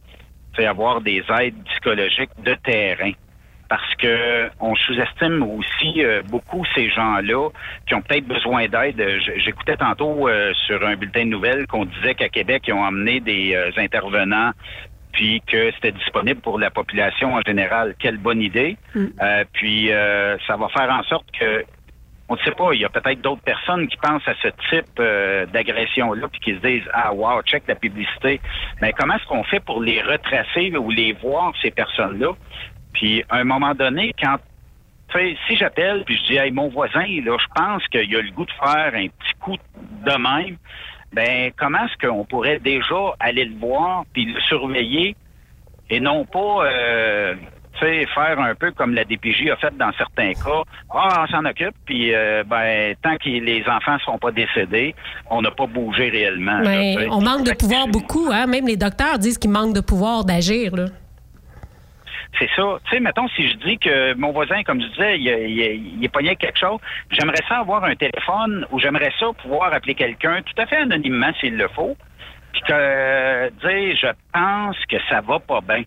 [0.58, 3.12] avoir des aides psychologiques de terrain.
[3.70, 7.50] Parce que on sous-estime aussi euh, beaucoup ces gens-là
[7.88, 9.02] qui ont peut-être besoin d'aide.
[9.38, 10.28] J'écoutais tantôt
[10.66, 14.52] sur un bulletin de nouvelles qu'on disait qu'à Québec, ils ont emmené des intervenants
[15.20, 17.94] puis que c'était disponible pour la population en général.
[18.00, 18.78] Quelle bonne idée.
[18.96, 21.66] Euh, puis euh, ça va faire en sorte que
[22.30, 24.98] on ne sait pas, il y a peut-être d'autres personnes qui pensent à ce type
[25.00, 28.40] euh, d'agression-là puis qui se disent Ah wow, check la publicité.
[28.82, 32.32] Mais comment est-ce qu'on fait pour les retracer ou les voir, ces personnes-là?
[32.94, 34.38] Puis à un moment donné, quand
[35.48, 38.46] si j'appelle puis je dis Hey, mon voisin, là, je pense qu'il a le goût
[38.46, 40.56] de faire un petit coup de même,
[41.14, 45.16] ben comment est-ce qu'on pourrait déjà aller le voir puis le surveiller
[45.90, 47.36] et non pas euh,
[47.80, 50.64] faire un peu comme la DPJ a fait dans certains cas?
[50.94, 54.94] Ah, on s'en occupe, puis euh, ben tant que les enfants ne sont pas décédés,
[55.30, 56.60] on n'a pas bougé réellement.
[56.60, 58.48] Mais on manque de pouvoir beaucoup, hein?
[58.48, 60.86] Même les docteurs disent qu'ils manquent de pouvoir d'agir, là.
[62.38, 62.80] C'est ça.
[62.86, 66.06] Tu sais, mettons, si je dis que mon voisin, comme je disais, il, il, il
[66.06, 66.80] est pogné quelque chose,
[67.12, 71.32] j'aimerais ça avoir un téléphone ou j'aimerais ça pouvoir appeler quelqu'un tout à fait anonymement
[71.40, 71.98] s'il le faut,
[72.54, 75.84] puis que dire, je pense que ça va pas bien.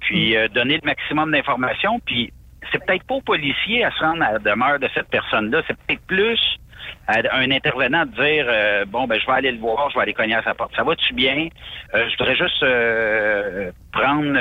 [0.00, 2.32] Puis euh, donner le maximum d'informations, puis
[2.70, 5.76] c'est peut-être pas aux policiers à se rendre à la demeure de cette personne-là, c'est
[5.76, 6.58] peut-être plus
[7.08, 10.02] à un intervenant de dire euh, bon ben je vais aller le voir, je vais
[10.02, 10.74] aller cogner à sa porte.
[10.76, 11.48] Ça va-tu bien?
[11.94, 14.36] Euh, je voudrais juste euh, prendre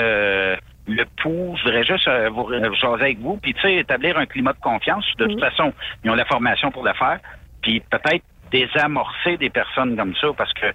[0.88, 4.54] le pouls, je voudrais juste vous jaser avec vous, puis tu sais, établir un climat
[4.54, 5.06] de confiance.
[5.18, 7.20] De toute façon, ils ont la formation pour le faire,
[7.62, 10.68] puis peut-être désamorcer des personnes comme ça, parce que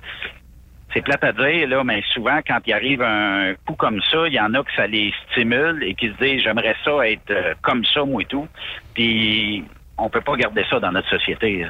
[0.92, 4.34] c'est plate à dire, là, mais souvent, quand il arrive un coup comme ça, il
[4.34, 7.32] y en a que ça les stimule et qui se disent j'aimerais ça être
[7.62, 8.48] comme ça, moi et tout.
[8.94, 9.64] Puis
[9.98, 11.66] on peut pas garder ça dans notre société.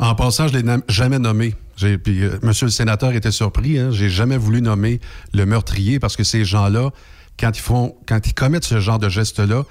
[0.00, 1.54] En passant, je l'ai jamais nommé.
[1.76, 3.78] Puis, euh, Monsieur le sénateur était surpris.
[3.78, 3.90] Hein?
[3.90, 5.00] J'ai jamais voulu nommer
[5.32, 6.90] le meurtrier parce que ces gens-là,
[7.38, 9.64] quand ils font, quand ils commettent ce genre de geste-là,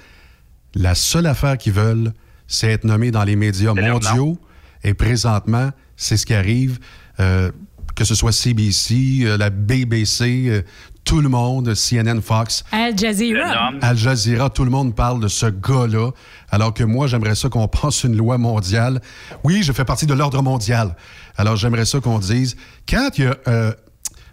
[0.74, 2.12] la seule affaire qu'ils veulent,
[2.46, 4.38] c'est être nommé dans les médias mondiaux.
[4.82, 6.78] Et présentement, c'est ce qui arrive.
[7.20, 7.50] Euh,
[7.94, 10.64] que ce soit CBC, euh, la BBC,
[11.04, 12.64] tout le monde, CNN, Fox.
[12.72, 13.72] Al Jazeera.
[13.82, 16.10] Al Jazeera, tout le monde parle de ce gars-là.
[16.50, 19.00] Alors que moi, j'aimerais ça qu'on passe une loi mondiale.
[19.44, 20.96] Oui, je fais partie de l'ordre mondial.
[21.36, 22.56] Alors j'aimerais ça qu'on dise,
[22.88, 23.72] quand il y a euh,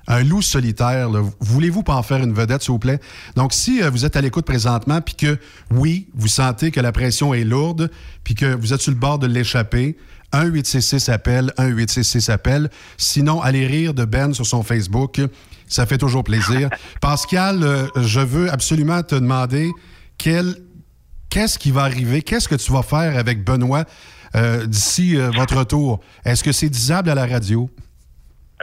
[0.08, 1.10] un loup solitaire,
[1.40, 3.00] voulez-vous pas en faire une vedette, s'il vous plaît?
[3.36, 5.38] Donc, si euh, vous êtes à l'écoute présentement, puis que,
[5.72, 7.92] oui, vous sentez que la pression est lourde,
[8.24, 9.98] puis que vous êtes sur le bord de l'échapper,
[10.34, 12.70] 1-866 appel, 1-866 appel.
[12.98, 15.22] Sinon, allez rire de Ben sur son Facebook.
[15.68, 16.70] Ça fait toujours plaisir.
[17.02, 19.70] Pascal, euh, je veux absolument te demander
[20.18, 20.56] quel,
[21.30, 23.86] qu'est-ce qui va arriver, qu'est-ce que tu vas faire avec Benoît
[24.36, 26.00] euh, d'ici votre retour?
[26.24, 27.70] Est-ce que c'est disable à la radio?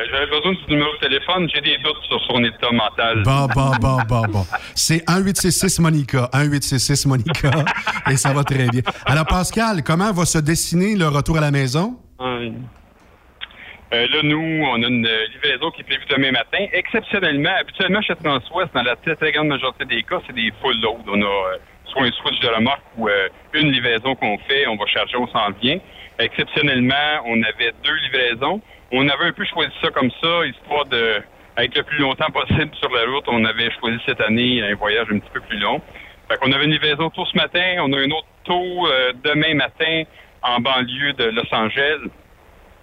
[0.07, 1.49] J'avais besoin du numéro de téléphone.
[1.53, 3.23] J'ai des doutes sur son état mental.
[3.25, 4.47] Bon, bon, bon, bon, bon.
[4.75, 6.29] C'est 1866 Monica.
[6.35, 7.51] 1866 Monica.
[8.11, 8.83] et ça va très bien.
[9.07, 11.97] Alors, Pascal, comment va se dessiner le retour à la maison?
[12.21, 16.65] Euh, là, nous, on a une livraison qui est prévue demain matin.
[16.73, 20.79] Exceptionnellement, habituellement, chez Transwest, dans la très, très grande majorité des cas, c'est des full
[20.81, 21.03] load.
[21.09, 21.57] On a euh,
[21.87, 25.27] soit un switch de remorque ou euh, une livraison qu'on fait, on va charger, on
[25.29, 25.79] s'en vient.
[26.19, 28.61] Exceptionnellement, on avait deux livraisons.
[28.91, 31.23] On avait un peu choisi ça comme ça, histoire de
[31.59, 33.25] le plus longtemps possible sur la route.
[33.27, 35.81] On avait choisi cette année un voyage un petit peu plus long.
[36.29, 38.89] Fait qu'on avait une livraison tour ce matin, on a un autre tour
[39.25, 40.05] demain matin
[40.43, 42.01] en banlieue de Los Angeles.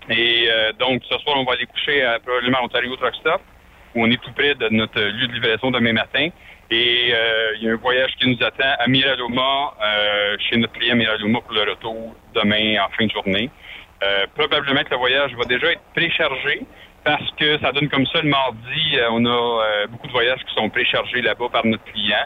[0.10, 3.42] Et euh, donc, ce soir, on va aller coucher à probablement Ontario Truck Stop,
[3.96, 6.30] où on est tout près de notre lieu de livraison demain matin.
[6.70, 10.74] Et euh, il y a un voyage qui nous attend à Miraloma, euh, chez notre
[10.74, 13.50] client Miraloma pour le retour demain en fin de journée.
[14.36, 16.62] Probablement que le voyage va déjà être préchargé
[17.04, 20.70] parce que ça donne comme ça le mardi, on a beaucoup de voyages qui sont
[20.70, 22.26] préchargés là-bas par notre client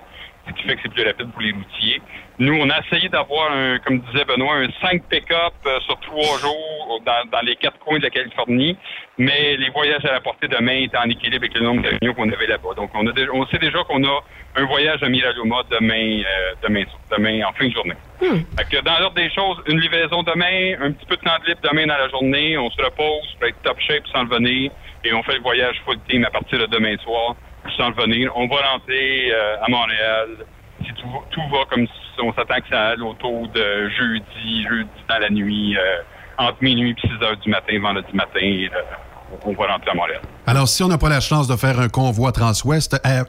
[0.50, 2.02] ce qui fait que c'est plus rapide pour les routiers.
[2.40, 6.38] Nous, on a essayé d'avoir, un, comme disait Benoît, un 5 pick-up euh, sur trois
[6.40, 8.78] jours dans, les quatre coins de la Californie,
[9.18, 11.90] mais les voyages à la portée de main étaient en équilibre avec le nombre de
[11.90, 12.76] d'avions qu'on avait là-bas.
[12.78, 14.24] Donc, on, a on sait déjà qu'on a
[14.56, 17.95] un voyage à Miraloma demain, euh, demain, demain, en fin de journée.
[18.22, 18.40] Hmm.
[18.72, 21.61] que dans l'ordre des choses, une livraison demain, un petit peu de temps de libre
[21.70, 24.72] demain dans la journée, on se repose pour être top shape sans le venir,
[25.03, 27.36] et on fait le voyage full team à partir de demain soir
[27.76, 28.32] sans le venir.
[28.36, 30.45] On va rentrer euh, à Montréal.
[30.90, 31.86] Si tout, va comme
[32.24, 36.02] on s'attend que ça aille autour de jeudi, jeudi dans la nuit, euh,
[36.38, 40.22] entre minuit et 6 heures du matin, vendredi matin, euh, on va rentrer à Montréal.
[40.48, 43.26] Alors, si on n'a pas la chance de faire un convoi Transouest, à,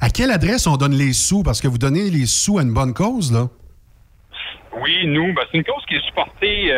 [0.00, 1.42] à quelle adresse on donne les sous?
[1.42, 3.48] Parce que vous donnez les sous à une bonne cause, là?
[4.82, 6.70] Oui, nous, ben, c'est une cause qui est supportée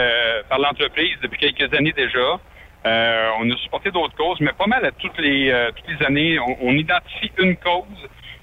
[0.48, 2.38] par l'entreprise depuis quelques années déjà.
[2.86, 6.06] Euh, on a supporté d'autres causes, mais pas mal à toutes les euh, toutes les
[6.06, 7.84] années, on, identifie une cause.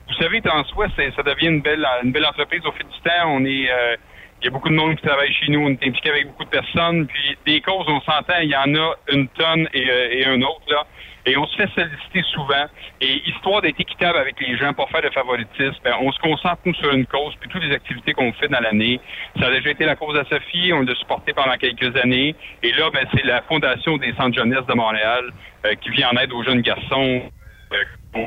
[0.08, 3.28] Vous savez, soi, ça devient une belle une belle entreprise au fil du temps.
[3.28, 3.96] On est euh,
[4.42, 6.44] il y a beaucoup de monde qui travaille chez nous, on est impliqué avec beaucoup
[6.44, 9.88] de personnes, puis des causes, on s'entend, il y en a une tonne et,
[10.20, 10.86] et un autre là.
[11.26, 12.66] Et on se fait solliciter souvent.
[13.00, 16.60] Et histoire d'être équitable avec les gens, pour faire de favoritisme, ben, on se concentre,
[16.66, 19.00] nous, sur une cause, puis toutes les activités qu'on fait dans l'année.
[19.40, 22.36] Ça a déjà été la cause à Sophie, on l'a supporté pendant quelques années.
[22.62, 25.32] Et là, ben, c'est la Fondation des Centres jeunesse de Montréal
[25.66, 27.32] euh, qui vient en aide aux jeunes garçons.
[27.72, 28.26] Euh,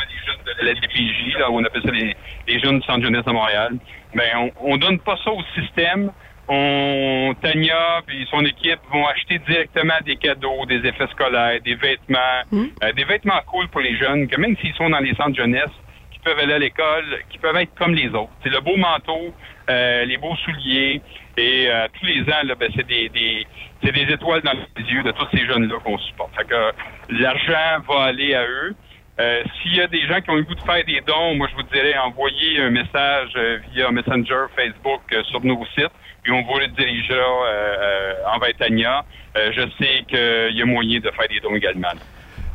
[0.00, 3.24] souvent les jeunes de la DPJ, là, on appelle ça les, jeunes du Centre jeunesse
[3.24, 3.72] de Montréal.
[4.14, 6.10] Ben, on, on donne pas ça au système
[6.50, 12.42] on, Tania et son équipe vont acheter directement des cadeaux, des effets scolaires, des vêtements,
[12.50, 12.66] hmm.
[12.82, 15.70] euh, des vêtements cool pour les jeunes, que même s'ils sont dans les centres jeunesse,
[16.10, 18.32] qui peuvent aller à l'école, qui peuvent être comme les autres.
[18.42, 19.32] C'est le beau manteau,
[19.70, 21.00] euh, les beaux souliers,
[21.36, 23.46] et euh, tous les ans, là, ben, c'est des, des
[23.84, 26.34] c'est des étoiles dans les yeux de tous ces jeunes-là qu'on supporte.
[26.36, 26.72] Fait que
[27.10, 28.74] l'argent va aller à eux.
[29.20, 31.46] Euh, S'il y a des gens qui ont le goût de faire des dons, moi,
[31.50, 36.32] je vous dirais envoyer un message euh, via Messenger, Facebook euh, sur nos sites, puis
[36.32, 39.04] on vous le dirigera euh, euh, envers Tania.
[39.36, 41.88] Euh, je sais qu'il y a moyen de faire des dons également.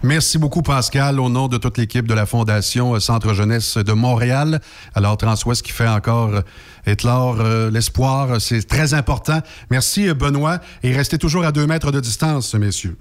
[0.04, 4.60] Merci beaucoup, Pascal, au nom de toute l'équipe de la Fondation Centre Jeunesse de Montréal.
[4.94, 6.42] Alors, Transouest qui fait encore
[6.86, 9.40] éclore euh, l'espoir, c'est très important.
[9.72, 10.60] Merci, Benoît.
[10.84, 12.98] Et restez toujours à deux mètres de distance, messieurs.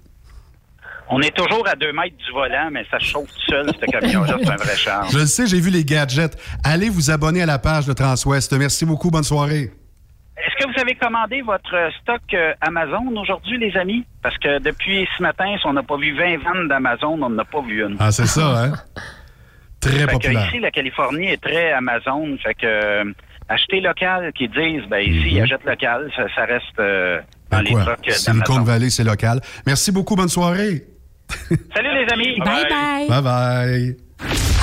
[1.10, 4.36] On est toujours à deux mètres du volant, mais ça chauffe tout seul, ce camion-là.
[4.43, 5.09] C'est un vrai charme.
[5.12, 6.36] Je le sais, j'ai vu les gadgets.
[6.64, 8.52] Allez vous abonner à la page de Transouest.
[8.55, 9.10] Merci beaucoup.
[9.10, 9.70] Bonne soirée.
[10.36, 14.05] Est-ce que vous avez commandé votre stock euh, Amazon aujourd'hui, les amis?
[14.22, 17.44] Parce que depuis ce matin, si on n'a pas vu 20 vannes d'Amazon, on n'a
[17.44, 17.97] pas vu une.
[18.01, 18.72] Ah, c'est ça, hein?
[19.81, 20.47] Très populaire.
[20.48, 22.36] ici, la Californie est très Amazon.
[22.43, 23.05] Fait que euh,
[23.48, 25.43] acheter local, qui disent, ben ici, Mhm.
[25.44, 27.20] achète local, ça, ça reste euh,
[27.51, 27.97] dans les Quoi?
[28.09, 28.62] Silicon.
[28.62, 29.40] Valley, c'est local.
[29.66, 30.16] Merci beaucoup.
[30.16, 30.85] Bonne soirée.
[31.74, 32.39] Salut les amis!
[32.39, 33.09] Bye bye.
[33.09, 33.97] Bye bye.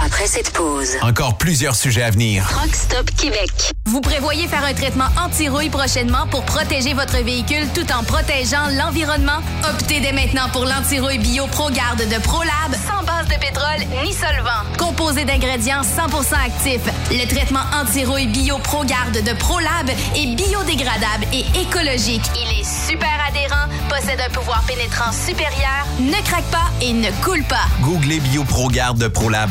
[0.04, 2.48] Après cette pause, Encore plusieurs sujets à venir.
[2.50, 3.52] Truck Stop Québec.
[3.86, 9.40] Vous prévoyez faire un traitement anti-rouille prochainement pour protéger votre véhicule tout en protégeant l'environnement?
[9.70, 14.64] Optez dès maintenant pour l'anti-rouille bio ProGarde de ProLab sans base de pétrole ni solvant.
[14.78, 22.24] Composé d'ingrédients 100% actifs, le traitement anti-rouille bio ProGarde de ProLab est biodégradable et écologique.
[22.36, 27.44] Il est super adhérent, possède un pouvoir pénétrant supérieur, ne craque pas et ne coule
[27.44, 27.68] pas.
[27.82, 29.51] Googlez BioProGarde de ProLab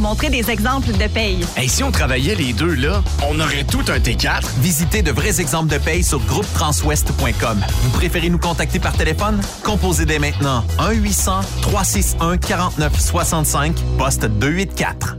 [0.00, 1.44] montrer des exemples de paye.
[1.56, 4.42] Hey, si on travaillait les deux, là, on aurait tout un T4.
[4.60, 7.60] Visitez de vrais exemples de paye sur groupetranswest.com.
[7.82, 9.40] Vous préférez nous contacter par téléphone?
[9.62, 15.16] Composez dès maintenant 1-800-361-4965, poste 284.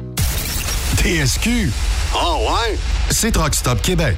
[0.97, 1.71] TSQ.
[2.15, 2.77] Oh ouais?
[3.09, 4.17] C'est Truck Stop Québec.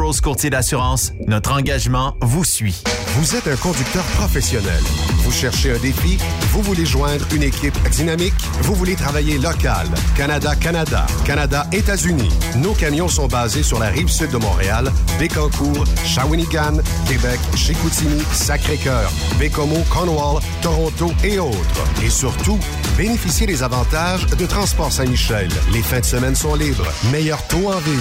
[0.00, 2.82] Courtier d'assurance, notre engagement vous suit.
[3.16, 4.80] Vous êtes un conducteur professionnel.
[5.18, 6.18] Vous cherchez un défi?
[6.52, 8.34] Vous voulez joindre une équipe dynamique?
[8.62, 9.86] Vous voulez travailler local?
[10.16, 12.30] Canada-Canada, Canada-États-Unis.
[12.56, 19.12] Nos camions sont basés sur la rive sud de Montréal, Bécancour, Shawinigan, Québec, Chicoutimi, Sacré-Cœur,
[19.38, 21.84] Bécomo, Cornwall, Toronto et autres.
[22.02, 22.58] Et surtout,
[22.96, 25.48] bénéficiez des avantages de Transport Saint-Michel.
[25.72, 26.88] Les fins de semaine sont libres.
[27.12, 28.00] Meilleur taux en ville.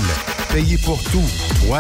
[0.52, 1.30] Payez pour tout.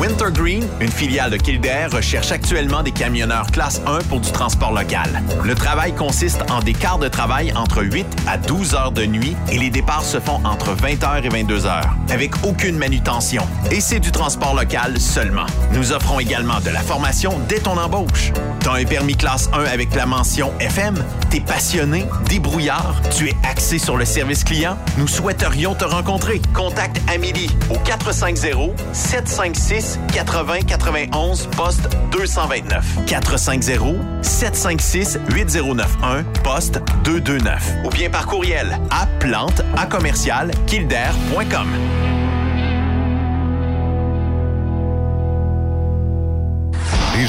[0.00, 5.22] Wintergreen, une filiale de Kildare, recherche actuellement des camionneurs classe 1 pour du transport local.
[5.44, 9.36] Le travail consiste en des quarts de travail entre 8 à 12 heures de nuit
[9.52, 13.46] et les départs se font entre 20h et 22h, avec aucune manutention.
[13.70, 15.44] Et c'est du transport local seulement.
[15.74, 18.32] Nous offrons également de la formation dès ton embauche.
[18.60, 20.94] T'as un permis classe 1 avec la mention FM?
[21.28, 24.78] T'es passionné, débrouillard, tu es axé sur le service client?
[24.96, 26.40] Nous souhaiterions te rencontrer.
[26.54, 33.04] Contacte Amélie au 450 756 80 91 poste 229.
[33.06, 37.72] 450 756 8091 poste 229.
[37.84, 42.19] Ou bien par courriel à plante à commercial kildare.com.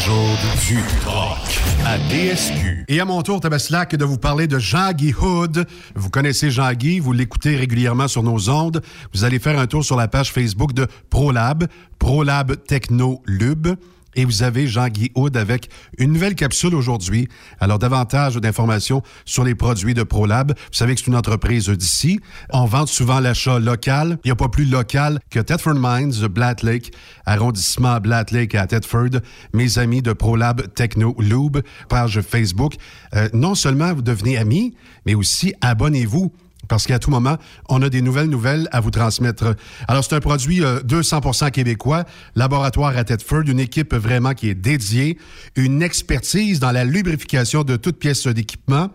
[0.02, 1.38] du rock
[1.86, 2.86] à DSQ.
[2.88, 5.68] Et à mon tour, Tabaslac, de vous parler de Jean-Guy Hood.
[5.96, 8.82] Vous connaissez Jean-Guy, vous l'écoutez régulièrement sur nos ondes.
[9.14, 11.68] Vous allez faire un tour sur la page Facebook de ProLab,
[12.00, 13.76] ProLab Techno Lube
[14.16, 17.28] et vous avez Jean-Guy Houd avec une nouvelle capsule aujourd'hui.
[17.60, 20.52] Alors, davantage d'informations sur les produits de ProLab.
[20.52, 22.20] Vous savez que c'est une entreprise d'ici.
[22.52, 24.18] On vend souvent l'achat local.
[24.24, 26.94] Il n'y a pas plus local que Thetford Mines, Black Lake,
[27.26, 29.22] arrondissement Black Lake à Thetford.
[29.54, 31.60] Mes amis de ProLab Techno Lube,
[31.90, 32.76] page Facebook.
[33.16, 34.76] Euh, non seulement vous devenez amis,
[35.06, 36.32] mais aussi abonnez-vous
[36.72, 37.36] parce qu'à tout moment,
[37.68, 39.58] on a des nouvelles nouvelles à vous transmettre.
[39.90, 42.06] Alors, c'est un produit 200% euh, québécois,
[42.38, 45.18] laboratoire à Thetford, une équipe vraiment qui est dédiée,
[45.58, 48.88] une expertise dans la lubrification de toutes pièces d'équipement,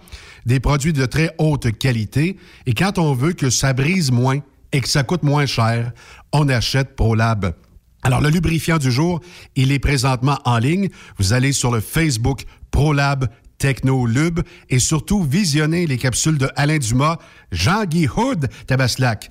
[0.46, 2.38] des produits de très haute qualité.
[2.64, 4.38] Et quand on veut que ça brise moins
[4.72, 5.92] et que ça coûte moins cher,
[6.32, 7.52] on achète ProLab.
[8.02, 9.20] Alors, le lubrifiant du jour,
[9.54, 10.88] il est présentement en ligne.
[11.18, 13.28] Vous allez sur le Facebook ProLab
[13.58, 17.18] Techno Lube et surtout visionner les capsules de Alain Dumas,
[17.52, 19.30] Jean-Guy Hood, Tabaslac,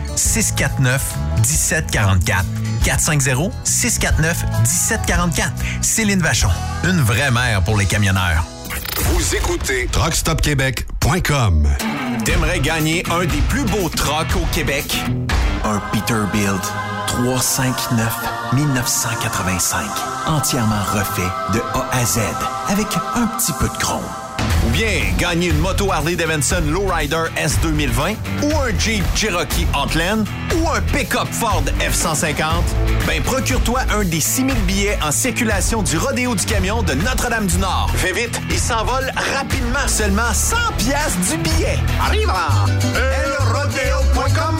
[0.15, 1.01] 649
[1.37, 2.45] 1744.
[2.83, 5.51] 450 649 1744.
[5.81, 6.49] Céline Vachon,
[6.83, 8.45] une vraie mère pour les camionneurs.
[8.97, 11.67] Vous écoutez truckstopquebec.com.
[12.25, 14.95] T'aimerais gagner un des plus beaux trucks au Québec?
[15.63, 16.61] Un Peterbilt
[17.07, 18.13] 359
[18.53, 19.85] 1985.
[20.27, 22.19] Entièrement refait de A à Z
[22.69, 24.01] avec un petit peu de chrome.
[24.73, 30.25] Bien gagner une moto Harley Davidson Lowrider S 2020 ou un Jeep Cherokee Outland
[30.55, 32.45] ou un pick-up Ford F-150,
[33.05, 37.91] ben procure-toi un des 6000 billets en circulation du Rodéo du Camion de Notre-Dame-du-Nord.
[37.95, 39.87] Fais vite, il s'envole rapidement.
[39.87, 41.77] Seulement 100 pièces du billet.
[42.01, 42.31] Arrive
[42.95, 44.57] elrodeo.com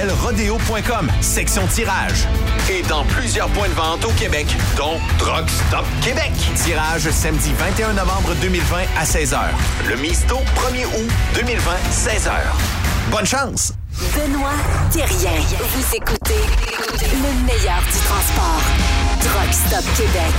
[0.00, 2.26] elrodeo.com, section tirage.
[2.70, 4.46] Et dans plusieurs points de vente au Québec,
[4.76, 6.32] dont Truck Stop Québec.
[6.54, 9.38] Tirage samedi 21 novembre 2020 à 16h.
[9.88, 12.30] Le Misto, 1er août 2020, 16h.
[13.10, 13.72] Bonne chance!
[14.14, 14.50] Benoît
[14.92, 15.40] Thérien.
[15.58, 16.42] Vous écoutez
[17.00, 18.62] le meilleur du transport.
[19.20, 20.34] Truck Stop Québec.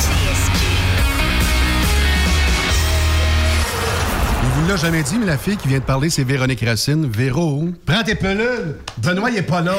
[4.43, 7.10] Il vous l'a jamais dit, mais la fille qui vient de parler, c'est Véronique Racine.
[7.10, 8.77] Véro, prends tes pelules.
[8.99, 9.73] Benoît, il est pas là.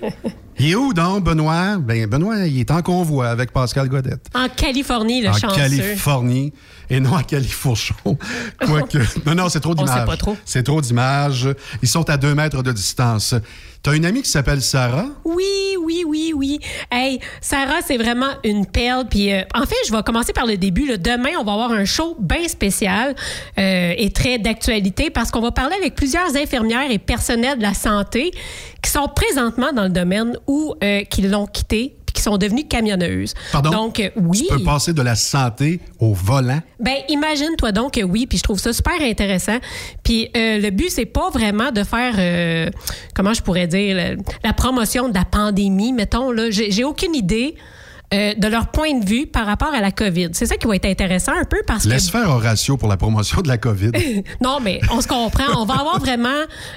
[0.58, 1.76] Il est où donc, Benoît?
[1.78, 4.26] Ben, Benoît, il est en convoi avec Pascal Godette.
[4.34, 5.56] En Californie, le en chanceux.
[5.56, 6.52] Californie
[6.88, 7.94] et non à Califourchon.
[8.64, 8.98] Quoique.
[9.26, 10.06] non, non, c'est trop d'images.
[10.06, 10.36] pas trop.
[10.44, 11.48] C'est trop d'images.
[11.82, 13.34] Ils sont à deux mètres de distance.
[13.82, 15.06] T'as une amie qui s'appelle Sarah?
[15.24, 16.58] Oui, oui, oui, oui.
[16.90, 19.04] Hey, Sarah, c'est vraiment une perle.
[19.08, 20.86] Puis, euh, en fait, je vais commencer par le début.
[20.86, 20.96] là.
[20.96, 23.14] Demain, on va avoir un show bien spécial
[23.58, 27.74] euh, et très d'actualité parce qu'on va parler avec plusieurs infirmières et personnels de la
[27.74, 28.32] santé
[28.82, 32.66] qui sont présentement dans le domaine ou euh, qui l'ont quitté puis qui sont devenues
[32.66, 33.34] camionneuses.
[33.52, 33.70] Pardon?
[33.70, 34.46] Donc, euh, oui.
[34.48, 36.60] Tu peux passer de la santé au volant?
[36.80, 39.58] Ben, imagine-toi donc que oui, puis je trouve ça super intéressant.
[40.02, 42.70] Puis euh, le but, c'est pas vraiment de faire,
[43.14, 44.10] comment je pourrais dire, la,
[44.44, 46.30] la promotion de la pandémie, mettons.
[46.30, 46.50] là.
[46.50, 47.56] J'ai aucune idée
[48.14, 50.28] euh, de leur point de vue par rapport à la COVID.
[50.32, 52.12] C'est ça qui va être intéressant un peu parce Laisse que...
[52.12, 53.90] faire Horatio pour la promotion de la COVID.
[54.40, 55.60] non, mais on se comprend.
[55.60, 56.28] On va avoir vraiment...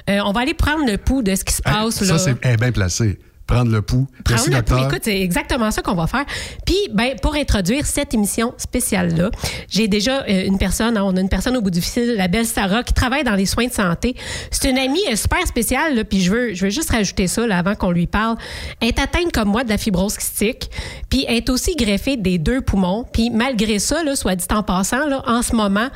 [0.08, 1.94] euh, on va aller prendre le pouls de ce qui se passe.
[1.94, 2.18] ça, là.
[2.18, 3.16] c'est bien placé.
[3.50, 4.06] Prendre le pouls.
[4.24, 4.76] Prendre le pouls.
[4.86, 6.24] Écoute, c'est exactement ça qu'on va faire.
[6.64, 9.30] Puis, ben, pour introduire cette émission spéciale-là,
[9.68, 12.28] j'ai déjà euh, une personne, hein, on a une personne au bout du fil, la
[12.28, 14.14] belle Sarah, qui travaille dans les soins de santé.
[14.50, 17.46] C'est une amie euh, super spéciale, là, puis je veux, je veux juste rajouter ça
[17.46, 18.36] là, avant qu'on lui parle.
[18.80, 20.70] Elle est atteinte comme moi de la fibrose kystique,
[21.08, 23.04] puis elle est aussi greffée des deux poumons.
[23.12, 25.88] Puis malgré ça, là, soit dit en passant, là, en ce moment,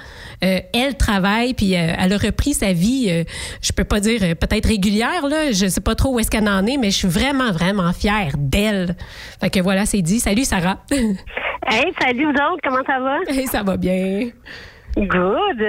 [0.42, 3.24] euh, elle travaille, puis elle a repris sa vie,
[3.60, 6.66] je peux pas dire peut-être régulière, là, je sais pas trop où est-ce qu'elle en
[6.66, 8.96] est, mais je suis vraiment, vraiment fière d'elle.
[9.40, 10.20] Fait que voilà, c'est dit.
[10.20, 10.78] Salut, Sarah.
[10.90, 12.60] hey, salut, vous autres.
[12.62, 13.18] Comment ça va?
[13.28, 14.30] Hey, ça va bien.
[14.96, 15.60] Good.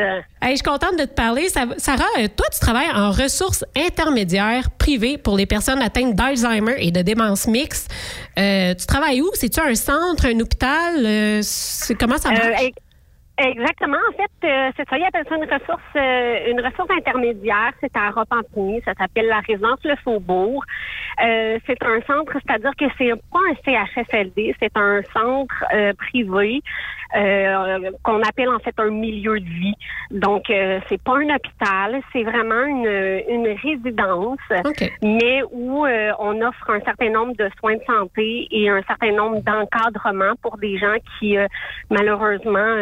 [0.41, 1.47] Hey, je suis contente de te parler.
[1.49, 6.91] Sarah, euh, toi, tu travailles en ressources intermédiaires privées pour les personnes atteintes d'Alzheimer et
[6.91, 7.91] de démence mixte.
[8.38, 9.30] Euh, tu travailles où?
[9.34, 11.03] C'est-tu un centre, un hôpital?
[11.03, 11.41] Euh,
[11.99, 12.72] comment ça marche?
[13.38, 13.97] Exactement.
[13.97, 14.97] En fait, euh, c'est ça.
[14.97, 17.73] Il appelle ça une ressource, euh, une ressource intermédiaire.
[17.81, 18.81] C'est à Repentigny.
[18.85, 20.64] Ça s'appelle la résidence Le Faubourg.
[21.23, 25.63] Euh, c'est un centre, c'est-à-dire que c'est pas un CHSLD, c'est un centre
[25.97, 26.61] privé
[27.15, 29.75] euh, qu'on appelle en fait un milieu de vie.
[30.11, 34.39] Donc, euh, c'est pas un hôpital, c'est vraiment une, une résidence,
[35.01, 39.13] mais où euh, on offre un certain nombre de soins de santé et un certain
[39.13, 41.37] nombre d'encadrements pour des gens qui
[41.89, 42.75] malheureusement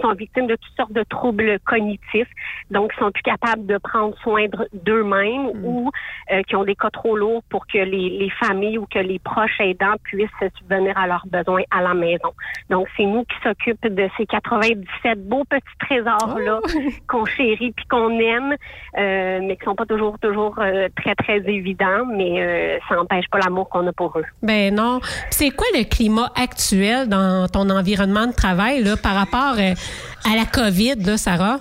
[0.00, 2.28] sont victimes de toutes sortes de troubles cognitifs,
[2.70, 5.64] donc sont plus capables de prendre soin d'eux-mêmes hmm.
[5.64, 5.90] ou
[6.46, 9.60] qui ont des cas trop lourds pour que les, les familles ou que les proches
[9.60, 10.28] aidants puissent
[10.58, 12.32] subvenir à leurs besoins à la maison.
[12.70, 16.68] Donc, c'est nous qui s'occupe de ces 97 beaux petits trésors-là oh!
[17.08, 18.56] qu'on chérit puis qu'on aime,
[18.98, 23.26] euh, mais qui sont pas toujours toujours euh, très, très évidents, mais euh, ça n'empêche
[23.30, 24.24] pas l'amour qu'on a pour eux.
[24.42, 25.00] Ben non.
[25.30, 30.44] C'est quoi le climat actuel dans ton environnement de travail là, par rapport à la
[30.44, 31.58] COVID, là, Sarah?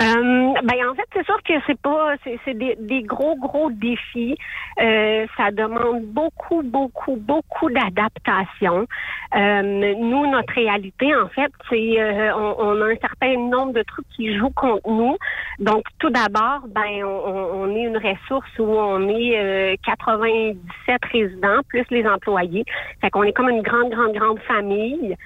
[0.00, 4.36] Euh, ben en fait, c'est sûr que c'est pas, c'est des, des, gros gros défis.
[4.80, 8.86] Euh, ça demande beaucoup beaucoup beaucoup d'adaptation.
[9.34, 13.82] Euh, nous, notre réalité en fait, c'est euh, on, on, a un certain nombre de
[13.82, 15.16] trucs qui jouent contre nous.
[15.58, 21.84] Donc tout d'abord, ben on, on, est une ressource où on est 97 résidents plus
[21.90, 22.64] les employés.
[23.00, 25.16] Fait qu'on est comme une grande grande grande famille.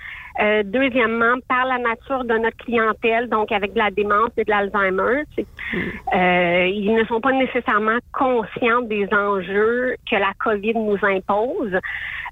[0.40, 4.50] Euh, deuxièmement, par la nature de notre clientèle, donc avec de la démence et de
[4.50, 5.24] l'Alzheimer,
[6.14, 11.78] euh, ils ne sont pas nécessairement conscients des enjeux que la COVID nous impose.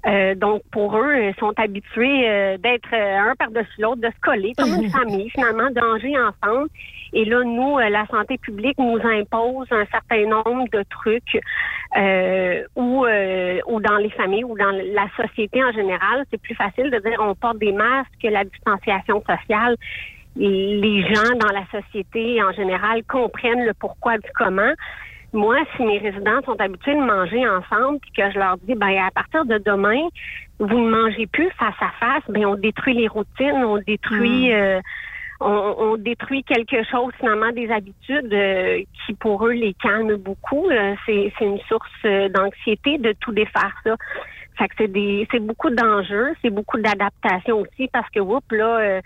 [0.07, 4.53] Euh, donc, pour eux, ils sont habitués euh, d'être un par-dessus l'autre, de se coller
[4.57, 6.69] comme une famille, finalement, d'enjeux ensemble.
[7.13, 11.39] Et là, nous, la santé publique nous impose un certain nombre de trucs
[11.97, 16.25] euh, ou, ou dans les familles ou dans la société en général.
[16.31, 19.75] C'est plus facile de dire on porte des masques, la distanciation sociale
[20.35, 24.73] les gens dans la société en général comprennent le pourquoi du comment.
[25.33, 28.97] Moi, si mes résidents sont habitués de manger ensemble, puis que je leur dis, ben
[28.97, 30.07] à partir de demain,
[30.59, 34.53] vous ne mangez plus face à face, ben on détruit les routines, on détruit, mm.
[34.53, 34.81] euh,
[35.41, 40.69] on, détruit quelque chose finalement des habitudes euh, qui pour eux les calment beaucoup.
[40.69, 43.95] Euh, c'est une source d'anxiété de tout défaire ça.
[44.57, 49.01] Fait que c'est c'est beaucoup d'enjeux, c'est beaucoup d'adaptation aussi parce que, oups, là,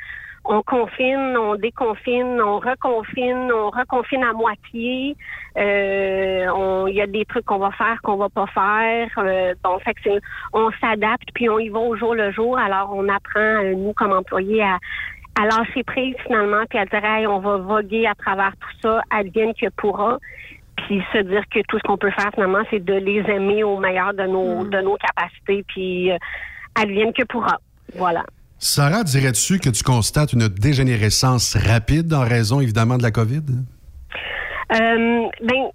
[0.48, 5.16] on confine, on déconfine, on reconfine, on reconfine à moitié.
[5.58, 9.10] Euh, il y a des trucs qu'on va faire, qu'on va pas faire.
[9.18, 10.10] Euh, bon, fait que
[10.54, 12.58] on s'adapte puis on y va au jour le jour.
[12.60, 14.78] Alors on apprend euh, nous comme employés à,
[15.36, 19.02] à lâcher prise finalement puis à dire hey, on va voguer à travers tout ça,
[19.10, 20.18] advienne que pourra.
[20.78, 23.80] Puis se dire que tout ce qu'on peut faire finalement, c'est de les aimer au
[23.80, 24.70] meilleur de nos mm.
[24.70, 26.18] de nos capacités puis euh,
[26.76, 27.60] advienne que pourra.
[27.96, 28.24] Voilà.
[28.58, 33.44] Sarah, dirais-tu que tu constates une dégénérescence rapide en raison évidemment de la COVID?
[34.72, 35.70] Euh, ben,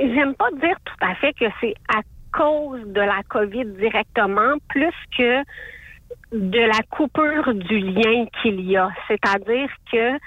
[0.00, 2.00] j'aime pas dire tout à fait que c'est à
[2.32, 5.42] cause de la COVID directement, plus que
[6.32, 8.90] de la coupure du lien qu'il y a.
[9.08, 10.18] C'est-à-dire que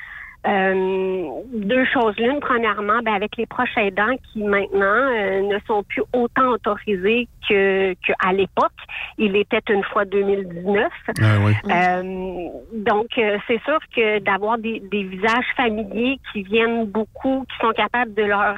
[0.47, 2.15] euh, deux choses.
[2.17, 7.27] L'une, premièrement, ben, avec les proches aidants qui maintenant euh, ne sont plus autant autorisés
[7.47, 8.71] que qu'à l'époque.
[9.19, 10.91] Il était une fois 2019.
[11.07, 13.07] Ah euh, donc,
[13.47, 18.23] c'est sûr que d'avoir des, des visages familiers qui viennent beaucoup, qui sont capables de
[18.23, 18.55] leur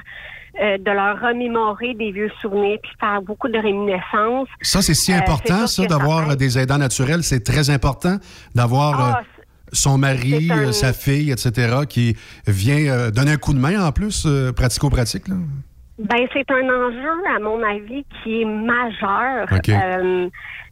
[0.60, 4.48] de leur remémorer des vieux souvenirs puis faire beaucoup de réminiscences.
[4.62, 7.24] Ça, c'est si important, ça, d'avoir des aidants naturels.
[7.24, 8.18] C'est très important
[8.54, 9.22] d'avoir ah,
[9.74, 12.16] son mari, euh, sa fille, etc., qui
[12.48, 15.26] vient euh, donner un coup de main en plus, euh, pratico-pratique?
[16.00, 19.48] Ben, c'est un enjeu, à mon avis, qui est majeur.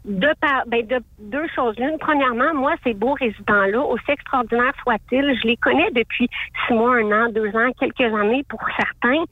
[0.03, 1.75] De, par, ben de deux choses.
[1.77, 6.27] L'une, premièrement, moi, ces beaux résidents-là, aussi extraordinaires soient-ils, je les connais depuis
[6.65, 9.23] six mois, un an, deux ans, quelques années pour certains.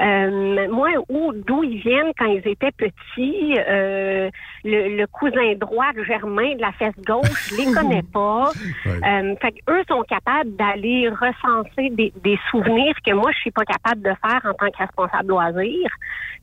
[0.00, 4.30] Euh, moi, où d'où ils viennent quand ils étaient petits, euh,
[4.64, 8.50] le, cousin droit Germain de la fesse gauche, je les connais pas.
[8.86, 13.64] Euh, fait eux sont capables d'aller recenser des, des, souvenirs que moi je suis pas
[13.64, 15.90] capable de faire en tant que responsable loisir.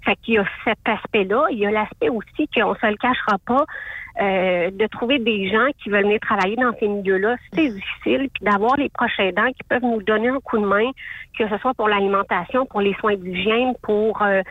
[0.06, 1.48] Fait qu'il y a cet aspect-là.
[1.50, 3.66] Il y a l'aspect aussi qu'on se le cachera pas.
[4.20, 8.30] Euh, de trouver des gens qui veulent venir travailler dans ces milieux-là, c'est difficile.
[8.34, 10.90] Puis d'avoir les proches aidants qui peuvent nous donner un coup de main,
[11.38, 14.42] que ce soit pour l'alimentation, pour les soins d'hygiène, pour euh,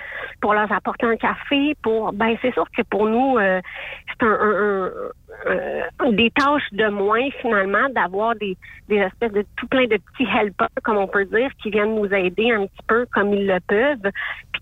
[0.40, 3.60] pour leur apporter un café, pour ben c'est sûr que pour nous euh,
[4.08, 8.56] c'est un, des tâches de moins finalement d'avoir des,
[8.88, 12.12] des espèces de tout plein de petits helpers comme on peut dire qui viennent nous
[12.14, 14.12] aider un petit peu comme ils le peuvent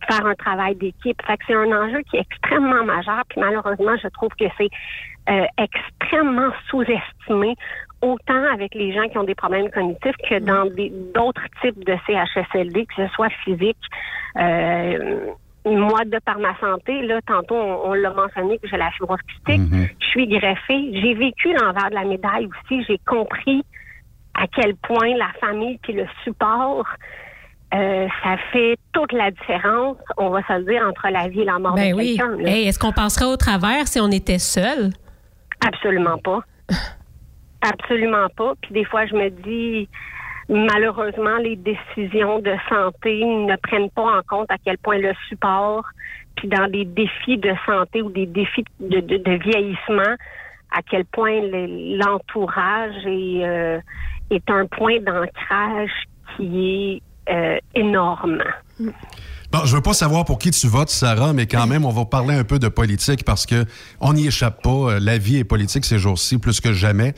[0.09, 1.21] faire un travail d'équipe.
[1.27, 4.71] Fait que c'est un enjeu qui est extrêmement majeur puis malheureusement je trouve que c'est
[5.31, 7.57] euh, extrêmement sous-estimé,
[8.03, 10.67] autant avec les gens qui ont des problèmes cognitifs que dans
[11.15, 13.79] d'autres types de CHSLD, que ce soit physique.
[14.37, 15.31] Euh,
[15.65, 19.19] moi, de par ma santé, là, tantôt, on, l'a mentionné que j'ai la fibrose
[19.49, 19.89] mm-hmm.
[19.99, 20.91] je suis greffée.
[21.01, 22.85] J'ai vécu l'envers de la médaille aussi.
[22.85, 23.65] J'ai compris
[24.35, 26.87] à quel point la famille puis le support
[27.73, 31.45] euh, ça fait toute la différence, on va se le dire, entre la vie et
[31.45, 32.17] la mort ben de oui.
[32.17, 32.39] quelqu'un.
[32.45, 34.91] Est-ce qu'on passerait au travers si on était seul?
[35.67, 36.41] Absolument pas.
[37.63, 38.53] Absolument pas.
[38.61, 39.89] Puis des fois, je me dis,
[40.49, 45.85] malheureusement, les décisions de santé ne prennent pas en compte à quel point le support,
[46.37, 50.15] puis dans des défis de santé ou des défis de, vieillissement,
[50.71, 53.81] à quel point l'entourage est, euh,
[54.31, 55.91] est un point d'ancrage
[56.37, 58.43] qui est euh, énorme.
[59.53, 62.05] Bon, je veux pas savoir pour qui tu votes, Sarah, mais quand même, on va
[62.05, 63.65] parler un peu de politique parce que
[64.01, 64.99] on n'y échappe pas.
[64.99, 67.15] La vie est politique ces jours-ci plus que jamais.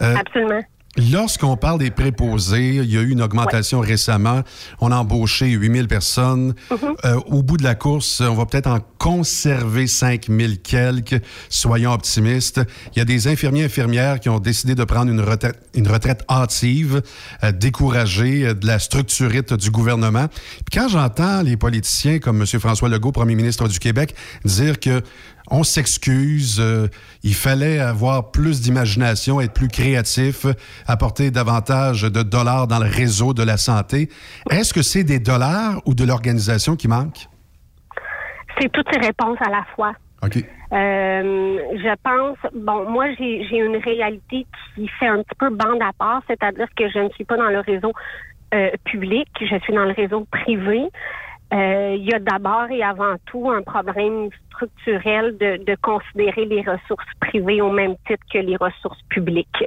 [0.00, 0.62] Euh, Absolument.
[0.98, 4.42] Lorsqu'on parle des préposés, il y a eu une augmentation récemment.
[4.78, 6.54] On a embauché 8000 personnes.
[6.70, 6.94] Mm-hmm.
[7.06, 11.22] Euh, au bout de la course, on va peut-être en conserver 5000 quelques.
[11.48, 12.60] Soyons optimistes.
[12.94, 16.24] Il y a des infirmiers infirmières qui ont décidé de prendre une retraite, une retraite
[16.28, 17.00] hâtive,
[17.42, 20.28] euh, découragée euh, de la structurite du gouvernement.
[20.28, 22.46] Puis quand j'entends les politiciens comme M.
[22.60, 24.14] François Legault, premier ministre du Québec,
[24.44, 25.02] dire que
[25.50, 26.88] on s'excuse, euh,
[27.22, 30.46] il fallait avoir plus d'imagination, être plus créatif,
[30.86, 34.08] apporter davantage de dollars dans le réseau de la santé.
[34.50, 37.26] Est-ce que c'est des dollars ou de l'organisation qui manque?
[38.60, 39.92] C'est toutes ces réponses à la fois.
[40.22, 40.36] OK.
[40.36, 45.92] Euh, je pense, bon, moi, j'ai une réalité qui fait un petit peu bande à
[45.98, 47.92] part, c'est-à-dire que je ne suis pas dans le réseau
[48.54, 50.88] euh, public, je suis dans le réseau privé.
[51.52, 54.30] Euh, il y a d'abord et avant tout un problème
[54.62, 59.64] structurel de, de, considérer les ressources privées au même titre que les ressources publiques.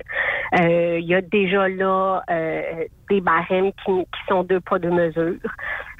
[0.59, 3.91] Euh, il y a déjà là euh, des barèmes qui,
[4.27, 5.35] sont deux poids deux mesures.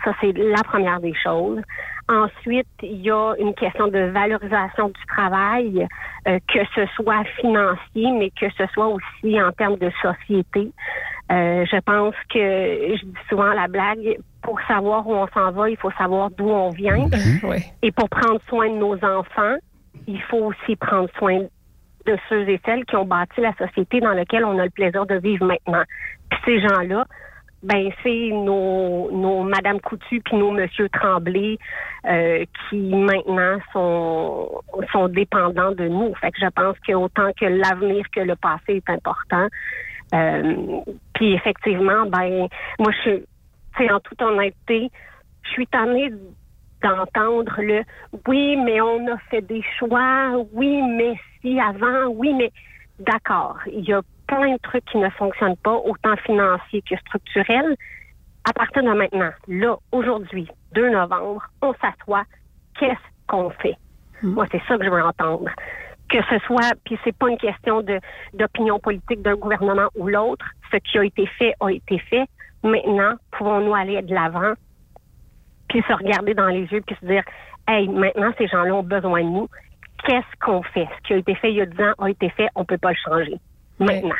[0.04, 1.62] Ça, c'est la première des choses.
[2.08, 5.88] Ensuite, il y a une question de valorisation du travail,
[6.28, 10.72] euh, que ce soit financier, mais que ce soit aussi en termes de société.
[11.28, 15.78] Je pense que je dis souvent la blague, pour savoir où on s'en va, il
[15.78, 17.08] faut savoir d'où on vient.
[17.08, 17.56] Mhm.
[17.82, 19.58] Et pour prendre soin de nos enfants,
[20.08, 21.40] il faut aussi prendre soin
[22.06, 25.08] de ceux et celles qui ont bâti la société dans laquelle on a le plaisir
[25.08, 25.84] de vivre maintenant.
[26.30, 27.06] Puis ces gens-là,
[27.64, 31.58] ben c'est nos, nos Madame Coutu puis nos Monsieur Tremblay
[32.08, 34.62] euh, qui maintenant sont
[34.92, 36.14] sont dépendants de nous.
[36.22, 39.48] Fait que je pense que autant que l'avenir que le passé est important.
[40.14, 40.56] Euh,
[41.16, 42.48] puis effectivement, ben
[42.78, 43.22] moi je
[43.76, 44.90] suis en toute honnêteté,
[45.44, 46.12] je suis tannée
[46.82, 47.84] d'entendre le
[48.28, 52.52] oui, mais on a fait des choix, oui, mais si avant, oui, mais
[53.00, 57.76] d'accord, il y a plein de trucs qui ne fonctionnent pas, autant financiers que structurels.
[58.48, 62.24] À partir de maintenant, là, aujourd'hui, 2 novembre, on s'assoit,
[62.80, 63.76] qu'est-ce qu'on fait?
[64.22, 64.34] Hmm.
[64.34, 65.50] Moi, c'est ça que je veux entendre.
[66.10, 68.00] Que ce soit, puis c'est pas une question de
[68.34, 70.46] d'opinion politique d'un gouvernement ou l'autre.
[70.72, 72.26] Ce qui a été fait a été fait.
[72.64, 74.54] Maintenant, pouvons-nous aller de l'avant,
[75.70, 77.24] puis se regarder dans les yeux, puis se dire,
[77.68, 79.48] hey, maintenant ces gens-là ont besoin de nous.
[80.06, 80.88] Qu'est-ce qu'on fait?
[80.98, 82.78] Ce qui a été fait il y a 10 ans a été fait, on peut
[82.78, 83.40] pas le changer
[83.80, 84.16] maintenant.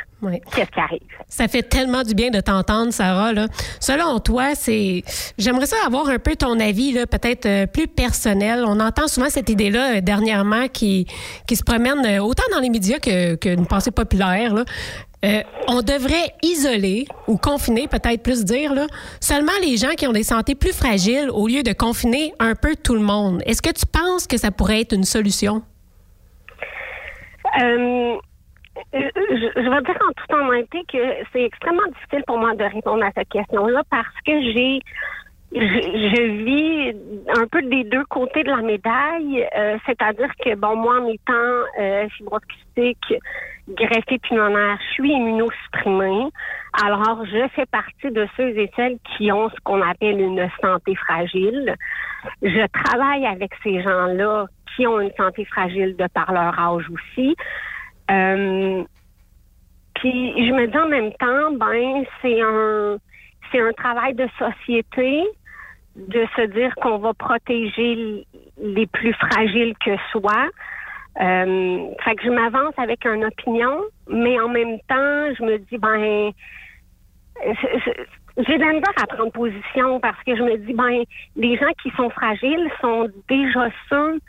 [0.54, 1.02] Qu'est-ce qui arrive?
[1.28, 3.34] Ça fait tellement du bien de t'entendre, Sarah.
[3.34, 3.48] Là.
[3.80, 5.04] Selon toi, c'est.
[5.38, 8.64] J'aimerais ça avoir un peu ton avis, là, peut-être euh, plus personnel.
[8.66, 11.08] On entend souvent cette idée-là euh, dernièrement qui,
[11.48, 14.54] qui se promène euh, autant dans les médias que, que une pensée populaire.
[14.54, 14.66] Là.
[15.68, 18.88] On devrait isoler ou confiner, peut-être plus dire, là,
[19.20, 22.76] seulement les gens qui ont des santé plus fragiles au lieu de confiner un peu
[22.76, 23.42] tout le monde.
[23.46, 25.62] Est-ce que tu penses que ça pourrait être une solution?
[27.62, 28.18] Euh,
[28.94, 30.98] je, vais dire en toute honnêteté que
[31.32, 34.82] c'est extrêmement difficile pour moi de répondre à cette question-là parce que j'ai
[35.54, 36.98] je, je vis
[37.40, 41.34] un peu des deux côtés de la médaille, euh, c'est-à-dire que bon moi en étant
[41.80, 42.08] euh,
[43.70, 46.30] greffée pulmonaire, je suis immunosupprimée.
[46.84, 50.96] Alors je fais partie de ceux et celles qui ont ce qu'on appelle une santé
[50.96, 51.76] fragile.
[52.42, 57.36] Je travaille avec ces gens-là qui ont une santé fragile de par leur âge aussi.
[58.12, 58.84] Euh,
[59.96, 62.98] puis je me dis en même temps, ben c'est un
[63.52, 65.24] c'est un travail de société
[65.96, 68.26] de se dire qu'on va protéger
[68.62, 70.50] les plus fragiles que soi.
[71.22, 75.78] Euh, fait que je m'avance avec une opinion, mais en même temps, je me dis
[75.78, 76.32] ben
[78.38, 81.04] j'ai de la misère à prendre position parce que je me dis ben
[81.38, 84.20] les gens qui sont fragiles sont déjà ceux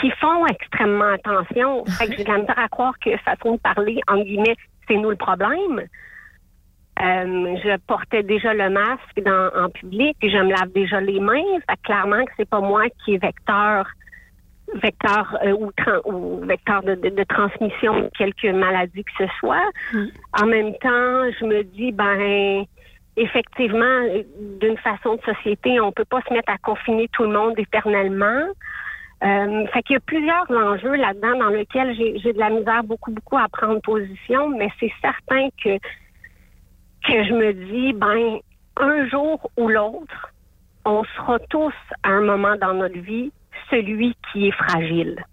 [0.00, 1.84] qui font extrêmement attention.
[1.98, 4.56] Fait que j'ai de la misère à croire que façon de parler, en guillemets,
[4.88, 5.82] c'est nous le problème.
[7.00, 11.20] Euh, je portais déjà le masque dans, en public, et je me lave déjà les
[11.20, 11.42] mains.
[11.68, 13.86] Fait que clairement que c'est pas moi qui est vecteur
[14.80, 15.70] vecteur euh, ou,
[16.04, 19.70] ou, vecteur de, de, transmission de quelque maladie que ce soit.
[19.92, 20.04] Mm.
[20.40, 22.64] En même temps, je me dis ben
[23.16, 24.06] effectivement,
[24.60, 28.46] d'une façon de société, on peut pas se mettre à confiner tout le monde éternellement.
[29.22, 33.12] Euh, fait qu'il y a plusieurs enjeux là-dedans dans lesquels j'ai de la misère beaucoup,
[33.12, 35.78] beaucoup à prendre position, mais c'est certain que,
[37.06, 38.38] que je me dis, ben,
[38.78, 40.32] un jour ou l'autre,
[40.84, 43.30] on sera tous à un moment dans notre vie
[43.70, 45.24] celui qui est fragile.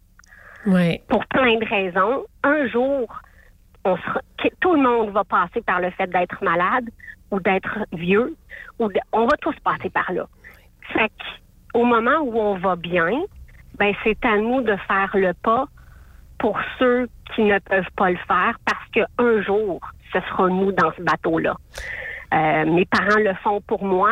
[1.07, 2.25] Pour plein de raisons.
[2.43, 3.07] Un jour,
[3.85, 4.21] on sera,
[4.59, 6.89] tout le monde va passer par le fait d'être malade
[7.31, 8.35] ou d'être vieux.
[8.79, 10.25] Ou on va tous passer par là.
[10.93, 11.11] Fait
[11.73, 13.11] qu'au moment où on va bien,
[13.77, 15.65] ben c'est à nous de faire le pas
[16.39, 19.79] pour ceux qui ne peuvent pas le faire parce qu'un jour,
[20.11, 21.55] ce sera nous dans ce bateau-là.
[22.33, 24.11] Euh, mes parents le font pour moi.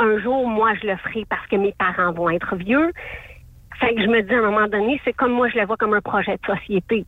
[0.00, 2.92] Un jour, moi, je le ferai parce que mes parents vont être vieux.
[3.80, 5.76] Fait que je me dis à un moment donné, c'est comme moi, je le vois
[5.76, 7.04] comme un projet de société.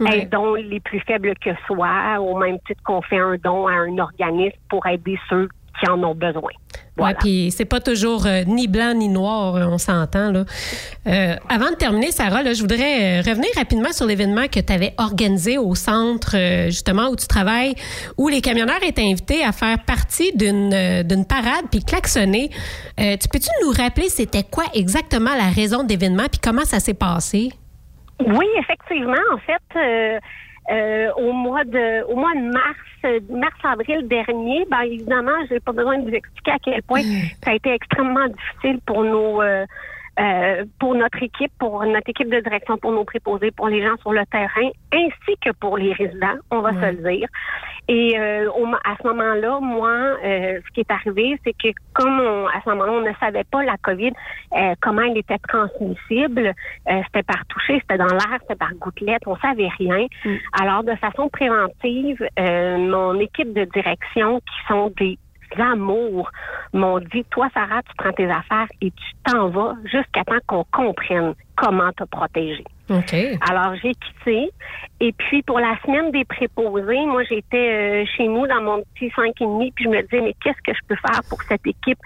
[0.00, 3.72] Un don les plus faibles que soit, au même titre qu'on fait un don à
[3.72, 5.48] un organisme pour aider ceux
[5.78, 6.50] qui en ont besoin.
[6.96, 7.16] Voilà.
[7.16, 10.44] puis c'est pas toujours euh, ni blanc ni noir, euh, on s'entend là.
[11.08, 14.94] Euh, avant de terminer, Sarah, là, je voudrais revenir rapidement sur l'événement que tu avais
[14.98, 16.36] organisé au centre
[16.66, 17.74] justement où tu travailles,
[18.16, 22.50] où les camionneurs étaient invités à faire partie d'une d'une parade puis klaxonner.
[22.96, 26.94] tu peux-tu nous rappeler c'était quoi exactement la raison de l'événement puis comment ça s'est
[26.94, 27.50] passé?
[28.20, 30.20] Oui, effectivement, en fait
[30.70, 35.72] euh, au mois de au mois de mars, mars avril dernier, ben évidemment, j'ai pas
[35.72, 37.22] besoin de vous expliquer à quel point mm.
[37.44, 39.66] ça a été extrêmement difficile pour nos euh,
[40.20, 43.96] euh, pour notre équipe, pour notre équipe de direction, pour nos préposés, pour les gens
[44.00, 47.28] sur le terrain, ainsi que pour les résidents, on va se le dire.
[47.88, 48.48] Et euh,
[48.84, 52.20] à ce moment-là, moi, euh, ce qui est arrivé, c'est que comme
[52.54, 54.12] à ce moment-là, on ne savait pas la COVID,
[54.56, 56.54] euh, comment elle était transmissible,
[56.86, 60.06] c'était par toucher, c'était dans l'air, c'était par gouttelette, on savait rien.
[60.24, 60.34] Mm.
[60.60, 65.18] Alors, de façon préventive, mon équipe de direction, qui sont des
[65.60, 66.30] amours
[66.72, 70.64] m'ont dit, toi, Sarah, tu prends tes affaires et tu t'en vas jusqu'à temps qu'on
[70.72, 72.64] comprenne comment te protéger.
[73.48, 74.50] Alors, j'ai quitté.
[75.00, 79.08] Et puis, pour la semaine des préposés, moi, j'étais euh, chez nous dans mon petit
[79.08, 81.98] 5,5, puis je me disais, mais qu'est-ce que je peux faire pour cette équipe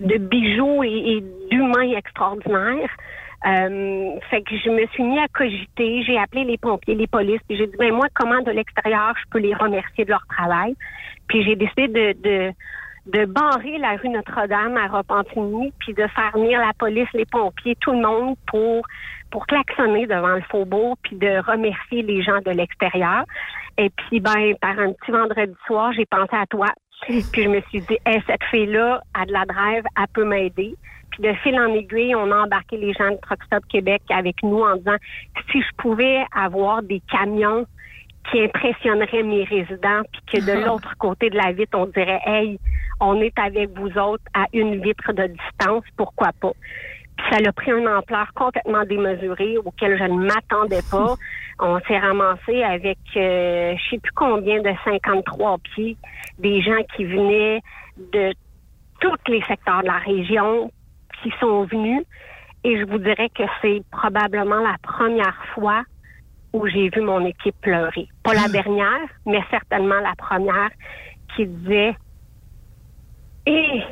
[0.00, 2.90] de bijoux et, d'humains extraordinaires?
[3.46, 7.40] Euh, fait que je me suis mis à cogiter, j'ai appelé les pompiers, les polices,
[7.48, 10.74] puis j'ai dit, ben moi, comment de l'extérieur je peux les remercier de leur travail?
[11.28, 12.52] Puis j'ai décidé de, de,
[13.06, 17.76] de barrer la rue Notre-Dame à Repentigny, puis de faire venir la police, les pompiers,
[17.80, 18.84] tout le monde pour
[19.30, 23.24] pour klaxonner devant le faubourg, puis de remercier les gens de l'extérieur.
[23.76, 26.68] Et puis, ben, par un petit vendredi soir, j'ai pensé à toi.
[27.02, 30.74] Puis je me suis dit, hey, cette fille-là a de la drive, elle peut m'aider.
[31.16, 34.42] Puis de fil en aiguille, on a embarqué les gens de Truck Stop Québec avec
[34.42, 34.96] nous en disant,
[35.50, 37.66] si je pouvais avoir des camions
[38.30, 42.58] qui impressionneraient mes résidents, puis que de l'autre côté de la vitre, on dirait, hey,
[43.00, 46.52] on est avec vous autres à une vitre de distance, pourquoi pas?
[47.30, 51.14] ça a pris une ampleur complètement démesurée auquel je ne m'attendais pas.
[51.58, 55.96] On s'est ramassé avec euh, je sais plus combien de 53 pieds,
[56.38, 57.62] des gens qui venaient
[58.12, 58.34] de
[59.00, 60.70] tous les secteurs de la région
[61.22, 62.04] qui sont venus.
[62.64, 65.82] Et je vous dirais que c'est probablement la première fois
[66.52, 68.08] où j'ai vu mon équipe pleurer.
[68.22, 70.70] Pas la dernière, mais certainement la première
[71.34, 71.94] qui disait
[73.46, 73.82] Et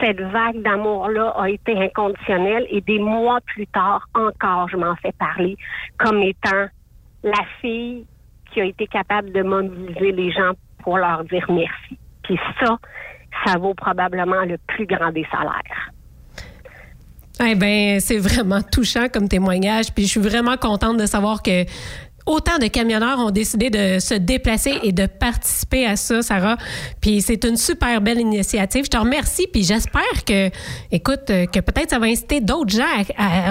[0.00, 5.12] cette vague d'amour-là a été inconditionnelle et des mois plus tard encore, je m'en fais
[5.12, 5.56] parler
[5.98, 6.66] comme étant
[7.22, 8.06] la fille
[8.52, 10.52] qui a été capable de mobiliser les gens
[10.82, 11.98] pour leur dire merci.
[12.22, 12.78] Puis ça,
[13.44, 15.90] ça vaut probablement le plus grand des salaires.
[17.40, 19.92] Eh ben, c'est vraiment touchant comme témoignage.
[19.92, 21.64] Puis je suis vraiment contente de savoir que
[22.26, 26.56] autant de camionneurs ont décidé de se déplacer et de participer à ça, Sarah.
[27.00, 28.84] Puis c'est une super belle initiative.
[28.86, 29.46] Je te remercie.
[29.52, 30.50] Puis j'espère que,
[30.90, 32.84] écoute, euh, que peut-être ça va inciter d'autres gens
[33.18, 33.50] à,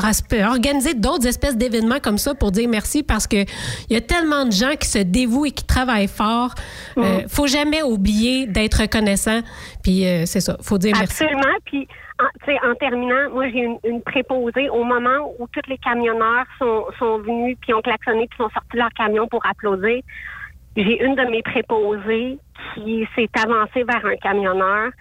[0.50, 3.44] organiser d'autres espèces d'événements comme ça pour dire merci parce que
[3.90, 6.56] il y a tellement de gens qui se dévouent et qui travaillent fort.
[6.98, 7.30] Euh, mm.
[7.30, 9.42] faut jamais oublier d'être reconnaissant.
[9.84, 10.58] Puis euh, c'est ça.
[10.62, 11.24] Faut dire merci.
[11.24, 11.56] Absolument.
[11.66, 11.88] Puis
[12.20, 17.18] en, en terminant, moi, j'ai une, préposée au moment où tous les camionneurs sont, sont
[17.20, 20.02] venus, puis ont klaxonné, puis sont sortis de leur camion pour applaudir.
[20.76, 22.38] J'ai une de mes préposées
[22.74, 24.92] qui s'est avancée vers un camionneur,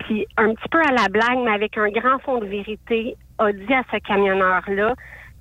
[0.00, 3.52] puis un petit peu à la blague, mais avec un grand fond de vérité, a
[3.52, 4.94] dit à ce camionneur-là,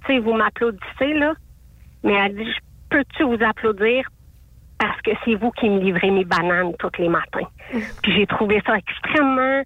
[0.05, 1.33] tu sais, vous m'applaudissez, là,
[2.03, 2.55] mais elle a dit,
[2.89, 4.07] peux-tu vous applaudir
[4.77, 7.47] parce que c'est vous qui me livrez mes bananes tous les matins?
[7.73, 7.79] Mm.
[8.01, 9.63] Puis j'ai trouvé ça extrêmement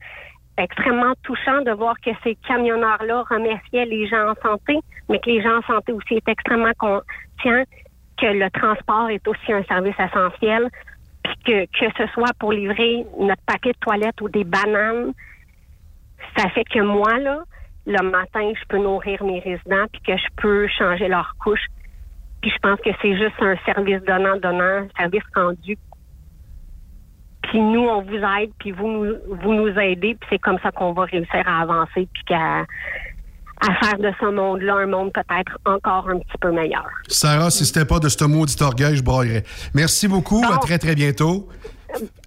[0.57, 4.79] extrêmement touchant de voir que ces camionneurs-là remerciaient les gens en santé,
[5.09, 7.63] mais que les gens en santé aussi étaient extrêmement conscients
[8.17, 10.69] que le transport est aussi un service essentiel,
[11.23, 15.13] puis que, que ce soit pour livrer notre paquet de toilettes ou des bananes,
[16.35, 17.43] ça fait que moi, là,
[17.85, 21.65] le matin, je peux nourrir mes résidents, puis que je peux changer leur couche.
[22.41, 25.77] Puis je pense que c'est juste un service donnant-donnant, un service rendu
[27.47, 30.71] puis nous, on vous aide, puis vous nous, vous nous aidez, puis c'est comme ça
[30.71, 32.65] qu'on va réussir à avancer, puis qu'à
[33.59, 36.87] à faire de ce monde-là un monde peut-être encore un petit peu meilleur.
[37.07, 39.43] Sarah, si c'était pas de ce maudit orgueil, je broyerais.
[39.73, 40.43] Merci beaucoup.
[40.43, 41.49] à très, très bientôt.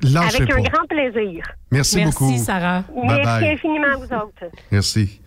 [0.03, 1.45] Lâchez Avec un grand plaisir.
[1.71, 2.31] Merci, beaucoup.
[2.31, 2.83] Merci, Sarah.
[2.97, 4.53] Merci infiniment à vous autres.
[4.73, 5.21] Merci.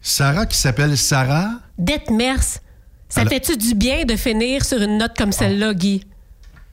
[0.00, 1.48] Sarah qui s'appelle Sarah?
[1.78, 2.58] Detmers.
[3.08, 6.04] Ça fait-tu du bien de finir sur une note comme celle-là, Guy?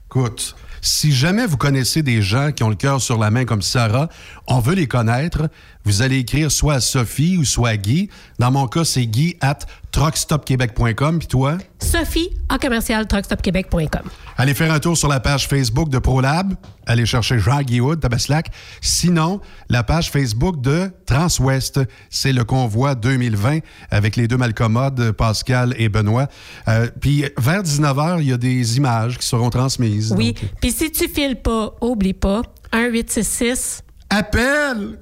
[0.06, 3.62] Écoute, si jamais vous connaissez des gens qui ont le cœur sur la main comme
[3.62, 4.08] Sarah,
[4.46, 5.48] on veut les connaître.
[5.84, 8.10] Vous allez écrire soit à Sophie ou soit à Guy.
[8.38, 9.60] Dans mon cas, c'est guy at
[9.92, 11.18] truckstopquebec.com.
[11.18, 11.58] Puis toi?
[11.80, 14.10] Sophie en commercial truckstopquebec.com.
[14.40, 16.54] Allez faire un tour sur la page Facebook de ProLab.
[16.86, 18.48] Allez chercher Jean Guillaud, Tabaslac.
[18.80, 23.58] Sinon, la page Facebook de Transwest, c'est le convoi 2020
[23.90, 26.26] avec les deux malcommodes, Pascal et Benoît.
[26.68, 30.14] Euh, puis vers 19h, il y a des images qui seront transmises.
[30.16, 30.34] Oui.
[30.62, 32.40] Puis si tu files pas, oublie pas,
[32.72, 33.82] 1-866...
[34.08, 35.00] Appelle!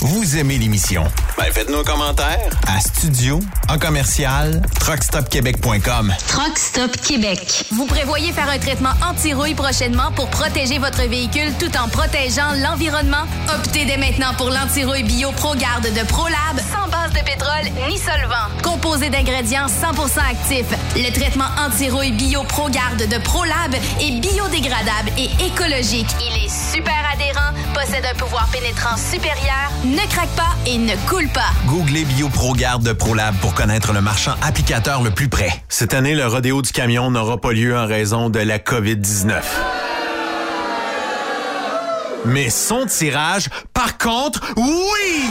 [0.00, 1.04] Vous aimez l'émission?
[1.36, 3.38] Ben faites-nous un commentaire à studio
[3.68, 6.12] en commercial truckstopquebec.com.
[6.26, 7.64] Truckstop Québec.
[7.72, 13.24] Vous prévoyez faire un traitement anti-rouille prochainement pour protéger votre véhicule tout en protégeant l'environnement?
[13.54, 16.58] Optez dès maintenant pour l'anti-rouille bio ProGarde de ProLab
[17.10, 18.48] de pétrole ni solvant.
[18.62, 26.08] Composé d'ingrédients 100% actifs, le traitement anti-rouille bio ProGarde de ProLab est biodégradable et écologique.
[26.20, 31.28] Il est super adhérent, possède un pouvoir pénétrant supérieur ne craque pas et ne coule
[31.28, 31.50] pas.
[31.66, 35.50] Googlez BioProGarde de ProLab pour connaître le marchand applicateur le plus près.
[35.68, 39.40] Cette année, le rodéo du camion n'aura pas lieu en raison de la COVID-19.
[42.26, 45.30] Mais son tirage, par contre, oui!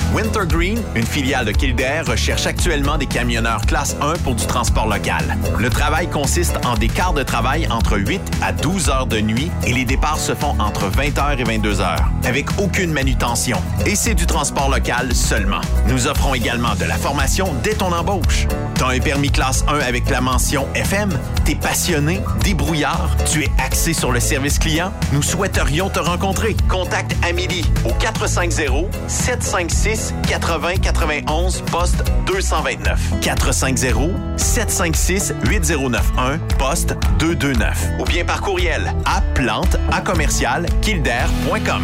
[0.13, 5.37] Wintergreen, une filiale de Kildare, recherche actuellement des camionneurs classe 1 pour du transport local.
[5.57, 9.49] Le travail consiste en des quarts de travail entre 8 à 12 heures de nuit
[9.65, 13.57] et les départs se font entre 20h et 22h, avec aucune manutention.
[13.85, 15.61] Et c'est du transport local seulement.
[15.87, 18.47] Nous offrons également de la formation dès ton embauche.
[18.75, 21.17] T'as un permis classe 1 avec la mention FM?
[21.45, 24.91] T'es passionné, débrouillard, tu es axé sur le service client?
[25.13, 26.57] Nous souhaiterions te rencontrer.
[26.67, 38.05] Contacte Amélie au 450 756 80 91 poste 229 450 756 8091 poste 229 ou
[38.05, 41.83] bien par courriel à plante à commercial kilder.com.